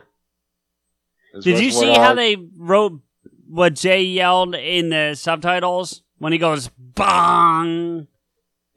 [1.32, 3.01] There's Did you see how they wrote
[3.49, 8.07] what Jay yelled in the subtitles when he goes bong?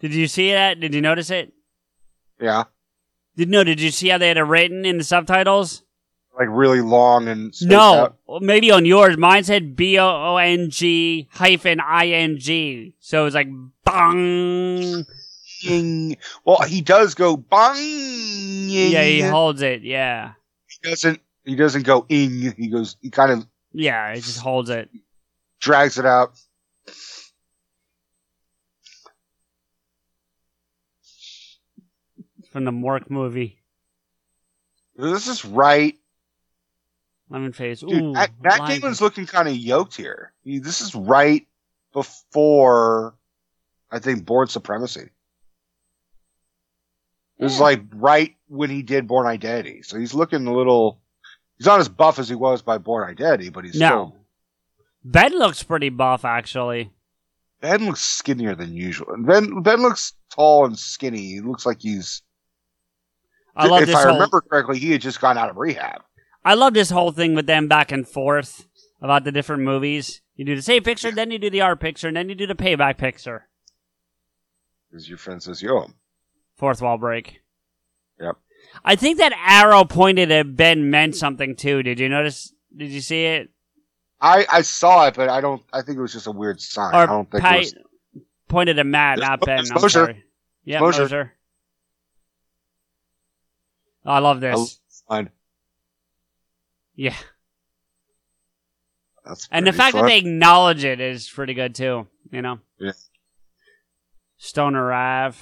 [0.02, 0.82] Did you see that?
[0.82, 1.54] Did you notice it?
[2.42, 2.66] Yeah,
[3.38, 3.64] Did no?
[3.64, 5.84] Did you see how they had it written in the subtitles?
[6.38, 8.42] like really long and No, out.
[8.44, 9.18] maybe on yours.
[9.18, 13.48] Mine said B O O N G hyphen I N G, so it was like
[13.86, 15.06] bong.
[16.46, 17.78] Well, he does go bong.
[17.78, 19.82] Yeah, he holds it.
[19.84, 20.34] Yeah,
[20.68, 21.22] He doesn't.
[21.46, 22.54] He doesn't go ing.
[22.58, 22.98] He goes.
[23.02, 24.90] He kind of yeah, he just holds it.
[25.60, 26.34] drags it out.
[32.58, 33.62] From the Mork movie.
[34.96, 35.96] This is right.
[37.30, 37.82] Lemon face.
[37.82, 40.34] Dude, Ooh, Matt, Matt lion- Damon's looking kind of yoked here.
[40.44, 41.46] He, this is right
[41.94, 43.14] before,
[43.92, 45.10] I think, Bourne Supremacy.
[47.38, 49.84] This is like right when he did Bourne Identity.
[49.84, 51.00] So he's looking a little.
[51.60, 53.86] He's not as buff as he was by Bourne Identity, but he's No.
[53.88, 54.16] still.
[55.04, 56.92] Ben looks pretty buff, actually.
[57.62, 59.14] Ben looks skinnier than usual.
[59.14, 61.22] And Ben Ben looks tall and skinny.
[61.34, 62.24] He looks like he's.
[63.58, 64.14] I love if this I whole.
[64.14, 66.02] remember correctly, he had just gone out of rehab.
[66.46, 68.68] I love this whole thing with them back and forth
[69.02, 70.22] about the different movies.
[70.36, 72.48] You do the same picture, then you do the art picture, and then you do
[72.48, 73.48] the payback picture.
[74.90, 75.90] Because your friend says, "Yo,
[76.56, 77.42] Fourth wall break.
[78.20, 78.38] Yep.
[78.86, 81.84] I think that arrow pointed at Ben meant something too.
[81.84, 82.54] Did you notice?
[82.76, 83.50] Did you see it?
[84.22, 85.62] I I saw it, but I don't.
[85.74, 86.94] I think it was just a weird sign.
[86.96, 88.24] I don't think Pi- it was.
[88.48, 89.60] pointed at Matt, There's not Ben.
[89.72, 90.24] I'm sorry.
[90.64, 91.34] Yeah, Moser.
[94.08, 94.80] Oh, I love this.
[95.10, 95.28] a
[96.96, 97.14] yeah,
[99.26, 100.04] That's and the fact fun.
[100.04, 102.08] that they acknowledge it is pretty good too.
[102.32, 102.60] You know.
[102.80, 102.94] Yeah.
[104.38, 105.38] Stoner Ave.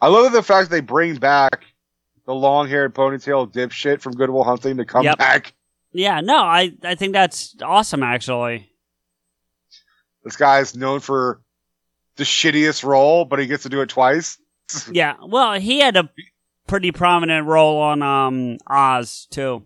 [0.00, 1.64] I love the fact they bring back
[2.26, 5.18] the long-haired ponytail dipshit from Goodwill Hunting to come Yep.
[5.18, 5.52] back.
[5.92, 8.70] Yeah, no, I I think that's awesome actually.
[10.24, 11.40] This guy's known for
[12.16, 14.38] the shittiest role, but he gets to do it twice.
[14.90, 16.10] Yeah, well, he had a
[16.66, 19.64] pretty prominent role on um Oz too.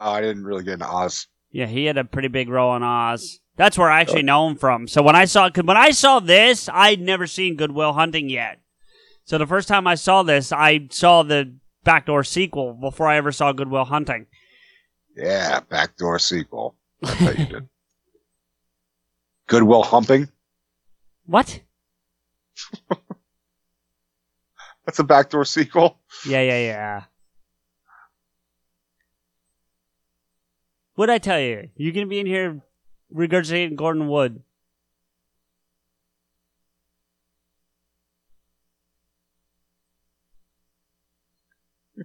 [0.00, 1.26] Oh, I didn't really get into Oz.
[1.50, 3.40] Yeah, he had a pretty big role in Oz.
[3.56, 4.86] That's where I actually know him from.
[4.86, 8.60] So when I saw, when I saw this, I'd never seen Goodwill Hunting yet.
[9.24, 13.32] So the first time I saw this, I saw the backdoor sequel before I ever
[13.32, 14.26] saw Goodwill Hunting.
[15.16, 16.76] Yeah, backdoor sequel.
[17.02, 17.68] I bet you did.
[19.48, 20.28] Goodwill Humping.
[21.26, 21.60] What?
[24.88, 25.98] That's a backdoor sequel.
[26.24, 27.02] Yeah, yeah, yeah.
[30.94, 31.68] What'd I tell you?
[31.76, 32.62] You're gonna be in here
[33.14, 34.42] regurgitating Gordon Wood?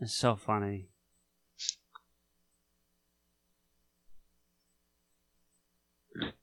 [0.00, 0.88] It's so funny.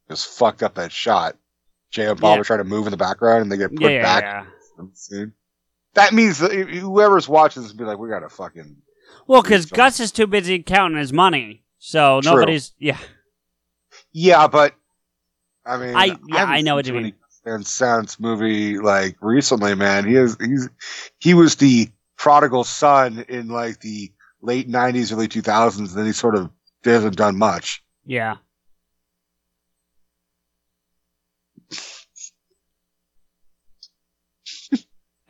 [0.08, 1.36] Just fucked up that shot.
[1.92, 2.42] Jay and Bob Yeah.
[2.42, 5.26] are trying to move in the background and they get put Yeah, back yeah.
[5.94, 8.78] That means that whoever's watching this will be like, we gotta fucking.
[9.28, 12.32] Well, because Gus is too busy counting his money, so True.
[12.32, 12.72] nobody's.
[12.80, 12.98] Yeah,
[14.14, 14.74] Yeah, but
[15.66, 17.14] I mean, I- yeah, haven't I know what you mean.
[17.44, 20.06] Van Sant's movie like recently, man.
[20.08, 20.70] He is he's
[21.20, 24.12] he was the prodigal son in like the
[24.42, 25.78] late '90s, early 2000s.
[25.80, 26.50] And then he sort of
[26.84, 27.84] hasn't done much.
[28.06, 28.36] yeah.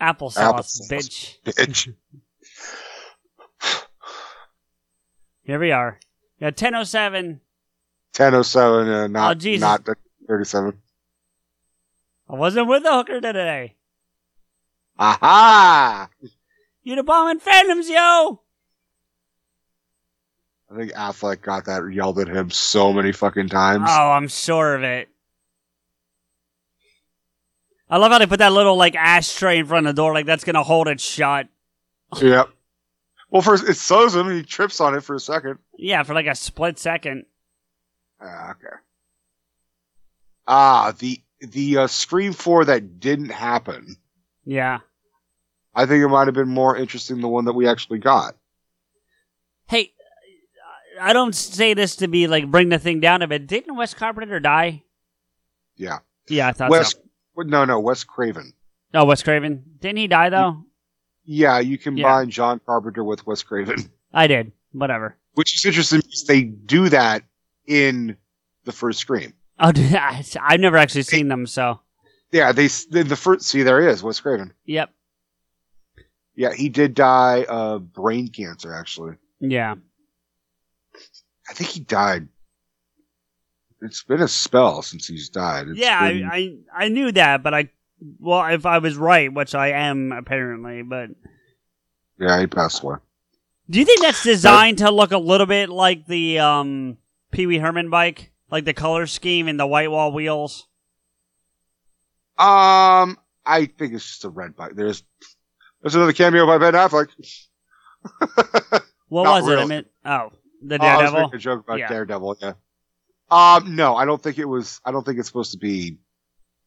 [0.01, 0.89] Applesauce, Applesauce.
[0.89, 1.37] bitch.
[1.45, 1.93] Bitch.
[5.43, 5.99] Here we are.
[6.39, 7.39] Yeah, 1007.
[8.17, 9.61] 1007, uh, Oh, not Jesus.
[9.61, 9.87] not
[10.27, 10.81] 37.
[12.29, 13.75] I wasn't with the hooker today.
[14.97, 16.09] Aha!
[16.85, 18.41] Unabomber Phantoms, yo!
[20.71, 23.87] I think Affleck got that yelled at him so many fucking times.
[23.87, 25.09] Oh, I'm sure of it.
[27.91, 30.26] I love how they put that little, like, ashtray in front of the door, like
[30.26, 31.47] that's gonna hold it shut.
[32.22, 32.49] Yep.
[33.30, 34.27] Well, first it slows him.
[34.27, 35.59] and He trips on it for a second.
[35.77, 37.26] Yeah, for like a split second.
[38.22, 38.76] Ah, okay.
[40.47, 43.95] Ah, the the uh, Scream Four that didn't happen.
[44.45, 44.80] Yeah.
[45.73, 48.35] I think it might have been more interesting the one that we actually got.
[49.68, 49.93] Hey,
[50.99, 53.47] I don't say this to be like bring the thing down a bit.
[53.47, 54.84] Didn't Wes Carpenter die?
[55.77, 56.91] Yeah, Yeah, I thought Wes.
[56.91, 56.99] so.
[57.37, 58.53] No, no, Wes Craven.
[58.93, 59.63] Oh, Wes Craven.
[59.79, 60.63] Didn't he die though?
[61.23, 64.51] Yeah, you combine John Carpenter with Wes Craven, I did.
[64.73, 65.17] Whatever.
[65.35, 67.23] which is interesting because they do that
[67.67, 68.17] in
[68.65, 69.33] the first Scream.
[69.59, 69.71] Oh,
[70.41, 71.79] I've never actually seen them, so
[72.31, 73.43] Yeah, they the, the first.
[73.43, 74.53] See, there he is, Wes Craven.
[74.65, 74.89] yep.
[76.35, 78.73] Yeah, he did die of brain cancer.
[78.73, 79.75] Actually, Yeah.
[81.49, 82.27] I think he died.
[83.81, 85.67] It's been a spell since he's died.
[85.69, 87.69] It's yeah, been- I, I I knew that, but I
[88.19, 91.09] well, if I was right, which I am apparently, but
[92.19, 92.97] yeah, he passed away.
[93.69, 96.97] do you think that's designed to look a little bit like the um
[97.31, 100.67] Pee Wee Herman bike, like the color scheme and the white wall wheels?
[102.37, 104.73] Um, I think it's just a red bike.
[104.75, 105.03] There's
[105.81, 107.09] there's another cameo by Ben Affleck.
[109.09, 109.59] What Not was it?
[109.59, 110.31] I meant oh,
[110.63, 111.89] the Oh, I was making a joke about Yeah.
[111.89, 112.37] Daredevil.
[112.41, 112.53] Yeah.
[113.31, 114.81] Um, no, I don't think it was.
[114.85, 115.97] I don't think it's supposed to be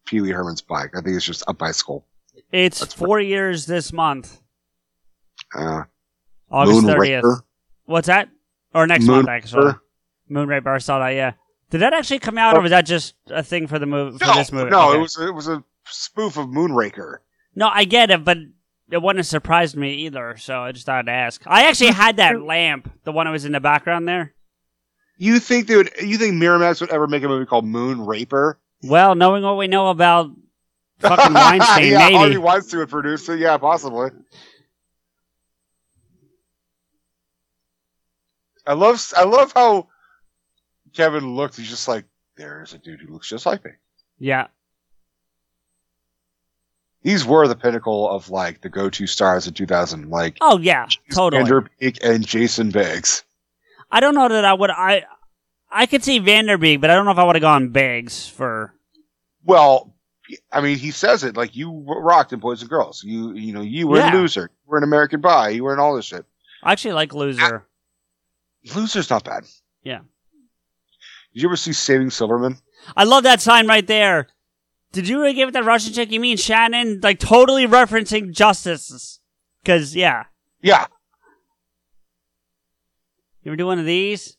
[0.07, 0.91] Pee Wee Herman's bike.
[0.97, 2.07] I think it's just a bicycle.
[2.51, 4.41] it's That's four years this month,
[5.55, 5.83] Uh,
[6.51, 7.25] August thirtieth.
[7.85, 8.29] What's that?
[8.75, 9.73] Or next month, actually.
[9.73, 9.81] Moonraker.
[10.31, 10.75] Moonraker.
[10.75, 11.11] I saw that.
[11.11, 11.33] Yeah.
[11.71, 14.25] Did that actually come out, or was that just a thing for the movie for
[14.27, 14.71] No, this movie?
[14.71, 14.99] no, Okay.
[14.99, 17.19] it was it was a spoof of Moonraker.
[17.55, 18.39] No, I get it, but
[18.91, 20.37] it wouldn't have surprised me either.
[20.39, 21.43] So I just thought I'd ask.
[21.47, 24.35] I actually had that lamp, the one that was in the background there.
[25.17, 25.91] You think they would?
[26.03, 28.59] You think Miramax would ever make a movie called Moon Raper?
[28.83, 30.31] Well, knowing what we know about
[30.99, 32.15] fucking Weinstein, yeah, maybe.
[32.17, 33.39] Harvey Weinstein would produce it.
[33.39, 34.11] Yeah, possibly.
[38.67, 39.89] I love I love how
[40.95, 42.05] Kevin looked, he's just like,
[42.37, 43.73] there's a dude who looks just like me.
[44.19, 44.47] Yeah.
[47.03, 51.41] These were the pinnacle of like the go-to stars of 2000, like Oh yeah, totally.
[51.43, 53.25] Andrew Peak and Jason Biggs.
[53.95, 54.71] I don't know that I would.
[54.71, 55.05] I
[55.71, 57.69] I could see Van Der Beek, but I don't know if I would have gone
[57.69, 58.75] Biggs for.
[59.45, 59.95] Well,
[60.51, 63.05] I mean, he says it like you rocked in Boys and Girls.
[63.05, 64.13] You, you know, you were Yeah.
[64.13, 64.51] a loser.
[64.65, 65.51] You were an American Pie.
[65.51, 66.25] You were in all this shit.
[66.63, 67.65] I actually like Loser.
[67.65, 69.45] Ah, Loser's not bad.
[69.83, 69.99] Yeah.
[71.35, 72.59] Did you ever see Saving Silverman?
[72.97, 74.29] I love that sign right there.
[74.93, 76.11] Did you really give it that Russian chick?
[76.11, 77.01] You mean Shannon?
[77.03, 79.21] Like totally referencing Justice.
[79.65, 80.25] Cause yeah.
[80.63, 80.87] Yeah.
[83.45, 84.37] You ever do one of these?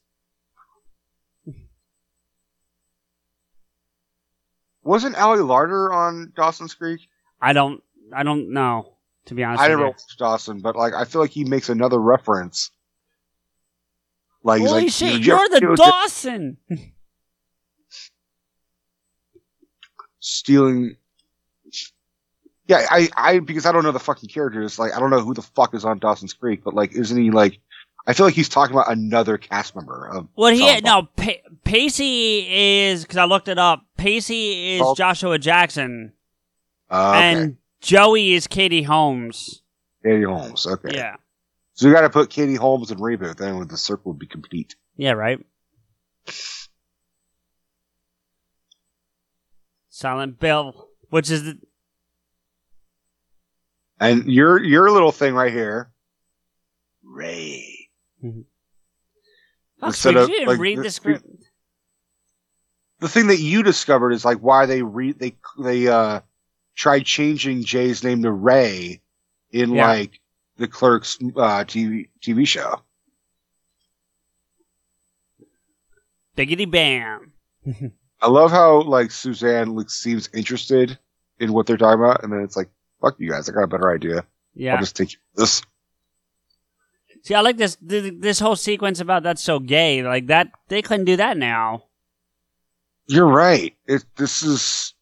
[4.84, 7.02] Wasn't Ali Larter on Dawson's Creek?
[7.41, 7.82] I don't.
[8.14, 8.94] I don't know.
[9.27, 11.99] To be honest, I never watched Dawson, but like I feel like he makes another
[11.99, 12.72] reference.
[14.44, 15.14] Like he's Holy like, shit!
[15.22, 16.57] you know, You're the Dawson.
[20.19, 20.98] stealing.
[22.68, 24.80] Yeah, I, I, because I don't know the fucking characters.
[24.80, 27.30] Like, I don't know who the fuck is on Dawson's Creek, but like, isn't he
[27.30, 27.60] like?
[28.07, 30.27] I feel like he's talking about another cast member of.
[30.36, 32.45] Well, he no pa- Pacey
[32.88, 33.84] is because I looked it up.
[33.98, 34.94] Pacey is Oh.
[34.95, 36.14] Joshua Jackson,
[36.90, 37.19] Uh, okay.
[37.41, 39.61] and Joey is Katie Holmes.
[40.03, 40.68] Katie Holmes.
[40.68, 40.95] Okay.
[40.95, 41.15] Yeah,
[41.73, 44.76] So you got to put Katie Holmes in reboot, then the circle would be complete.
[44.98, 45.40] yeah, right.
[49.90, 51.57] Silent Bill, which is the,
[53.99, 55.91] And your your little thing right here,
[57.03, 57.74] Ray.
[59.80, 61.26] Fuck, Instead did of, you like, read the- the script?
[62.99, 66.22] The thing that you discovered is like why they re they they uh
[66.76, 69.02] tried changing Jay's name to Ray
[69.52, 69.88] in Yeah.
[69.88, 70.19] like
[70.57, 72.81] the Clerks uh, TV TV show.
[76.38, 77.34] Biggity bam.
[78.22, 80.97] I love how like Suzanne like seems interested
[81.39, 82.69] in what they're talking about, and then it's like,
[83.02, 83.49] "Fuck you guys!
[83.49, 84.26] I got a better idea.
[84.53, 84.73] Yeah.
[84.76, 85.61] I'll just take this."
[87.26, 90.03] See, I like this this whole sequence about that's so gay.
[90.03, 91.85] Like that, they couldn't do that now.
[93.07, 93.76] You're right.
[93.88, 94.93] It this is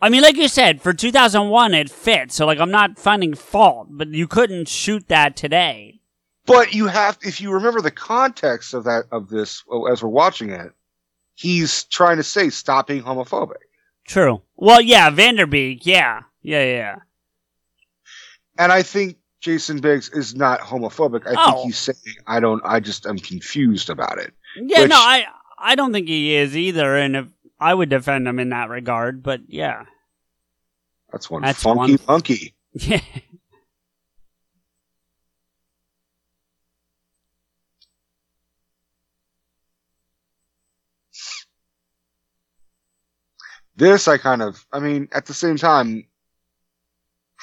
[0.00, 2.36] I mean, like you said, for 2001, it fits.
[2.36, 6.00] So, like, I'm not finding fault, but you couldn't shoot that today.
[6.46, 10.08] But you have, if you remember the context of that, of this, oh, as we're
[10.08, 10.72] watching it,
[11.34, 13.56] he's trying to say, stop being homophobic.
[14.06, 14.40] True.
[14.56, 15.84] Well, yeah, Van Der Beek.
[15.84, 16.96] Yeah, yeah, yeah.
[18.56, 21.26] And I think Jason Biggs is not homophobic.
[21.26, 21.52] I Oh.
[21.52, 24.34] think he's saying, I don't, I just am confused about it.
[24.56, 27.26] Yeah, Which- no, I I don't think he is either, and if
[27.60, 29.22] I would defend him in that regard.
[29.22, 29.84] But yeah,
[31.12, 32.54] That's one That's funky one- monkey.
[32.74, 33.00] yeah.
[43.76, 46.07] This, I kind of, I mean, at the same time,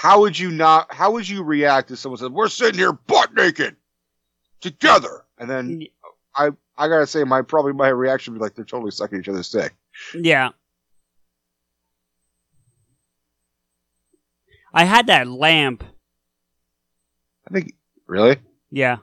[0.05, 3.33] how would you not, how would you react if someone said, we're sitting here butt
[3.33, 3.75] naked
[4.61, 5.25] together?
[5.39, 5.87] And then
[6.35, 9.29] I, I gotta say, my, probably my reaction would be like, they're totally sucking each
[9.29, 9.73] other's dick.
[10.13, 10.49] Yeah.
[14.71, 15.83] I had that lamp.
[17.49, 17.73] I think,
[18.05, 18.37] really?
[18.69, 18.97] Yeah.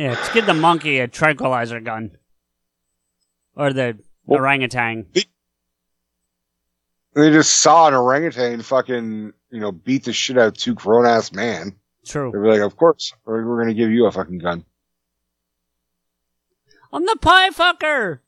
[0.00, 2.12] Yeah, let's give the monkey a tranquilizer gun.
[3.54, 5.04] Or the Well- orangutan.
[7.12, 11.04] They just saw an orangutan fucking, you know, beat the shit out of two grown
[11.04, 11.76] ass man.
[12.06, 12.30] True.
[12.32, 14.64] They'd be like, of course, we're, we're gonna give you a fucking gun.
[16.94, 18.20] I'm the pie fucker.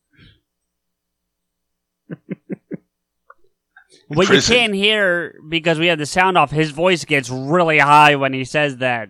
[4.09, 8.16] what you can't hear because we have the sound off, his voice gets really high
[8.16, 9.09] when he says that.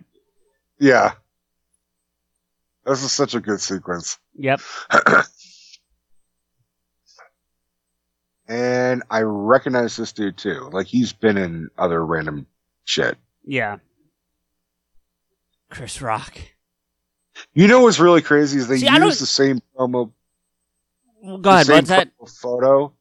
[0.79, 1.15] Yeah.
[2.85, 4.17] This is such a good sequence.
[4.35, 4.61] Yep.
[8.47, 10.69] and I recognize this dude too.
[10.71, 12.45] Like he's been in other random
[12.85, 13.17] shit.
[13.45, 13.77] Yeah.
[15.69, 16.37] Chris Rock.
[17.53, 20.11] You know what's really crazy is they See, use the same promo,
[21.21, 21.67] Well, Go ahead.
[21.67, 22.11] What's that?
[22.41, 22.93] photo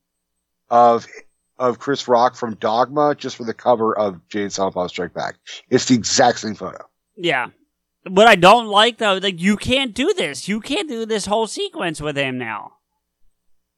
[0.71, 1.07] of
[1.59, 5.13] of Chris Rock from Dogma just for the cover of Jay and Silent Bob Strike
[5.13, 5.37] Back.
[5.69, 6.79] It's the exact same photo.
[7.17, 7.49] Yeah.
[8.09, 10.49] What I don't like though, like you can't do this.
[10.49, 12.73] You can't do this whole sequence with him now.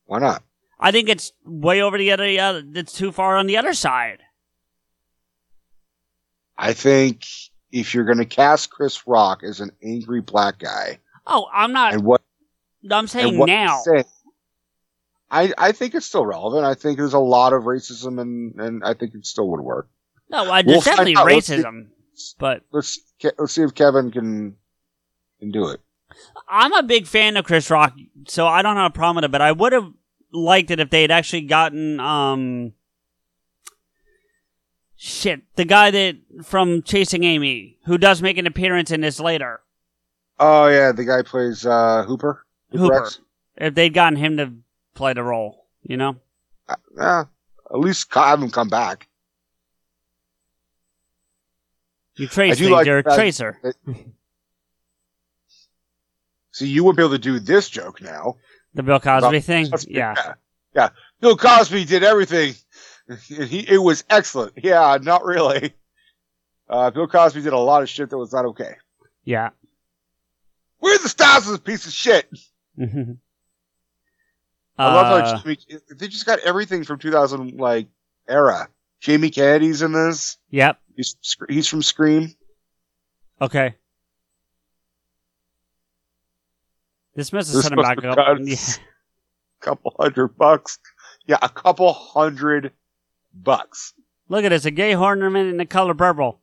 [0.07, 0.43] Why not?
[0.81, 2.25] I think it's way over the other.
[2.25, 4.21] Uh, it's too far on the other side.
[6.57, 7.25] I think
[7.73, 11.95] if you're going to cast Chris Rock as an angry black guy, Oh, I'm not.
[11.95, 12.21] and what
[12.91, 13.81] I'm saying now.
[13.83, 14.05] saying,
[15.31, 16.65] I, I think it's still relevant.
[16.65, 19.89] I think there's a lot of racism and, and I think it still would work.
[20.31, 21.35] No, I, We'll definitely find out.
[21.35, 21.87] Let's racism,
[22.39, 23.01] but Let's
[23.39, 24.57] let's see if Kevin can
[25.41, 25.81] can do it.
[26.49, 27.95] I'm a big fan of Chris Rock,
[28.29, 29.31] so I don't have a problem with it.
[29.31, 29.93] But I would have
[30.33, 32.73] liked it if they had actually gotten um
[34.97, 39.61] shit the guy that from Chasing Amy who does make an appearance in this later.
[40.39, 42.45] Oh yeah, the guy plays uh, Hooper.
[42.73, 43.11] Hooper.
[43.57, 44.53] If they'd gotten him to
[44.95, 46.17] play the role, you know.
[46.69, 47.25] Uh, yeah,
[47.71, 49.09] at least have him come back.
[52.17, 52.71] You trace I things.
[52.71, 53.59] like You're a tracer.
[56.53, 58.37] See, you wouldn't be able to do this joke now.
[58.75, 59.67] The Bill Cosby About- thing.
[59.89, 60.15] Yeah.
[60.17, 60.35] yeah,
[60.75, 60.89] yeah.
[61.21, 62.55] Bill Cosby did everything.
[63.29, 64.53] he, it was excellent.
[64.63, 65.75] Yeah, not really.
[66.69, 68.77] Uh, Bill Cosby did a lot of shit that was not okay.
[69.25, 69.51] Yeah.
[70.79, 72.29] Where's the stars of this piece of shit?
[72.79, 73.19] Mhm.
[74.77, 75.59] I love Uh, how Jamie,
[75.97, 77.89] they just got everything from 2000 like
[78.29, 78.69] era.
[79.05, 80.39] Jamie Kennedy's in this.
[80.49, 80.81] Yep.
[80.97, 81.15] He's
[81.51, 82.35] he's from Scream.
[83.39, 83.75] Okay.
[87.15, 88.17] This must have set him back up.
[88.17, 88.57] gotten Yeah.
[89.61, 90.79] A couple hundred bucks.
[91.27, 92.73] Yeah, a couple hundred
[93.33, 93.95] bucks.
[94.29, 96.41] Look at this, a gay ornament in the color purple.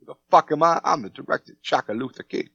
[0.00, 0.80] Who the fuck am I?
[0.84, 2.48] I'm the director, Chaka Luther King.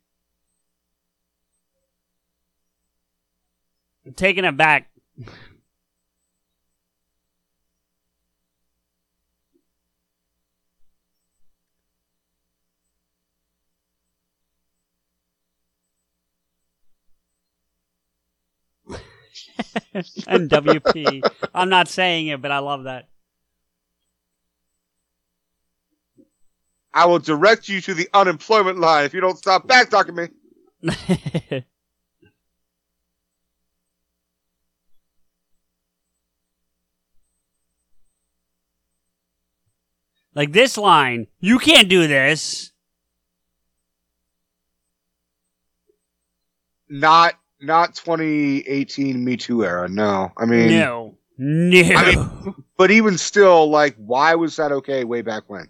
[4.06, 4.90] I'm taking it back.
[19.95, 21.30] NWP.
[21.53, 23.07] I'm not saying it, but I love that.
[26.93, 30.30] I will direct you to the unemployment line if you don't stop backtalking me.
[40.35, 42.72] like this line, you can't do this.
[46.89, 47.34] Not
[47.64, 49.88] not 2018 Me Too era.
[49.90, 51.18] No, I mean, No.
[51.38, 51.80] No.
[51.95, 55.69] I mean, but even still, like, why was that okay way back when?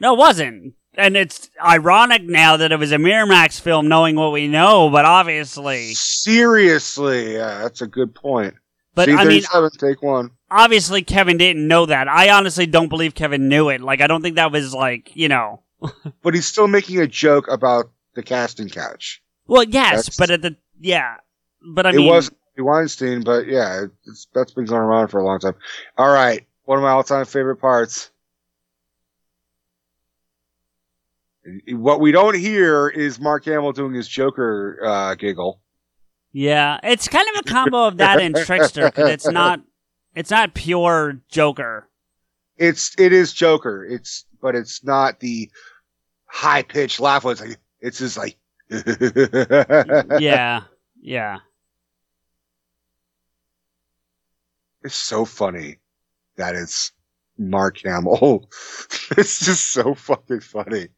[0.00, 0.74] no, it wasn't.
[0.94, 5.04] And it's ironic now that it was a Miramax film knowing what we know, but
[5.04, 5.94] obviously.
[5.94, 8.54] Seriously, yeah, that's a good point.
[8.94, 9.42] But I mean,
[9.78, 10.30] take one.
[10.50, 12.08] obviously Kevin didn't know that.
[12.08, 13.80] I honestly don't believe Kevin knew it.
[13.80, 15.62] Like, I don't think that was like, you know.
[16.22, 19.22] But he's still making a joke about the casting couch.
[19.46, 21.16] Well, yes, That's- but at the, yeah.
[21.62, 25.20] But I mean it mean, was Weinstein, but yeah, it's, that's been going around for
[25.20, 25.54] a long time.
[25.96, 28.10] All right, one of my all-time favorite parts.
[31.68, 35.60] What we don't hear is Mark Hamill doing his Joker uh, giggle.
[36.32, 39.60] yeah, it's kind of a combo of that and Trickster because it's not,
[40.14, 41.88] it's not pure Joker.
[42.56, 43.84] It's it is Joker.
[43.84, 45.50] It's but it's not the
[46.26, 47.24] high pitched laugh.
[47.24, 48.36] It's like it's just like
[50.20, 50.62] yeah,
[51.00, 51.38] yeah.
[54.82, 55.78] It's so funny
[56.36, 56.92] that it's
[57.38, 58.48] Mark Hamill.
[59.16, 60.88] it's just so fucking funny.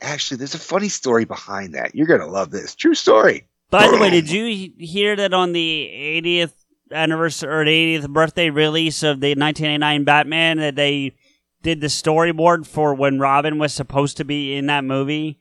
[0.00, 1.94] Actually, there's a funny story behind that.
[1.94, 2.74] You're gonna love this.
[2.74, 3.48] True story.
[3.70, 5.90] By the way, did you hear that on the
[6.24, 6.52] 80th
[6.92, 11.16] anniversary or the 80th birthday release of the 1989 Batman that they
[11.62, 15.38] did the storyboard for when Robin was supposed to be in that movie?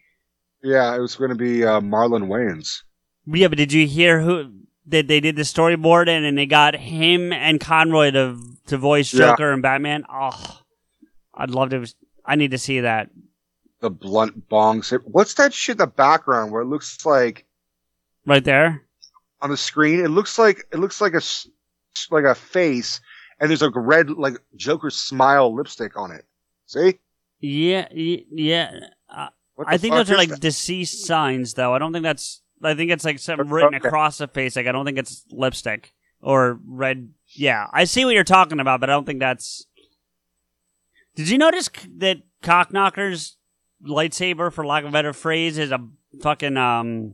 [0.63, 2.81] Yeah, it was gonna be uh, Marlon Wayans.
[3.27, 4.51] Yeah, but did you hear who
[4.87, 8.37] that they did the storyboard and, and they got him and Conroy to
[8.67, 9.31] to voice Yeah.
[9.31, 10.05] Joker and Batman?
[10.11, 10.61] Oh,
[11.33, 11.85] I'd love to.
[12.25, 13.09] I need to see that.
[13.81, 14.91] The blunt bongs.
[15.05, 17.45] What's that shit in the background where it looks like
[18.25, 18.81] Right there.
[19.41, 20.03] on the screen?
[20.03, 21.21] It looks like it looks like a
[22.11, 22.99] like a face,
[23.39, 26.25] and there's a red like Joker smile lipstick on it.
[26.67, 26.99] See?
[27.39, 28.71] Yeah, yeah.
[29.09, 29.27] Uh,
[29.67, 30.39] I think those are like that?
[30.41, 31.73] deceased signs, though.
[31.73, 32.41] I don't think that's.
[32.63, 33.53] I think it's like something Okay.
[33.53, 34.55] written across the face.
[34.55, 37.09] Like I don't think it's lipstick or red.
[37.29, 39.65] Yeah, I see what you're talking about, but I don't think that's.
[41.15, 43.37] Did you notice c- that Cocknocker's
[43.85, 45.79] lightsaber, for lack of a better phrase, is a
[46.21, 47.13] fucking um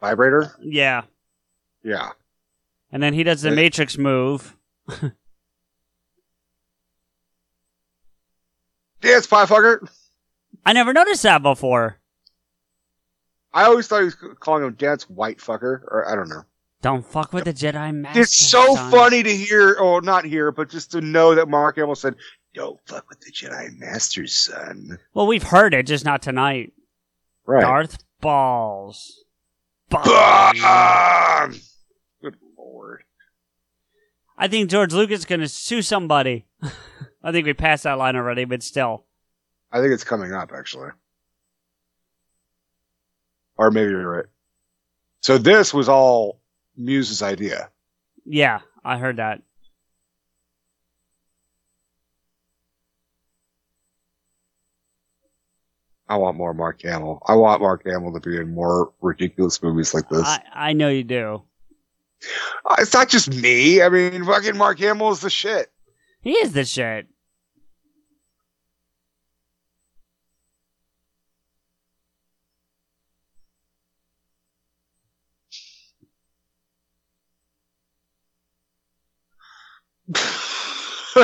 [0.00, 0.54] vibrator.
[0.62, 1.02] yeah,
[1.82, 2.10] Yeah.
[2.92, 3.56] and then he does the Right.
[3.56, 4.56] Matrix move.
[9.00, 9.88] Dance pie fucker.
[10.66, 11.98] I never noticed that before.
[13.52, 16.44] I always thought he was calling him dance white fucker, or I don't know.
[16.80, 18.20] Don't fuck with the Jedi Master.
[18.20, 21.96] It's so funny to hear, or not hear, but just to know that Mark Hamill
[21.96, 22.14] said,
[22.54, 26.72] "Don't fuck with the Jedi Master, son." Well, we've heard it, just not tonight.
[27.46, 27.62] Right.
[27.62, 29.24] Darth Balls.
[32.22, 33.02] Good lord.
[34.36, 36.46] I think George Lucas is going to sue somebody.
[37.24, 39.04] I think we passed that line already, but still.
[39.72, 40.90] I think it's coming up actually.
[43.58, 44.24] Or maybe you're right.
[45.20, 46.40] So this was all
[46.76, 47.70] Muse's idea.
[48.24, 49.42] Yeah, I heard that.
[56.08, 57.20] I want more Mark Hamill.
[57.26, 60.26] I want Mark Hamill to be in more ridiculous movies like this.
[60.26, 61.42] I, I know you do.
[62.64, 63.82] Uh, it's not just me.
[63.82, 65.70] I mean, fucking Mark Hamill is the shit.
[66.22, 67.08] He is the shit.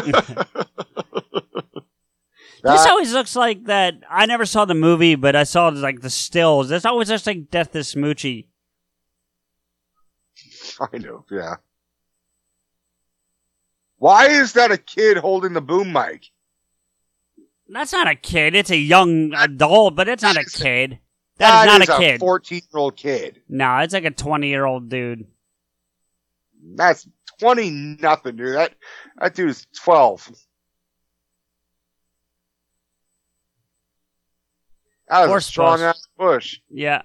[2.62, 3.96] This always looks like that.
[4.08, 6.70] I never saw the movie, but I saw like the stills.
[6.70, 8.46] This always looks like Death to Smoochy.
[10.78, 11.56] kind of, yeah.
[13.98, 16.30] Why is that a kid holding the boom mic?
[17.68, 18.54] That's not a kid.
[18.54, 20.98] It's a young adult, but it's not a That is- kid.
[21.36, 22.20] That is not is a kid.
[22.20, 23.42] Fourteen-year-old kid.
[23.48, 25.26] no, it's like a twenty-year-old dude.
[26.76, 27.06] That's
[27.38, 28.54] twenty nothing, dude.
[28.54, 28.74] That
[29.18, 30.30] that dude is twelve.
[35.08, 35.82] That was a strong push.
[35.82, 36.60] ass push.
[36.70, 37.02] Yeah.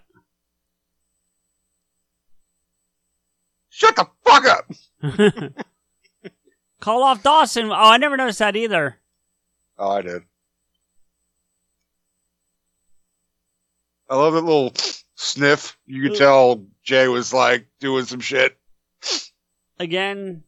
[3.69, 4.71] Shut the fuck up.
[6.79, 7.69] Call off Dawson.
[7.71, 8.97] Oh, I never noticed that either.
[9.77, 10.23] Oh, I did.
[14.09, 14.73] I love that little
[15.15, 15.77] sniff.
[15.85, 16.19] You could uh.
[16.19, 18.57] tell Jay was like doing some shit.
[19.79, 20.43] Again.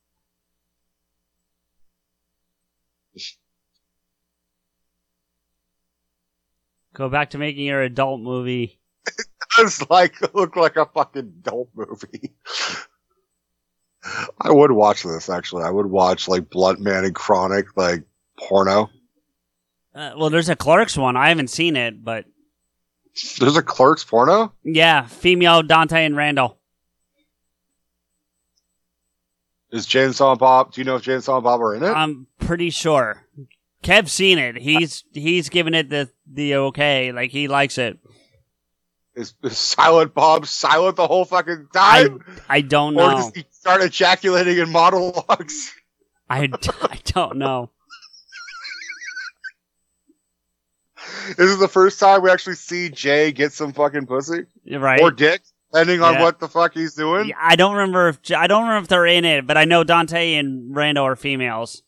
[6.94, 8.78] Go back to making your adult movie.
[9.58, 12.32] It's like it looked like a fucking adult movie.
[14.40, 15.64] I would watch this actually.
[15.64, 18.02] I would watch like Bluntman and Chronic, like
[18.38, 18.90] porno.
[19.94, 21.16] Uh, well, there's a Clerks one.
[21.16, 22.24] I haven't seen it, but
[23.38, 24.52] There's a Clerks porno.
[24.64, 26.58] yeah, female Dante and Randall.
[29.70, 30.72] Is James and Bob?
[30.72, 31.86] Do you know if James and Bob are in it?
[31.90, 33.26] I'm pretty sure.
[33.82, 34.56] Kev's seen it.
[34.56, 37.10] He's he's given it the the okay.
[37.12, 37.98] Like he likes it.
[39.14, 43.10] Is, is Silent Bob silent the whole fucking time, I don't know.
[43.10, 45.72] or does he start ejaculating in monologues?
[46.28, 46.48] I,
[46.82, 47.70] I don't know.
[51.36, 55.00] This is the first time we actually see Jay get some fucking pussy right.
[55.00, 57.28] or dick, depending on what the fuck he's doing.
[57.28, 59.84] Yeah, I don't remember if I don't remember if they're in it, but I know
[59.84, 61.82] Dante and Randall are females.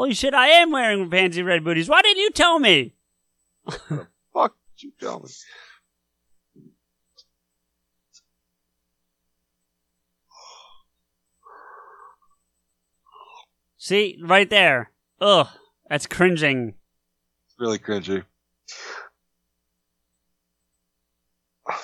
[0.00, 0.32] Holy shit!
[0.32, 1.86] I am wearing fancy red booties.
[1.86, 2.94] Why didn't you tell me?
[4.32, 5.28] Fuck did you, tell me.
[13.76, 14.90] See, right there.
[15.20, 15.48] Ugh,
[15.90, 16.76] that's cringing.
[17.44, 18.24] It's really cringy.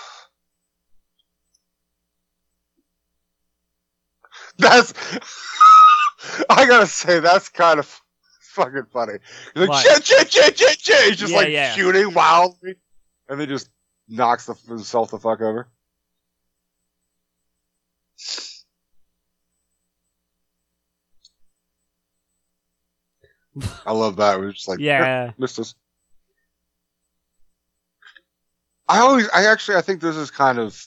[4.56, 4.94] That's.
[6.48, 8.00] I gotta say, that's kind of
[8.56, 9.18] fucking funny.
[9.54, 11.04] He's like, shit, shit, shit, shit, shit.
[11.04, 11.72] He's just Yeah, like yeah.
[11.74, 12.76] shooting wildly.
[13.28, 13.68] And then just
[14.08, 15.68] knocks the, himself the fuck over.
[23.86, 24.38] I love that.
[24.38, 25.32] We're just like, Yeah.
[25.38, 25.76] missed.
[28.88, 30.80] I always, I actually, I think this is kind of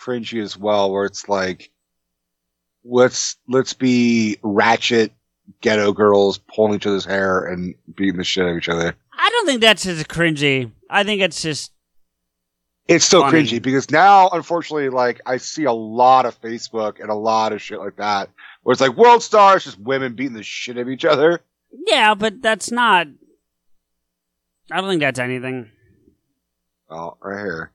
[0.00, 1.70] cringy as well, where it's like,
[2.84, 5.12] let's let's be ratchet
[5.60, 8.94] ghetto girls pulling each other's hair and beating the shit out of each other.
[9.12, 10.70] I don't think that's as cringy.
[10.90, 11.72] I think it's just
[12.86, 13.42] It's still Funny.
[13.42, 17.60] cringy because now, unfortunately, like I see a lot of Facebook and a lot of
[17.60, 18.30] shit like that,
[18.62, 21.40] where it's like world stars, just women beating the shit out of each other.
[21.86, 23.06] yeah, but that's not.
[24.70, 25.70] I don't think that's anything.
[26.90, 27.72] Oh, right here.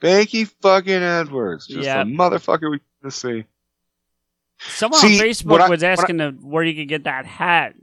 [0.00, 1.66] Banky fucking Edwards.
[1.66, 2.02] Just Yeah.
[2.02, 3.44] a motherfucker we to see.
[4.58, 7.74] Someone See, on Facebook I- was when I- asking where you could get that hat,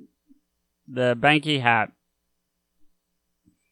[0.87, 1.91] the Banky hat,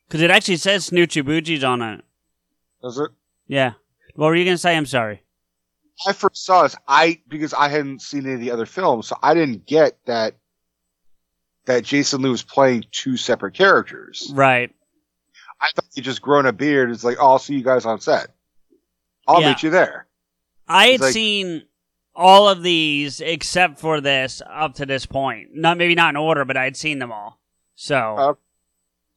[0.07, 2.05] because it actually says Snootchie Bootchies on it.
[2.81, 3.11] Does it?
[3.47, 3.73] Yeah.
[4.15, 4.75] What were you gonna say?
[4.75, 5.21] I'm sorry.
[6.07, 9.15] I first saw this, I because I hadn't seen any of the other films, so
[9.21, 10.35] I didn't get that
[11.65, 14.31] that Jason Lee was playing two separate characters.
[14.33, 14.73] Right.
[15.61, 16.89] I thought he just grown a beard.
[16.89, 18.29] It's like, oh, I'll see you guys on set.
[19.27, 19.49] I'll Yeah.
[19.49, 20.07] meet you there.
[20.67, 21.63] I had like- seen
[22.15, 25.49] all of these except for this up to this point.
[25.53, 27.39] Not maybe not in order, but I'd seen them all.
[27.75, 28.33] So, Uh,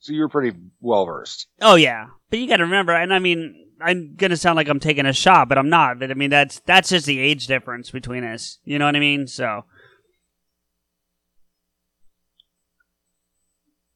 [0.00, 1.48] So you were pretty well versed.
[1.62, 2.08] oh yeah.
[2.28, 5.12] But you got to remember, and I mean, I'm gonna sound like I'm taking a
[5.14, 5.98] shot, but I'm not.
[5.98, 8.58] But I mean, that's that's just the age difference between us.
[8.64, 9.26] You know what I mean?
[9.26, 9.64] So,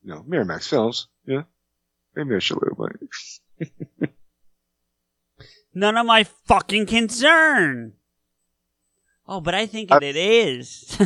[0.02, 1.08] You know, Miramax Films.
[1.26, 1.42] Yeah.
[2.18, 4.08] Maybe I should live, but
[5.72, 7.92] none of my fucking concern.
[9.28, 10.98] Oh, but I think it, it is.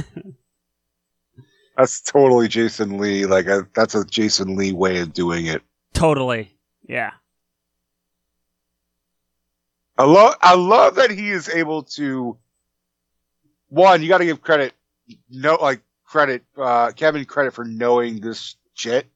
[1.77, 3.27] that's totally Jason Lee.
[3.27, 5.61] Like a, that's a Jason Lee way of doing it.
[5.93, 6.57] totally.
[6.89, 7.11] Yeah.
[9.99, 12.39] I love I love that he is able to
[13.69, 14.73] one, you gotta give credit
[15.29, 19.07] no like credit uh Kevin credit for knowing this shit,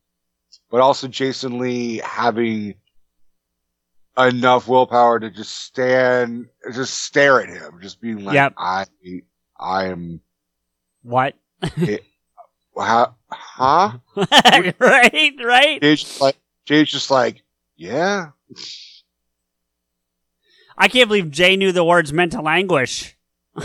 [0.70, 2.74] but also Jason Lee having
[4.18, 8.54] enough willpower to just stand just stare at him, just being like Yep.
[8.58, 8.86] I
[9.58, 10.20] I am
[11.02, 11.34] What?
[12.76, 13.92] huh, huh?
[14.78, 15.80] right, right.
[15.80, 17.42] Jay's just like Jay's just like,
[17.76, 18.30] yeah.
[20.78, 23.16] I can't believe Jay knew the words mental anguish.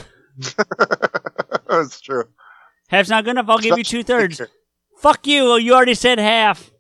[1.68, 2.26] That's true.
[2.88, 3.50] Half's not good enough.
[3.50, 4.42] I'll give you two thirds.
[4.98, 5.56] Fuck you.
[5.56, 6.72] You already said half.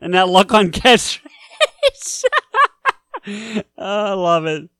[0.00, 1.20] And that luck on face.
[3.26, 4.70] oh, I love it.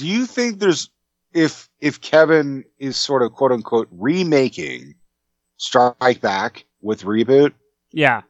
[0.00, 0.90] do you think there's
[1.34, 4.94] if if Kevin is sort of quote unquote remaking
[5.58, 7.52] Strike Back with reboot,
[7.92, 8.22] Yeah.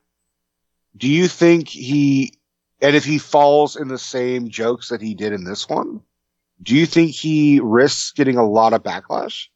[0.97, 2.35] do you think he
[2.82, 6.01] and if he falls in the same jokes that he did in this one,
[6.62, 9.47] do you think he risks getting a lot of backlash?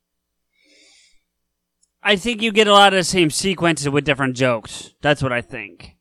[2.02, 4.94] I think you get a lot of the same sequences with different jokes.
[5.00, 5.96] That's what I think.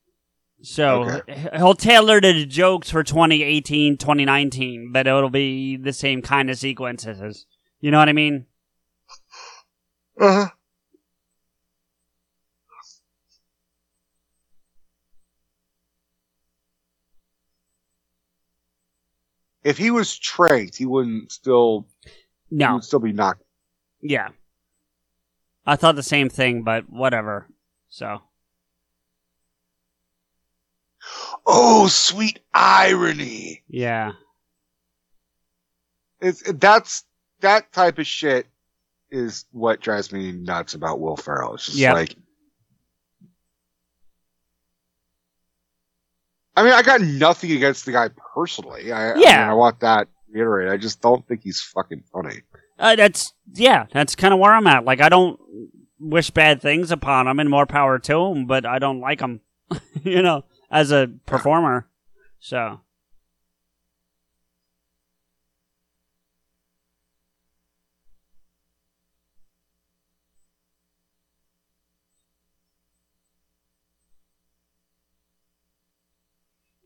[0.61, 1.49] So Okay.
[1.57, 7.45] he'll tailor the jokes for 2018, 2019, but it'll be the same kind of sequences.
[7.79, 8.45] You know what I mean?
[10.19, 10.49] Uh-huh.
[19.63, 22.11] If he was tranked, he wouldn't still he
[22.57, 22.75] No.
[22.75, 23.43] would still be knocked.
[24.01, 24.29] Yeah.
[25.65, 27.47] I thought the same thing, but whatever.
[27.89, 28.21] So.
[31.45, 33.63] Oh, sweet irony.
[33.67, 34.13] Yeah.
[36.21, 37.03] It's that's
[37.41, 38.47] that type of shit
[39.11, 41.55] is what drives me nuts about Will Ferrell.
[41.55, 41.93] It's just Yep.
[41.93, 42.15] like
[46.55, 48.91] I mean, I got nothing against the guy personally.
[48.91, 49.49] I, I, mean, Yeah.
[49.49, 50.71] I want that reiterated.
[50.71, 52.41] I just don't think he's fucking funny.
[52.77, 54.83] Uh, that's yeah, that's kind of where I'm at.
[54.83, 55.39] Like I don't
[55.99, 59.41] wish bad things upon him, and more power to him, but I don't like him,
[60.03, 61.87] you know, as a performer.
[62.39, 62.81] So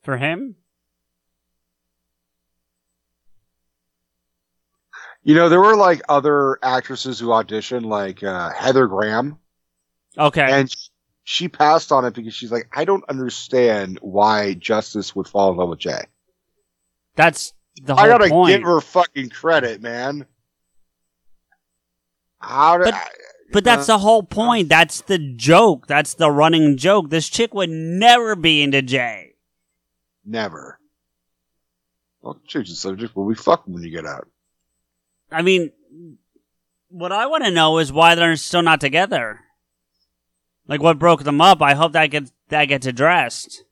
[0.07, 0.55] for him,
[5.23, 9.37] You know, there were like other actresses who auditioned, like uh, Heather Graham,
[10.17, 10.73] okay, and
[11.25, 15.57] she passed on it because she's like, I don't understand why Justice would fall in
[15.57, 16.05] love with Jay.
[17.17, 17.51] that's
[17.83, 18.05] the whole point.
[18.05, 18.51] I gotta point.
[18.55, 20.25] give her fucking credit, man.
[22.39, 23.07] How did But- I,
[23.51, 24.69] But that's the whole point.
[24.69, 25.87] That's the joke.
[25.87, 27.09] That's the running joke.
[27.09, 29.26] This chick would never be into Jay.
[30.27, 30.79] Never?
[32.21, 33.15] Well, change the subject.
[33.15, 34.27] Will we fuck when you get out?
[35.31, 35.71] I mean,
[36.89, 39.41] what I want to know is why they're still not together.
[40.67, 41.61] Like what broke them up.
[41.61, 43.63] I hope that gets that gets addressed.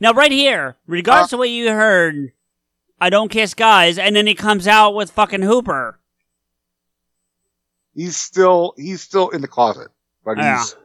[0.00, 2.32] Now, right here, regardless of what you heard,
[3.00, 5.98] I don't kiss guys, and then he comes out with fucking Hooper.
[7.94, 9.88] He's still he's still in the closet,
[10.24, 10.58] but Yeah.
[10.58, 10.76] he's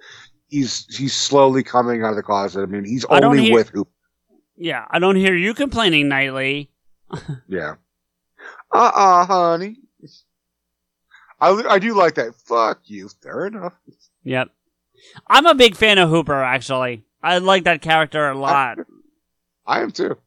[0.52, 2.61] he's he's slowly coming out of the closet.
[2.61, 3.88] I mean, he's only hear- with who?
[4.56, 6.69] Yeah, I don't hear you complaining nightly.
[7.48, 7.76] Yeah.
[8.73, 9.78] Uh uh honey.
[11.40, 12.36] I I do like that.
[12.36, 13.10] Fuck you.
[13.23, 13.73] Fair enough.
[14.23, 14.49] Yep.
[15.28, 17.03] I'm a big fan of Hooper, actually.
[17.23, 18.78] I like that character a lot.
[19.65, 20.18] I am too.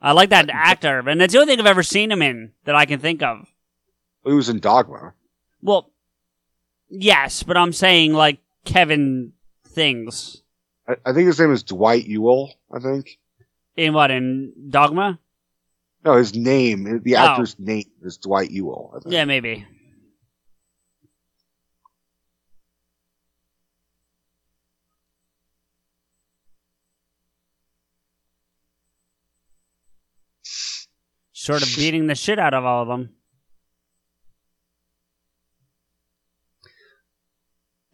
[0.00, 2.74] I like that actor, and it's the only thing I've ever seen him in that
[2.74, 3.46] I can think of.
[4.24, 5.12] He was in Dogma.
[5.62, 5.90] Well,
[6.90, 9.32] Yes, but I'm saying like Kevin
[9.74, 10.42] things
[10.88, 12.52] I, I think his name is Dwight Ewell.
[12.74, 13.18] I think.
[13.76, 15.18] in what in Dogma.
[16.04, 17.20] No, his name, the Oh.
[17.20, 18.92] actor's name is Dwight Ewell.
[18.94, 19.12] I think.
[19.14, 19.66] Yeah, maybe.
[31.32, 33.10] Sort of beating the shit out of all of them.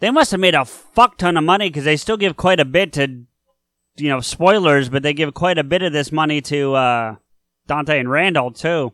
[0.01, 2.65] They must have made a fuck ton of money because they still give quite a
[2.65, 3.23] bit to,
[3.97, 7.17] you know, spoilers, but they give quite a bit of this money to uh,
[7.67, 8.93] Dante and Randall too.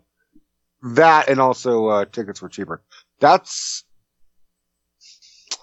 [0.83, 2.83] That and also uh, tickets were cheaper.
[3.21, 3.85] That's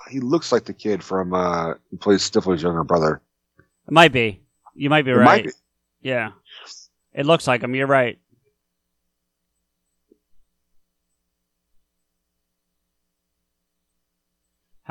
[0.09, 3.21] he looks like the kid from uh who plays Stifler's younger brother.
[3.57, 4.41] It might be.
[4.75, 5.25] You might be It right.
[5.25, 5.51] might be.
[6.01, 6.31] Yeah.
[7.13, 7.75] It looks like him.
[7.75, 8.17] You're right.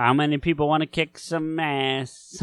[0.02, 2.42] How many people want to kick some ass?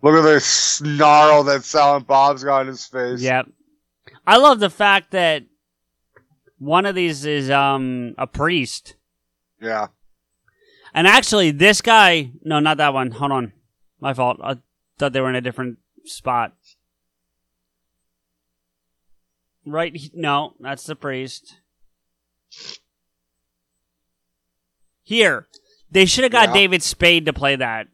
[0.00, 3.20] Look at the snarl that Silent Bob's got on his face.
[3.20, 3.46] yep.
[4.26, 5.44] I love the fact that
[6.58, 8.94] one of these is um a priest.
[9.60, 9.88] Yeah.
[10.94, 13.10] And actually this guy no, not that one.
[13.10, 13.52] Hold on.
[14.00, 14.40] My fault.
[14.42, 14.56] I
[14.98, 16.54] thought they were in a different spot.
[19.66, 21.56] Right he- no, that's the priest.
[25.02, 25.46] Here.
[25.90, 26.54] They should have got Yeah.
[26.54, 27.88] David Spade to play that.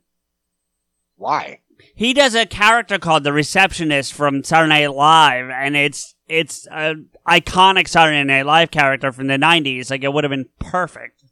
[1.16, 1.60] Why?
[1.94, 7.08] He does a character called the receptionist from Saturday Night Live, and it's it's an
[7.26, 9.90] iconic Saturday Night Live character from the '90s.
[9.90, 11.24] Like it would have been perfect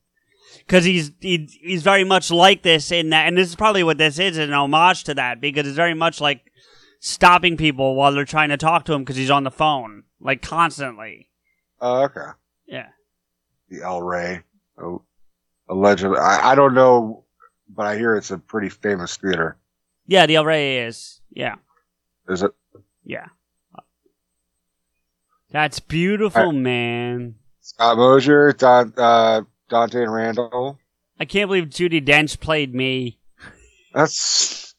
[0.59, 3.99] because he's he, he's very much like this in that, and this is probably what
[3.99, 6.51] this is an homage to that because it's very much like
[7.01, 10.43] stopping people while they're trying to talk to him because he's on the phone like
[10.43, 11.29] constantly.
[11.81, 12.31] Oh, okay.
[12.67, 12.89] Yeah,
[13.69, 14.41] The El Rey.
[14.77, 15.03] Oh,
[15.69, 16.19] allegedly.
[16.19, 17.25] I, I don't know,
[17.69, 19.57] but I hear it's a pretty famous theater.
[20.07, 20.27] yeah.
[20.27, 21.55] The El Rey is yeah
[22.29, 22.53] Is it?
[23.05, 23.27] yeah.
[25.51, 27.37] That's beautiful, man.
[27.61, 30.79] Scott Mosier, Don, uh, Dante and Randall.
[31.21, 33.19] I can't believe Judi Dench played me.
[33.95, 34.75] That's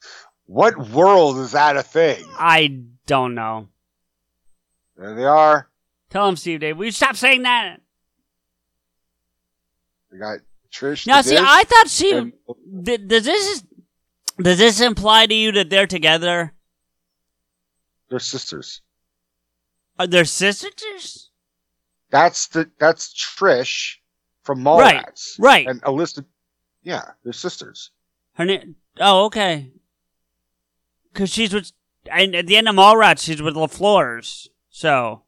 [0.47, 2.25] what world is that a thing?
[2.37, 3.69] I don't know.
[4.97, 5.69] There they are.
[6.09, 6.77] Tell them, Steve Dave.
[6.77, 7.77] Will you stop saying that?
[10.11, 10.39] We got
[10.71, 11.05] Trish.
[11.07, 12.11] Now, see, Dish, I thought she.
[12.13, 12.33] and-
[12.85, 13.63] Th- does this
[14.37, 16.53] does this imply to you that they're together?
[18.09, 18.81] they're sisters.
[19.97, 21.29] Are they sisters?
[22.11, 23.95] That's the that's Trish
[24.43, 25.35] from Right, Mallrats.
[25.39, 25.67] right.
[25.67, 26.23] And Alyssa.
[26.83, 27.91] Yeah, they're sisters.
[28.33, 28.75] Her name.
[28.99, 29.71] Oh, okay.
[31.11, 31.71] Because she's with,
[32.11, 34.49] and at the end of Mallrats, she's with LaFleur's.
[34.75, 35.21] So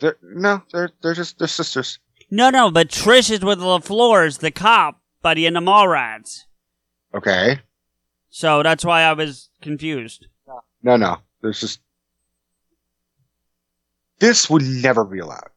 [0.00, 2.00] They're no, they're they're just they're sisters.
[2.32, 6.40] no, no, but Trish is with LaFleur's, the cop, by the end of Mallrats.
[7.14, 7.60] Okay.
[8.28, 10.26] So that's why I was confused.
[10.82, 11.18] No, no.
[11.42, 11.78] There's just
[14.18, 15.50] this would never be allowed.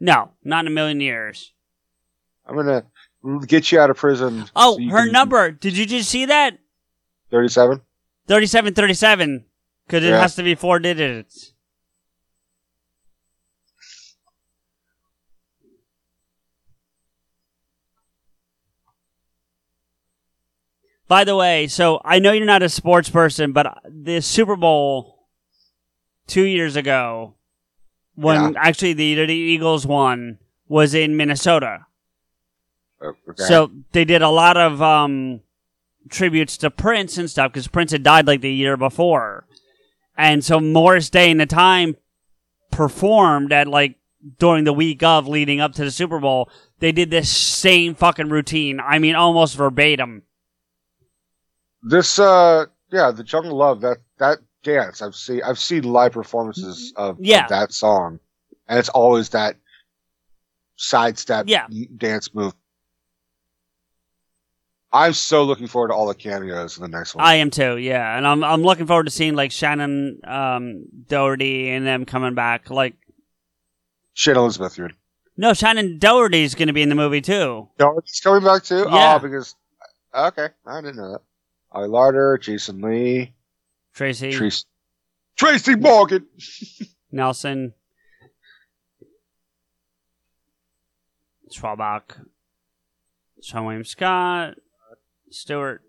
[0.00, 1.52] No, not in a million years.
[2.46, 2.82] I'm gonna
[3.46, 4.46] get you out of prison.
[4.56, 5.50] Oh, so her can- number.
[5.50, 6.58] Did you just see that?
[7.30, 7.82] Thirty-seven.
[8.26, 9.44] 3737.
[9.86, 10.20] Because it Yeah.
[10.20, 11.52] has to be four digits.
[21.06, 25.26] By the way, so I know you're not a sports person, but the Super Bowl
[26.26, 27.34] two years ago,
[28.14, 31.86] when actually the, the Eagles won, was in Minnesota.
[33.02, 33.42] Oh, okay.
[33.44, 35.40] So they did a lot of um,
[36.08, 39.46] tributes to Prince and stuff because Prince had died like the year before,
[40.16, 41.96] and so Morris Day and the Time
[42.70, 43.96] performed at like
[44.38, 46.50] during the week of leading up to the Super Bowl.
[46.80, 48.80] They did this same fucking routine.
[48.80, 50.22] I mean, almost verbatim.
[51.82, 55.02] this, uh, yeah, the Jungle Love that that dance.
[55.02, 57.46] I've seen I've seen live performances of, of Yeah.
[57.48, 58.18] that song,
[58.68, 59.56] and it's always that
[60.76, 61.66] sidestep Yeah.
[61.96, 62.54] dance move.
[64.94, 67.24] I'm so looking forward to all the cameos in the next one.
[67.24, 71.68] I am too, yeah, and I'm I'm looking forward to seeing like Shannen um, Doherty
[71.70, 72.70] and them coming back.
[72.70, 72.94] Like,
[74.12, 74.92] Shit, Elizabeth, you're
[75.36, 77.68] no, Shannen Doherty's going to be in the movie too.
[77.76, 78.86] Doherty's coming back too.
[78.88, 79.16] Yeah.
[79.16, 79.56] Oh, because
[80.14, 81.22] okay, I didn't know that.
[81.72, 83.32] Ali Larter, Jason Lee,
[83.94, 84.64] Tracy Tracy,
[85.34, 86.24] Tracy Morgan.
[87.10, 87.74] Nelson,
[91.52, 92.24] Schwalbach,
[93.42, 94.54] Seann William Scott,
[95.34, 95.82] Stewart.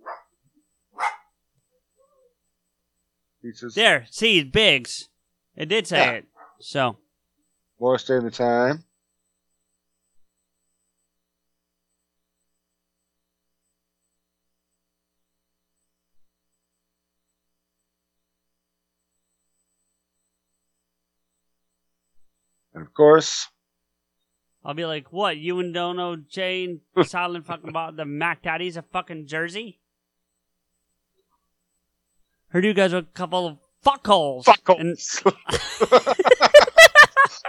[3.43, 3.75] pizzas.
[3.75, 5.09] There, see, Biggs.
[5.55, 6.11] It did say Yeah.
[6.13, 6.25] it.
[6.59, 6.97] So,
[7.79, 8.83] Morris Day and the Time.
[22.73, 23.47] And of course,
[24.65, 25.37] I'll be like, what?
[25.37, 29.79] You and don't know Jane Silent fucking about the Mac Daddy's a fucking Jersey?
[32.47, 34.45] Heard you guys are a couple of fuckholes.
[34.45, 34.97] fuck And-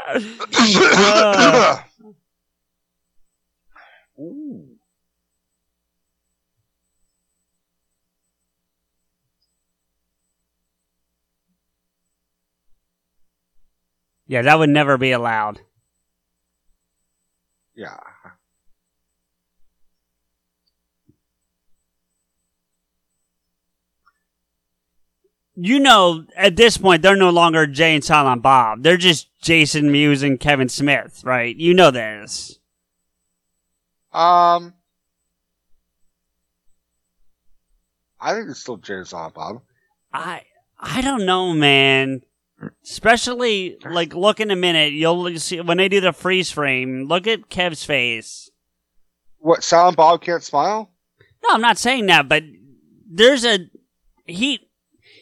[0.95, 1.83] uh.
[4.19, 4.67] Ooh.
[14.27, 15.61] yeah, that would never be allowed.
[17.77, 17.99] Yeah.
[25.59, 28.83] You know, at this point, they're no longer Jay and Silent Bob.
[28.83, 31.55] They're just Jason Mewes and Kevin Smith, right?
[31.57, 32.59] You know this.
[34.13, 34.75] Um,
[38.21, 39.63] I think it's still Jay and Silent Bob.
[40.13, 40.43] I
[40.79, 42.23] I don't know, man.
[42.83, 47.05] Especially like look in a minute, you'll see when they do the freeze frame.
[47.05, 48.51] Look at Kev's face.
[49.39, 49.63] What?
[49.63, 50.91] Silent Bob can't smile?
[51.43, 52.43] No, I'm not saying that, but
[53.09, 53.71] there's a
[54.25, 54.61] he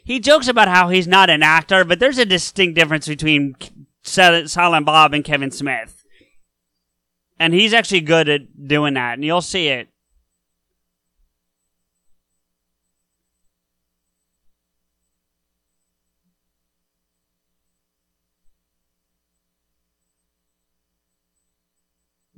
[0.04, 3.56] he jokes about how he's not an actor, but there's a distinct difference between
[4.04, 6.04] Sil- Silent Bob and Kevin Smith,
[7.38, 9.88] and he's actually good at doing that, and you'll see it.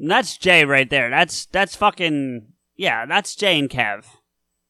[0.08, 1.10] That's Jay right there.
[1.10, 3.06] That's that's fucking yeah.
[3.06, 4.04] That's Jay and Kev.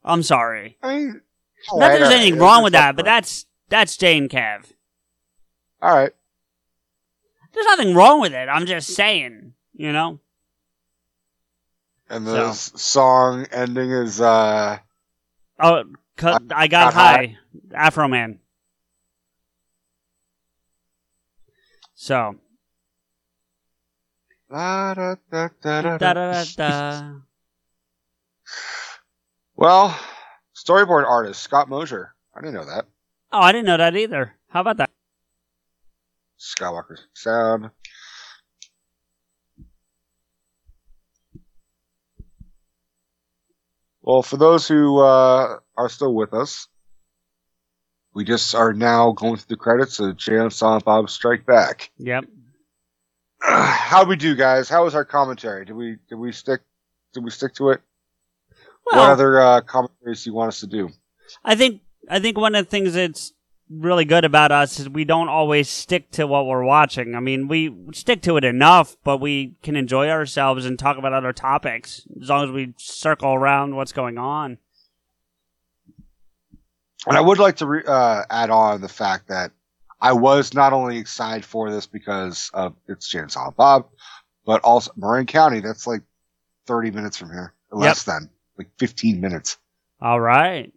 [0.03, 0.77] I'm sorry.
[0.81, 1.21] I mean,
[1.69, 4.71] Not alright, that there's anything it's wrong with that, but that's that's Jay and Kev.
[5.81, 6.11] all right.
[7.53, 8.47] There's nothing wrong with it.
[8.49, 10.19] I'm just saying, you know.
[12.09, 14.79] And the So- song ending is uh
[15.59, 15.83] Oh,
[16.15, 17.37] cut, I got got high,
[17.71, 18.37] Afroman.
[21.95, 22.35] So
[24.49, 26.43] da, da, da, da, da da, da da.
[26.43, 27.13] da da.
[29.55, 29.99] Well,
[30.55, 32.13] storyboard artist Scott Mosier.
[32.35, 32.85] I didn't know that.
[33.31, 34.33] Oh, I didn't know that either.
[34.49, 34.89] How about that?
[36.39, 37.71] Skywalker sound.
[44.01, 46.67] Well, for those who uh, are still with us,
[48.13, 51.91] we just are now going through the credits of and Silent Bob Strike Back.
[51.97, 52.25] Yep.
[53.49, 54.67] How'd we do, guys?
[54.67, 55.63] How was our commentary?
[55.63, 56.61] Did we did we stick
[57.13, 57.81] did we stick to it?
[58.83, 60.89] what other uh, commentaries do you want us to do?
[61.45, 63.31] I think I think one of the things that's
[63.69, 67.15] really good about us is we don't always stick to what we're watching.
[67.15, 71.13] I mean, we stick to it enough, but we can enjoy ourselves and talk about
[71.13, 74.57] other topics as long as we circle around what's going on.
[77.05, 79.51] And I would like to re- uh, add on the fact that
[79.99, 83.87] I was not only excited for this because of it's and Silent Bob,
[84.45, 85.59] but also Marin County.
[85.59, 86.01] That's like
[86.67, 89.57] 30 minutes from here, less than like 15 minutes.
[90.01, 90.71] All right.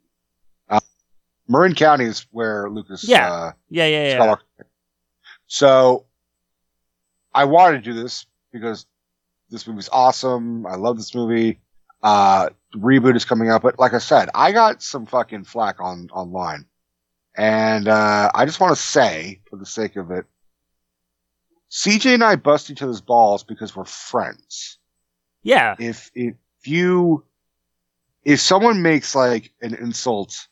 [1.48, 3.28] Marin County is where Lucas, Yeah.
[3.32, 4.18] uh, Yeah, yeah, yeah.
[4.20, 4.64] Skywalker.
[5.48, 6.06] So
[7.34, 8.86] I wanted to do this because
[9.50, 10.64] this movie's awesome.
[10.64, 11.60] I love this movie.
[12.04, 16.08] Uh, reboot is coming out, but like I said, I got some fucking flack on
[16.12, 16.66] online,
[17.36, 20.26] and uh, I just want to say, for the sake of it,
[21.70, 24.78] CJ and I bust each other's balls because we're friends.
[25.42, 25.76] Yeah.
[25.78, 26.34] If if
[26.64, 27.24] you
[28.24, 30.48] if someone makes like an insult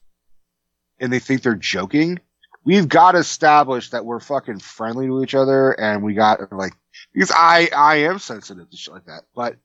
[1.01, 2.21] and they think they're joking,
[2.65, 6.73] we've got to establish that we're fucking friendly to each other and we got like
[7.13, 9.25] because I I am sensitive to shit like that.
[9.35, 9.57] But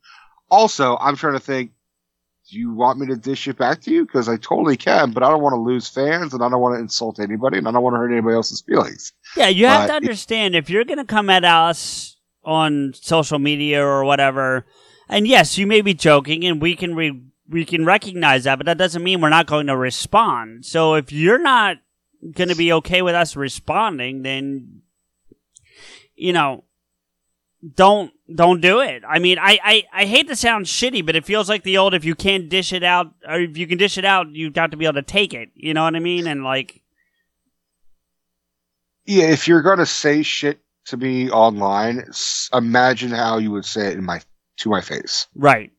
[0.49, 1.71] also I'm trying to think
[2.53, 4.05] do you want me to dish it back to you?
[4.05, 6.75] Because I totally can, but I don't want to lose fans and I don't want
[6.75, 9.11] to insult anybody and I don't want to hurt anybody else's feelings.
[9.35, 13.39] Yeah, you have But to understand if you're going to come at us on social
[13.39, 14.67] media or whatever,
[15.09, 18.67] and yes, you may be joking, and we can re- we can recognize that, but
[18.67, 20.63] that doesn't mean we're not going to respond.
[20.63, 21.77] So if you're not
[22.35, 24.81] going to be okay with us responding, then
[26.15, 26.65] you know,
[27.75, 29.03] don't don't do it.
[29.07, 31.93] I mean, I, I I hate to sound shitty, but it feels like the old
[31.93, 34.71] if you can't dish it out, or if you can dish it out, you've got
[34.71, 35.49] to be able to take it.
[35.55, 36.27] You know what I mean?
[36.27, 36.81] And like,
[39.05, 42.03] Yeah, if you're gonna say shit to me online,
[42.53, 44.21] imagine how you would say it in my
[44.57, 45.27] to my face.
[45.35, 45.71] right.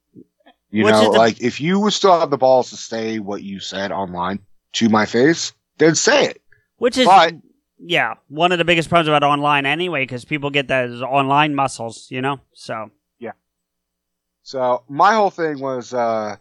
[0.70, 3.42] You Which know, the- like if you would still have the balls to say what
[3.44, 4.40] you said online
[4.72, 6.42] to my face, then say it.
[6.78, 7.34] Which is, But-
[7.86, 12.06] yeah, one of the biggest problems about online anyway, because people get those online muscles,
[12.10, 12.40] you know?
[12.54, 13.32] So, yeah.
[14.42, 16.36] So my whole thing was uh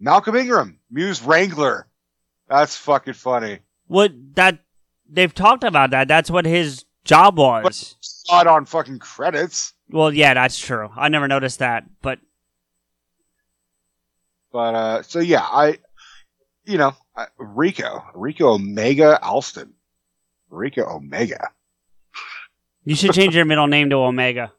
[0.00, 1.86] Malcolm Ingram, Mewes Wrangler.
[2.48, 3.60] That's fucking funny.
[3.86, 4.58] what that,
[5.08, 6.08] they've talked about that.
[6.08, 7.94] That's what his job was.
[8.00, 9.74] Saw it on fucking credits.
[9.90, 10.90] Well, yeah, that's true.
[10.96, 12.18] I never noticed that, but
[14.50, 15.78] But uh so yeah, I
[16.64, 16.96] you know,
[17.38, 19.72] Rico, Rico Omega Alston.
[20.56, 21.50] Rico Omega.
[22.84, 24.52] you should change your middle name to Omega.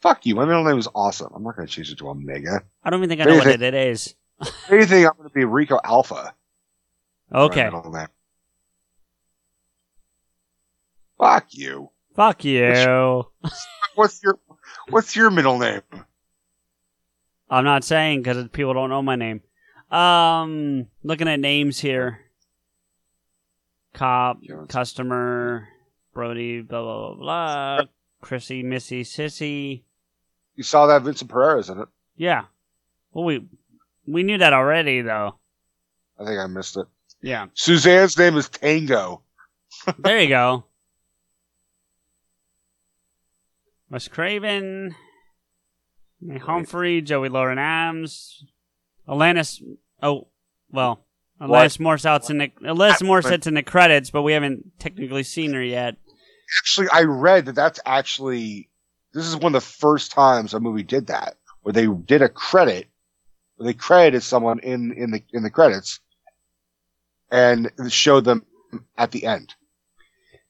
[0.00, 0.34] Fuck you.
[0.34, 1.32] My middle name is awesome.
[1.34, 2.62] I'm not gonna change it to Omega.
[2.82, 3.68] I don't even think I know what Anything.
[3.68, 4.14] it is.
[4.70, 6.34] Anything, I'm gonna be Rico Alpha.
[7.30, 7.64] My Okay.
[7.64, 8.08] middle name.
[11.18, 11.90] Fuck you.
[12.14, 13.24] Fuck you.
[13.94, 14.38] What's your
[14.90, 15.80] what's your middle name?
[17.48, 19.42] I'm not saying because people don't know my name.
[19.90, 22.20] Um, looking at names here.
[23.94, 24.66] Cop, Jones.
[24.70, 25.68] customer,
[26.12, 27.80] Brody, blah blah blah blah.
[28.20, 29.82] Chrissy, Missy, Sissy.
[30.56, 31.88] You saw that Vincent Pereira's in it.
[32.16, 32.44] Yeah.
[33.12, 33.46] Well, we
[34.06, 35.36] we knew that already, though.
[36.18, 36.86] I think I missed it.
[37.22, 37.46] Yeah.
[37.54, 39.22] Suzanne's name is Tango.
[39.98, 40.64] There you go.
[43.90, 44.94] Wes Craven,
[46.42, 48.44] Humphrey, Joey Lauren Adams,
[49.08, 49.62] Alanis.
[50.02, 50.28] Oh,
[50.70, 51.03] well,
[51.44, 55.62] Alanis Morissette's in the Alanis Morissette's in the credits, but we haven't technically seen her
[55.62, 55.96] yet.
[56.60, 58.68] Actually, I read that that's actually
[59.12, 62.28] this is one of the first times a movie did that, where they did a
[62.28, 62.88] credit,
[63.56, 66.00] where they credited someone in in the in the credits,
[67.30, 68.44] and showed them
[68.96, 69.54] at the end.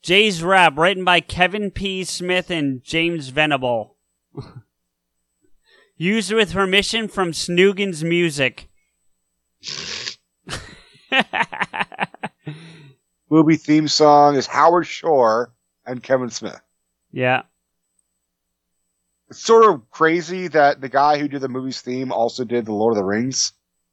[0.03, 2.05] Jay's Rap, written by Kevin P.
[2.05, 3.97] Smith and James Venable.
[5.97, 8.69] Used with permission from Snoogan's Music.
[13.31, 15.53] Movie theme song is Howard Shore
[15.87, 16.61] and Kevin Smith.
[17.13, 17.43] yeah.
[19.31, 22.75] It's sort of crazy that the guy who did the movie's theme also did the
[22.75, 23.53] Lord of the Rings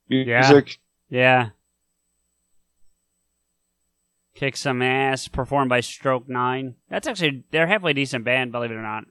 [0.10, 0.77] music.
[1.10, 1.49] Yeah.
[4.35, 6.76] Kick some ass, performed by Stroke Nine.
[6.89, 9.06] That's actually they're halfway decent band, believe it or not.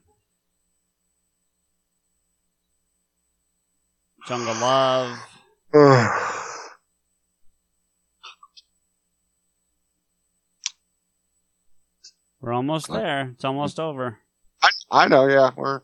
[4.27, 5.17] Jungle Love.
[12.41, 13.29] We're almost there.
[13.33, 14.17] It's almost over.
[14.63, 15.81] I, I know, yeah, we're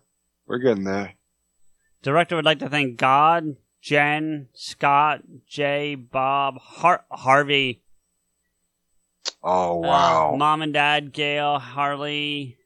[0.48, 1.14] we're getting there.
[2.02, 7.84] Director would like to thank God, Jen, Scott, Jay, Bob, Har- Harvey,
[9.44, 10.36] Oh Uh, wow!
[10.36, 12.58] Mom and Dad, Gail, Harley,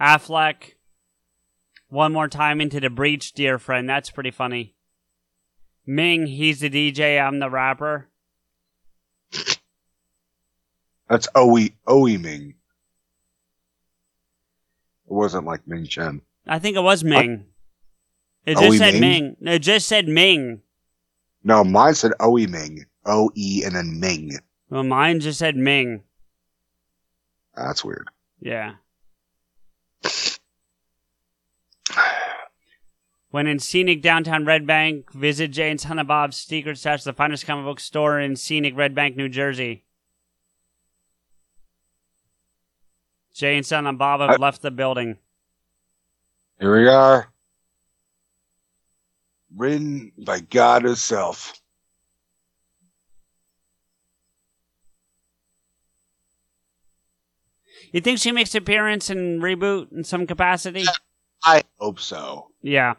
[0.00, 0.72] Affleck.
[1.88, 3.88] One more time into the breach, dear friend.
[3.88, 4.74] That's pretty funny.
[5.86, 8.08] Ming, he's the DJ, I'm the rapper.
[11.08, 12.54] That's Oe Oe Ming.
[15.06, 16.22] It wasn't like Ming Chen.
[16.46, 17.46] I think it was Ming.
[18.46, 19.00] It Are just we said Ming?
[19.00, 19.36] Ming.
[19.40, 20.62] No, It just said Ming.
[21.42, 22.86] No, mine said Oe Ming.
[23.06, 24.38] O E and then Ming.
[24.70, 26.02] Well, mine just said Ming.
[27.54, 28.08] That's weird.
[28.40, 28.74] Yeah.
[33.30, 37.44] When in scenic downtown Red Bank, visit Jay and Silent Bob's Secret Stash, the finest
[37.44, 39.83] comic book store in scenic Red Bank, New Jersey.
[43.34, 45.18] Jay and Silent Bob have I- left the building.
[46.60, 47.28] Here we are.
[49.54, 51.60] Written by God Himself.
[57.92, 60.84] You think she makes an appearance in reboot in some capacity?
[61.42, 62.48] I hope so.
[62.62, 62.94] Yeah.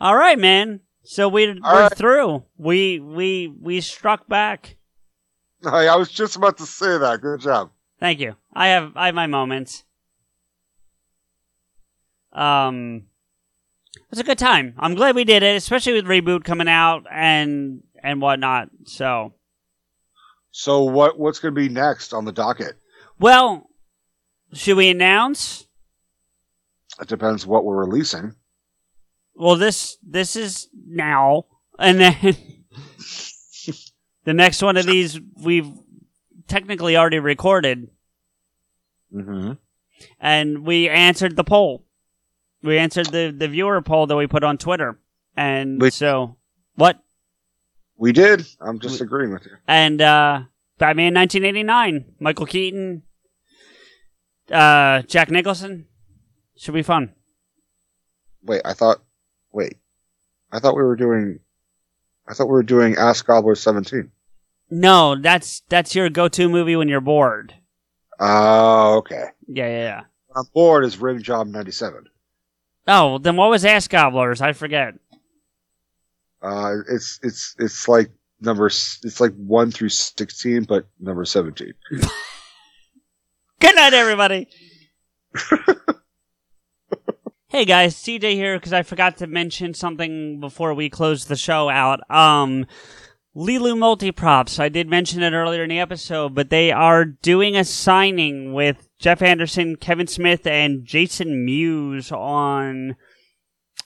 [0.00, 0.80] All right, man.
[1.04, 1.96] So we All we're right.
[1.96, 2.44] through.
[2.56, 4.76] We we we struck back.
[5.66, 7.20] I I was just about to say that.
[7.20, 7.70] Good job.
[8.00, 8.36] Thank you.
[8.52, 9.84] I have I have my moments.
[12.32, 13.04] Um,
[14.10, 14.74] it's a good time.
[14.78, 18.68] I'm glad we did it, especially with reboot coming out and and whatnot.
[18.84, 19.34] So,
[20.50, 22.74] So what what's going to be next on the docket?
[23.18, 23.68] well,
[24.52, 25.66] should we announce?
[27.00, 28.34] It depends what we're releasing.
[29.34, 31.44] Well, this this is now,
[31.78, 32.36] and then
[34.24, 35.70] the next one of these we've
[36.48, 37.88] technically already recorded,
[39.14, 39.52] Mm-hmm.
[40.20, 41.84] and we answered the poll.
[42.62, 44.98] We answered the the viewer poll that we put on Twitter,
[45.36, 45.92] and Wait.
[45.92, 46.36] so
[46.76, 46.98] what?
[47.96, 48.46] We did.
[48.60, 49.52] I'm just agreeing with you.
[49.68, 50.42] and uh,
[50.78, 53.02] Batman 1989, Michael Keaton,
[54.50, 55.86] uh, Jack Nicholson.
[56.56, 57.12] Should be fun.
[58.44, 59.02] Wait, I thought.
[59.52, 59.76] Wait,
[60.50, 61.40] I thought we were doing
[62.28, 64.10] I thought we were doing Ask Gobbler 17.
[64.70, 67.54] No, that's that's your go-to movie when you're bored.
[68.18, 69.26] Oh, okay.
[69.46, 70.00] Yeah, yeah, yeah.
[70.34, 72.06] On board is Rim Job 97.
[72.88, 74.40] Oh, then what was Ask Gobblers?
[74.40, 74.94] I forget.
[76.40, 81.74] Uh, it's it's it's like number it's like one through sixteen, but number seventeen.
[83.60, 84.48] Good night, everybody.
[87.52, 91.68] hey guys, CJ here because I forgot to mention something before we close the show
[91.68, 92.00] out.
[92.10, 92.64] Um,
[93.36, 94.58] Lilu Multiprops.
[94.58, 98.88] I did mention it earlier in the episode, but they are doing a signing with
[98.98, 102.96] Jeff Anderson, Kevin Smith, and Jason Mewes on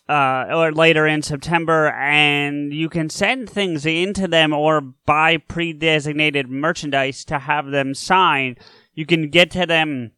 [0.08, 6.48] uh, or later in September, and you can send things into them or buy pre-designated
[6.48, 8.60] merchandise to have them signed.
[8.94, 10.12] You can get to them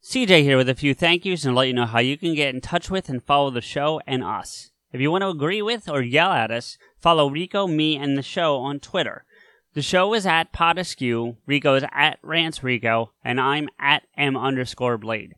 [0.04, 2.54] CJ here with a few thank yous and let you know how you can get
[2.54, 4.70] in touch with and follow the show and us.
[4.92, 8.22] If you want to agree with or yell at us, follow Rico, me, and the
[8.22, 9.26] show on Twitter.
[9.74, 14.38] The show is at Pod Askew, Rico is at Rants Rico, and I'm at M
[14.38, 15.34] underscore Blade.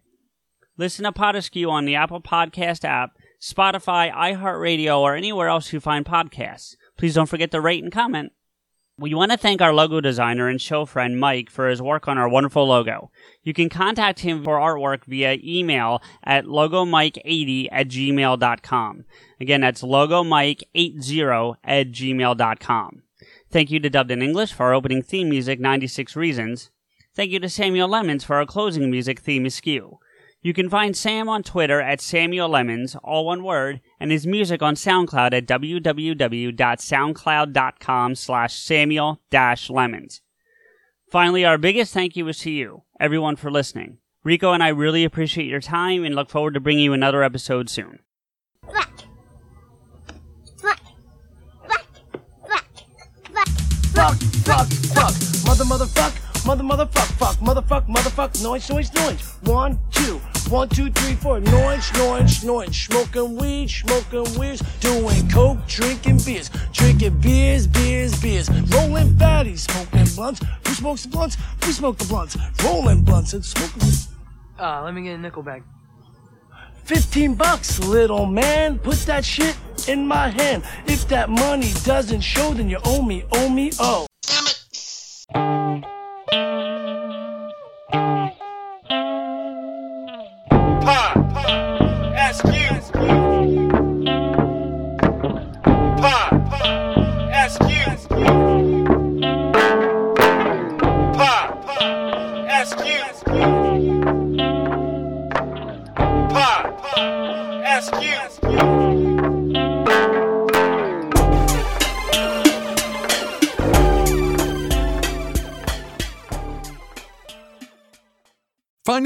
[0.77, 3.11] Listen to Pod Askew on the Apple Podcast app,
[3.41, 6.75] Spotify, iHeartRadio, or anywhere else you find podcasts.
[6.97, 8.33] Please don't forget to rate and comment.
[8.99, 12.17] We want to thank our logo designer and show friend Mike for his work on
[12.17, 13.11] our wonderful logo.
[13.43, 19.05] You can contact him for artwork via email at logomike80 at gmail.com.
[19.39, 23.03] Again, that's logomike80 at gmail.com.
[23.51, 26.71] Thank you to Dubbed in English for our opening theme music, 96 Reasons.
[27.15, 29.99] Thank you to Samuel Lemons for our closing music theme, Askew.
[30.47, 34.61] You can find Sam on Twitter at Samuel Lemons, all one word, and his music
[34.61, 39.19] on SoundCloud at www.soundcloud.com slash Samuel
[39.69, 40.21] Lemons.
[41.11, 43.97] Finally, our biggest thank you is to you, everyone, for listening.
[44.23, 47.69] Rico and I really appreciate your time and look forward to bringing you another episode
[47.69, 47.99] soon.
[48.71, 49.01] Fuck.
[50.61, 50.79] Fuck.
[51.67, 51.83] Fuck.
[52.47, 52.67] Fuck.
[53.33, 53.49] Fuck.
[53.91, 54.15] fuck,
[54.45, 55.13] fuck, fuck.
[55.45, 59.35] Mother, motherfuck, mother, motherfuck, fuck, motherfuck, motherfuck, noise, noise, noise.
[59.43, 60.17] One, two,
[60.49, 61.41] one, two, three, four.
[61.41, 62.73] Noise, noise, noise.
[62.73, 64.63] Smoking weed, smoking weeds.
[64.79, 66.49] Doing coke, drinking beers.
[66.71, 68.49] Drinking beers, beers, beers.
[68.49, 70.41] Rolling fatties, smoking blunts.
[70.65, 71.37] Who smokes the blunts?
[71.65, 72.37] We smoke the blunts.
[72.63, 73.81] Rolling blunts and smoking.
[74.57, 75.63] Uh, let me get a nickel bag.
[76.85, 78.79] 15 bucks, little man.
[78.79, 79.57] Put that shit
[79.89, 80.63] in my hand.
[80.85, 84.07] If that money doesn't show, then you owe me, owe me, oh.